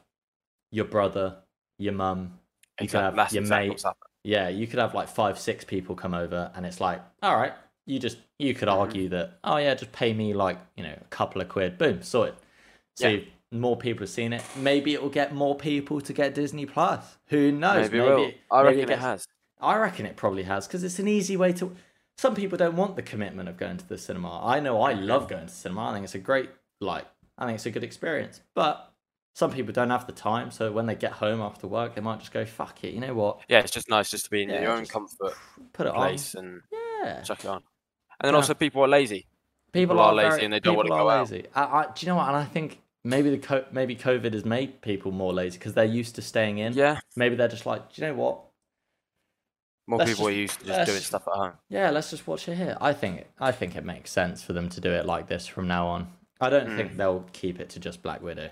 your 0.71 0.85
brother, 0.85 1.37
your 1.77 1.93
mum, 1.93 2.39
you 2.79 2.87
could 2.87 2.99
have 2.99 3.15
That's 3.15 3.33
your 3.33 3.43
exactly 3.43 3.69
mate, 3.69 3.83
yeah, 4.23 4.49
you 4.49 4.67
could 4.67 4.79
have 4.79 4.93
like 4.93 5.07
five, 5.07 5.39
six 5.39 5.63
people 5.63 5.95
come 5.95 6.13
over, 6.13 6.51
and 6.55 6.65
it's 6.65 6.81
like, 6.81 7.01
all 7.21 7.37
right, 7.37 7.53
you 7.87 7.97
just 7.97 8.17
you 8.37 8.53
could 8.53 8.67
Mhm. 8.67 8.73
argue 8.77 9.09
that, 9.09 9.39
oh 9.43 9.57
yeah, 9.57 9.73
just 9.73 9.91
pay 9.91 10.13
me 10.13 10.33
like 10.35 10.59
you 10.75 10.83
know 10.83 10.93
a 10.99 11.05
couple 11.09 11.41
of 11.41 11.49
quid, 11.49 11.77
boom, 11.79 12.03
sort 12.03 12.29
it. 12.29 12.35
So 12.95 13.07
Yeah. 13.09 13.19
more 13.51 13.75
people 13.77 14.01
have 14.01 14.09
seen 14.09 14.33
it. 14.33 14.43
Maybe 14.55 14.93
it 14.93 15.01
will 15.01 15.09
get 15.09 15.33
more 15.33 15.55
people 15.55 16.01
to 16.01 16.13
get 16.13 16.35
Disney 16.35 16.65
Plus. 16.67 17.17
Who 17.27 17.51
knows? 17.51 17.89
Maybe, 17.89 17.97
it 17.97 18.01
will. 18.03 18.31
I 18.51 18.61
reckon 18.61 18.79
it 18.81 18.87
gets- 18.89 19.01
has. 19.01 19.27
I 19.59 19.77
reckon 19.77 20.05
it 20.05 20.15
probably 20.15 20.43
has 20.43 20.67
because 20.67 20.83
it's 20.83 20.99
an 20.99 21.07
easy 21.07 21.35
way 21.35 21.51
to. 21.53 21.75
Some 22.17 22.35
people 22.35 22.57
don't 22.57 22.75
want 22.75 22.95
the 22.95 23.01
commitment 23.03 23.47
of 23.49 23.57
going 23.57 23.77
to 23.77 23.87
the 23.87 23.97
cinema. 23.97 24.39
I 24.43 24.59
know 24.59 24.81
I 24.81 24.93
love 24.93 25.27
going 25.29 25.47
to 25.47 25.53
cinema. 25.53 25.89
I 25.89 25.93
think 25.93 26.03
it's 26.03 26.15
a 26.15 26.19
great 26.19 26.49
like. 26.81 27.05
I 27.37 27.45
think 27.45 27.55
it's 27.55 27.65
a 27.67 27.71
good 27.71 27.83
experience. 27.83 28.41
But 28.55 28.91
some 29.35 29.51
people 29.51 29.71
don't 29.71 29.91
have 29.91 30.07
the 30.07 30.13
time, 30.13 30.49
so 30.49 30.71
when 30.71 30.87
they 30.87 30.95
get 30.95 31.11
home 31.13 31.41
after 31.41 31.67
work, 31.67 31.93
they 31.93 32.01
might 32.01 32.19
just 32.19 32.31
go, 32.31 32.43
"Fuck 32.43 32.83
it," 32.83 32.93
you 32.95 32.99
know 32.99 33.13
what? 33.13 33.41
Yeah, 33.47 33.59
it's 33.59 33.71
just 33.71 33.87
nice 33.87 34.09
just 34.09 34.25
to 34.25 34.31
be 34.31 34.41
in 34.43 34.49
Yeah, 34.49 34.61
your 34.63 34.71
own 34.71 34.85
comfort 34.87 35.35
Put 35.73 35.85
it 35.87 35.93
place 35.93 36.33
and 36.33 36.55
on. 36.73 36.79
Yeah. 37.05 37.21
chuck 37.21 37.39
it 37.45 37.47
on. 37.47 37.61
And 38.19 38.27
then 38.27 38.35
also 38.35 38.53
people 38.53 38.83
are 38.83 38.87
lazy. 38.87 39.25
People, 39.73 39.95
people 39.95 39.99
are 39.99 40.13
lazy 40.13 40.29
very- 40.29 40.43
and 40.45 40.53
they 40.53 40.59
don't 40.59 40.75
wanna 40.75 40.87
people 40.87 40.97
go 40.97 41.09
out. 41.09 41.29
lazy. 41.29 41.45
I, 41.53 41.63
I, 41.63 41.85
do 41.93 42.05
you 42.05 42.07
know 42.11 42.15
what? 42.15 42.27
And 42.27 42.37
I 42.37 42.45
think 42.45 42.79
maybe 43.03 43.29
the 43.29 43.37
co- 43.37 43.65
maybe 43.71 43.95
COVID 43.95 44.33
has 44.33 44.45
made 44.45 44.81
people 44.81 45.11
more 45.11 45.33
lazy 45.33 45.57
because 45.59 45.73
they're 45.73 45.85
used 45.85 46.15
to 46.15 46.21
staying 46.21 46.57
in. 46.57 46.73
Yeah. 46.73 46.99
Maybe 47.15 47.35
they're 47.35 47.47
just 47.47 47.65
like, 47.65 47.93
do 47.93 48.01
you 48.01 48.07
know 48.07 48.13
what? 48.15 48.43
More 49.89 49.99
Let's 49.99 50.11
people 50.11 50.27
are 50.27 50.31
used 50.31 50.59
to 50.61 50.65
just 50.65 50.85
doing 50.89 51.01
stuff 51.01 51.27
at 51.27 51.33
home. 51.33 51.53
Yeah, 51.69 51.91
let's 51.91 52.09
just 52.09 52.27
watch 52.27 52.47
it 52.49 52.55
here. 52.55 52.77
I 52.81 52.91
think 52.93 53.25
I 53.39 53.51
think 53.53 53.75
it 53.75 53.85
makes 53.85 54.11
sense 54.11 54.43
for 54.43 54.51
them 54.53 54.67
to 54.69 54.81
do 54.81 54.91
it 54.91 55.05
like 55.05 55.27
this 55.27 55.47
from 55.47 55.67
now 55.67 55.87
on. 55.87 56.07
I 56.41 56.49
don't 56.49 56.67
Mm. 56.69 56.75
think 56.75 56.97
they'll 56.97 57.25
keep 57.33 57.59
it 57.59 57.69
to 57.69 57.79
just 57.79 58.01
Black 58.03 58.21
Widow. 58.21 58.49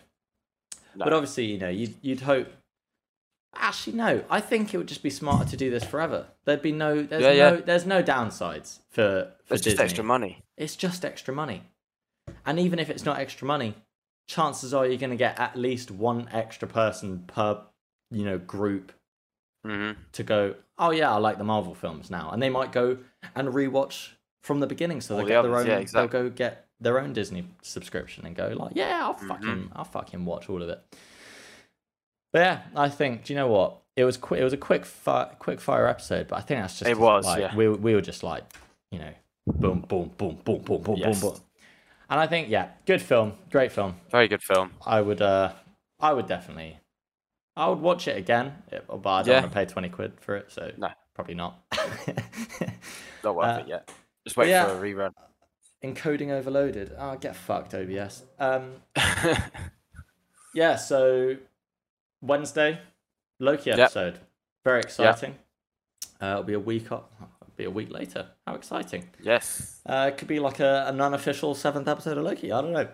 No. 0.95 1.03
But 1.03 1.11
obviously, 1.13 1.45
you 1.45 1.57
know, 1.57 1.67
you'd 1.69 1.95
you'd 2.01 2.21
hope. 2.21 2.47
Actually, 3.57 3.95
no. 3.97 4.23
I 4.29 4.41
think 4.41 4.73
it 4.73 4.77
would 4.77 4.87
just 4.87 5.03
be 5.03 5.09
smarter 5.09 5.49
to 5.49 5.57
do 5.57 5.69
this 5.69 5.83
forever. 5.83 6.27
There'd 6.45 6.61
be 6.61 6.71
no. 6.71 7.03
There's 7.03 7.23
Yeah, 7.23 7.31
yeah. 7.31 7.49
no. 7.51 7.57
There's 7.57 7.85
no 7.85 8.03
downsides 8.03 8.79
for 8.89 9.31
for 9.45 9.53
It's 9.55 9.63
Disney. 9.63 9.71
just 9.77 9.83
extra 9.83 10.03
money. 10.03 10.43
It's 10.57 10.75
just 10.75 11.03
extra 11.05 11.33
money, 11.33 11.63
and 12.45 12.59
even 12.59 12.79
if 12.79 12.89
it's 12.89 13.05
not 13.05 13.19
extra 13.19 13.47
money, 13.47 13.75
chances 14.27 14.73
are 14.73 14.85
you're 14.85 14.97
going 14.97 15.09
to 15.11 15.15
get 15.15 15.39
at 15.39 15.55
least 15.55 15.91
one 15.91 16.27
extra 16.31 16.67
person 16.67 17.23
per, 17.27 17.61
you 18.11 18.23
know, 18.25 18.37
group 18.37 18.91
hmm 19.63 19.91
to 20.13 20.23
go. 20.23 20.55
Oh 20.77 20.91
yeah, 20.91 21.11
I 21.13 21.17
like 21.17 21.37
the 21.37 21.43
Marvel 21.43 21.73
films 21.75 22.09
now, 22.11 22.29
and 22.31 22.41
they 22.41 22.49
might 22.49 22.71
go 22.71 22.97
and 23.35 23.47
rewatch 23.49 24.09
from 24.43 24.59
the 24.59 24.67
beginning, 24.67 25.01
so 25.01 25.15
they 25.15 25.23
the 25.23 25.27
get 25.29 25.41
their 25.43 25.55
others, 25.55 25.65
own. 25.65 25.81
yeah, 25.81 25.85
They'll 25.91 26.07
go 26.07 26.29
get 26.29 26.67
their 26.79 26.99
own 26.99 27.13
Disney 27.13 27.47
subscription 27.61 28.25
and 28.25 28.35
go 28.35 28.49
like, 28.49 28.73
yeah, 28.75 28.99
I'll 29.03 29.15
Mhm. 29.15 29.27
fucking, 29.27 29.71
I'll 29.75 29.85
fucking 29.85 30.25
watch 30.25 30.49
all 30.49 30.61
of 30.61 30.67
it. 30.69 30.79
But 32.35 32.41
yeah, 32.41 32.61
I 32.75 32.89
think. 32.89 33.23
Do 33.23 33.31
you 33.33 33.39
know 33.39 33.47
what? 33.47 33.77
It 33.95 34.03
was 34.03 34.17
quick. 34.17 34.41
It 34.41 34.43
was 34.43 34.51
a 34.51 34.57
quick, 34.57 34.83
fi- 34.85 35.31
quick 35.39 35.61
fire 35.61 35.87
episode, 35.87 36.27
but 36.27 36.35
I 36.35 36.41
think 36.41 36.59
that's 36.59 36.79
just 36.79 36.91
It 36.91 36.99
was, 36.99 37.23
like, 37.25 37.39
yeah. 37.39 37.55
We 37.55 37.69
we 37.69 37.95
were 37.95 38.01
just 38.01 38.23
like, 38.23 38.43
you 38.91 38.99
know, 38.99 39.13
boom, 39.47 39.85
boom, 39.87 40.11
boom, 40.17 40.37
boom, 40.43 40.61
boom, 40.61 40.81
boom, 40.81 40.97
Yes. 40.97 41.21
boom, 41.21 41.31
boom. 41.31 41.39
And 42.09 42.19
I 42.19 42.27
think, 42.27 42.49
yeah, 42.49 42.71
good 42.85 43.01
film, 43.01 43.35
great 43.51 43.71
film. 43.71 43.95
Very 44.11 44.27
good 44.27 44.43
film. 44.43 44.71
I 44.85 44.99
would, 44.99 45.21
uh, 45.21 45.53
I 45.97 46.11
would 46.11 46.27
definitely 46.27 46.77
I 47.55 47.69
would 47.69 47.79
watch 47.79 48.09
it 48.09 48.17
again, 48.17 48.51
but 48.69 49.07
I 49.07 49.21
don't 49.23 49.27
Yeah. 49.33 49.39
want 49.39 49.53
to 49.53 49.57
pay 49.57 49.65
twenty 49.65 49.87
quid 49.87 50.11
for 50.19 50.35
it, 50.35 50.51
so 50.51 50.73
No. 50.75 50.89
probably 51.13 51.35
not. 51.35 51.63
Not 53.23 53.33
worth 53.33 53.45
Uh, 53.59 53.61
it 53.61 53.67
yet. 53.69 53.91
Just 54.25 54.35
wait 54.35 54.49
yeah. 54.49 54.65
for 54.65 54.73
a 54.85 54.93
rerun. 54.93 55.11
Encoding 55.85 56.31
overloaded. 56.31 56.91
Oh, 56.99 57.15
get 57.15 57.33
fucked, 57.37 57.73
OBS. 57.73 58.23
Um, 58.39 58.73
yeah. 60.53 60.75
So 60.75 61.37
Wednesday, 62.21 62.79
Loki 63.39 63.69
Yep. 63.69 63.79
episode. 63.79 64.19
Very 64.63 64.79
exciting. 64.81 65.35
Uh, 66.21 66.25
it'll 66.27 66.43
be 66.43 66.53
a 66.53 66.59
week. 66.59 66.91
Up, 66.91 67.11
it'll 67.41 67.53
be 67.55 67.65
a 67.65 67.69
week 67.69 67.91
later. 67.91 68.27
How 68.47 68.55
exciting! 68.55 69.07
yes. 69.21 69.81
Uh, 69.85 70.09
it 70.11 70.17
could 70.17 70.27
be 70.27 70.39
like 70.39 70.59
a, 70.59 70.85
an 70.87 70.99
unofficial 71.01 71.53
seventh 71.55 71.87
episode 71.87 72.17
of 72.17 72.23
Loki. 72.23 72.51
I 72.51 72.61
don't 72.61 72.71
know. 72.73 72.87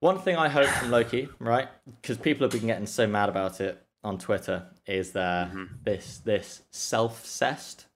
One 0.00 0.18
thing 0.18 0.36
I 0.36 0.48
hope 0.48 0.66
from 0.68 0.90
Loki, 0.90 1.28
right? 1.38 1.68
Because 2.02 2.18
people 2.18 2.44
have 2.44 2.52
been 2.52 2.66
getting 2.66 2.86
so 2.86 3.06
mad 3.06 3.28
about 3.30 3.60
it 3.60 3.82
on 4.04 4.18
Twitter, 4.18 4.66
is 4.86 5.12
there 5.12 5.50
Mhm. 5.52 5.68
this 5.82 6.18
this 6.18 6.62
self-cessed, 6.70 7.86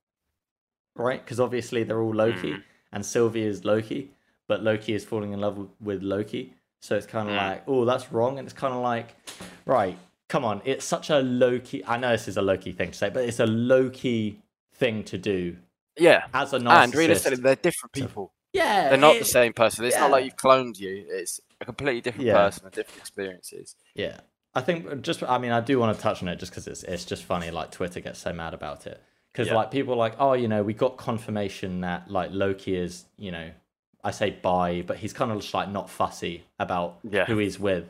right? 0.97 1.23
Because 1.23 1.39
obviously 1.39 1.85
they're 1.85 2.01
all 2.01 2.15
Loki, 2.15 2.53
Mhm. 2.55 2.63
and 2.93 3.05
Sylvie 3.07 3.43
is 3.45 3.65
Loki, 3.65 4.11
but 4.49 4.63
Loki 4.63 4.95
is 4.95 5.05
falling 5.05 5.33
in 5.33 5.41
love 5.41 5.59
with, 5.59 5.71
with 5.81 6.03
Loki. 6.03 6.55
So 6.81 6.97
it's 6.97 7.07
kind 7.07 7.29
of 7.29 7.35
Mm. 7.35 7.39
like, 7.39 7.63
oh, 7.69 7.85
that's 7.85 8.11
wrong, 8.11 8.39
and 8.39 8.49
it's 8.49 8.57
kind 8.59 8.73
of 8.75 8.81
like, 8.83 9.15
right, 9.67 9.99
come 10.31 10.45
on, 10.45 10.63
it's 10.65 10.85
such 10.87 11.11
a 11.11 11.19
Loki. 11.21 11.85
I 11.87 11.99
know 11.99 12.13
this 12.13 12.29
is 12.29 12.37
a 12.39 12.43
Loki 12.43 12.73
thing 12.73 12.93
to 12.93 12.97
say, 12.97 13.11
but 13.11 13.25
it's 13.25 13.41
a 13.41 13.47
Loki 13.47 14.41
thing 14.73 15.05
to 15.05 15.19
do 15.19 15.57
Yeah. 15.99 16.27
as 16.33 16.53
a 16.55 16.59
narcissist. 16.59 16.85
And 16.85 16.95
realistically, 16.95 17.43
they're 17.43 17.57
different 17.57 17.93
people. 17.93 18.33
yeah, 18.55 18.89
They're 18.89 18.99
not 18.99 19.17
it- 19.17 19.21
the 19.21 19.25
same 19.27 19.53
person. 19.53 19.85
It's 19.85 19.95
yeah. 19.97 20.01
not 20.03 20.11
like 20.13 20.25
you've 20.25 20.37
cloned 20.37 20.79
you. 20.79 21.05
It's 21.09 21.41
a 21.61 21.65
completely 21.67 22.01
different 22.01 22.27
Yeah. 22.27 22.35
person 22.47 22.65
with 22.65 22.75
different 22.75 23.01
experiences. 23.01 23.77
Yeah, 23.95 24.21
I 24.55 24.61
think 24.63 24.91
uh, 24.91 24.95
just 24.97 25.23
I 25.23 25.37
mean 25.39 25.53
I 25.53 25.61
do 25.61 25.79
want 25.79 25.95
to 25.97 26.03
touch 26.03 26.23
on 26.23 26.29
it 26.29 26.37
just 26.39 26.53
because 26.53 26.67
it's 26.67 26.83
it's 26.85 27.05
just 27.05 27.25
funny. 27.25 27.51
Like 27.51 27.71
Twitter 27.73 28.01
gets 28.01 28.19
so 28.21 28.33
mad 28.33 28.55
about 28.55 28.87
it 28.87 29.03
because 29.33 29.49
Yeah. 29.49 29.57
like 29.57 29.71
people 29.71 29.93
are 29.95 30.03
like 30.07 30.15
oh 30.19 30.33
you 30.33 30.49
know 30.49 30.63
we 30.63 30.75
got 30.75 30.97
confirmation 30.97 31.81
that 31.83 32.11
like 32.11 32.31
Loki 32.33 32.77
is 32.77 33.05
you 33.19 33.31
know 33.31 33.51
I 34.03 34.11
say 34.13 34.31
bi 34.31 34.83
but 34.83 34.97
he's 34.99 35.13
kind 35.13 35.31
of 35.31 35.41
just 35.41 35.53
like 35.55 35.69
not 35.69 35.91
fussy 35.91 36.45
about 36.59 36.99
who 37.27 37.37
he's 37.39 37.59
with, 37.61 37.87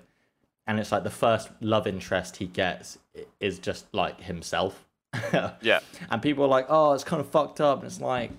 and 0.70 0.78
it's 0.78 0.92
like 0.92 1.02
the 1.02 1.10
first 1.10 1.50
love 1.60 1.86
interest 1.88 2.36
he 2.36 2.46
gets 2.46 2.96
is 3.40 3.58
just 3.58 3.92
like 3.92 4.20
himself. 4.20 4.86
Yeah. 5.60 5.80
and 6.10 6.22
people 6.22 6.44
are 6.44 6.48
like 6.48 6.66
oh 6.68 6.92
it's 6.92 7.02
kind 7.04 7.20
of 7.20 7.28
fucked 7.28 7.60
up. 7.60 7.78
And 7.78 7.86
it's 7.86 8.00
like. 8.00 8.30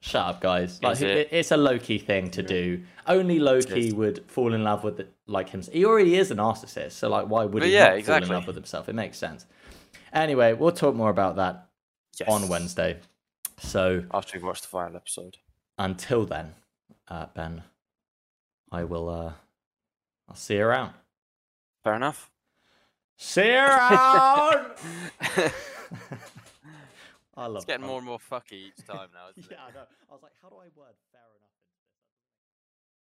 Shut 0.00 0.24
up, 0.26 0.40
guys! 0.40 0.80
Like 0.82 1.00
it- 1.00 1.16
it? 1.16 1.28
it's 1.32 1.50
a 1.50 1.56
Loki 1.56 1.98
thing 1.98 2.30
to 2.32 2.42
do. 2.42 2.82
Only 3.08 3.40
Loki 3.40 3.88
is. 3.88 3.94
would 3.94 4.22
fall 4.28 4.54
in 4.54 4.62
love 4.62 4.84
with 4.84 5.00
it, 5.00 5.12
like 5.26 5.48
himself. 5.50 5.74
He 5.74 5.84
already 5.84 6.14
is 6.16 6.30
a 6.30 6.36
narcissist, 6.36 6.92
so 6.92 7.08
like, 7.08 7.26
why 7.28 7.44
would 7.44 7.60
But 7.60 7.64
he 7.64 7.72
yeah, 7.74 7.80
not 7.84 7.88
fall 7.90 7.98
exactly. 7.98 8.28
in 8.28 8.34
love 8.34 8.46
with 8.46 8.54
himself? 8.56 8.88
It 8.88 8.92
makes 8.94 9.18
sense. 9.18 9.46
Anyway, 10.12 10.52
we'll 10.52 10.70
talk 10.70 10.94
more 10.94 11.10
about 11.10 11.36
that 11.36 11.66
Yes. 12.20 12.28
on 12.28 12.46
Wednesday. 12.48 13.00
So 13.58 14.04
After 14.12 14.38
we've 14.38 14.44
watched 14.46 14.62
the 14.62 14.68
final 14.68 14.94
episode. 14.96 15.38
until 15.78 16.24
then, 16.24 16.54
uh, 17.08 17.26
Ben, 17.34 17.64
I 18.70 18.84
will. 18.84 19.08
Uh, 19.08 19.32
I'll 20.28 20.36
see 20.36 20.56
you 20.56 20.66
around. 20.66 20.92
Fair 21.86 21.94
enough. 21.94 22.32
See 23.16 23.46
you 23.46 23.58
around. 23.58 24.72
I 27.36 27.46
love. 27.46 27.56
It's 27.58 27.64
getting 27.64 27.82
that. 27.82 27.86
more 27.86 27.98
and 27.98 28.06
more 28.06 28.18
fucky 28.18 28.54
each 28.54 28.84
time 28.84 29.10
now, 29.14 29.28
isn't 29.30 29.44
it? 29.44 29.52
Yeah, 29.52 29.58
I 29.68 29.70
know. 29.70 29.86
I 30.10 30.12
was 30.12 30.20
like, 30.20 30.32
how 30.42 30.48
do 30.48 30.56
I 30.56 30.64
word 30.64 30.66
fair 30.74 30.82
enough? 30.82 31.05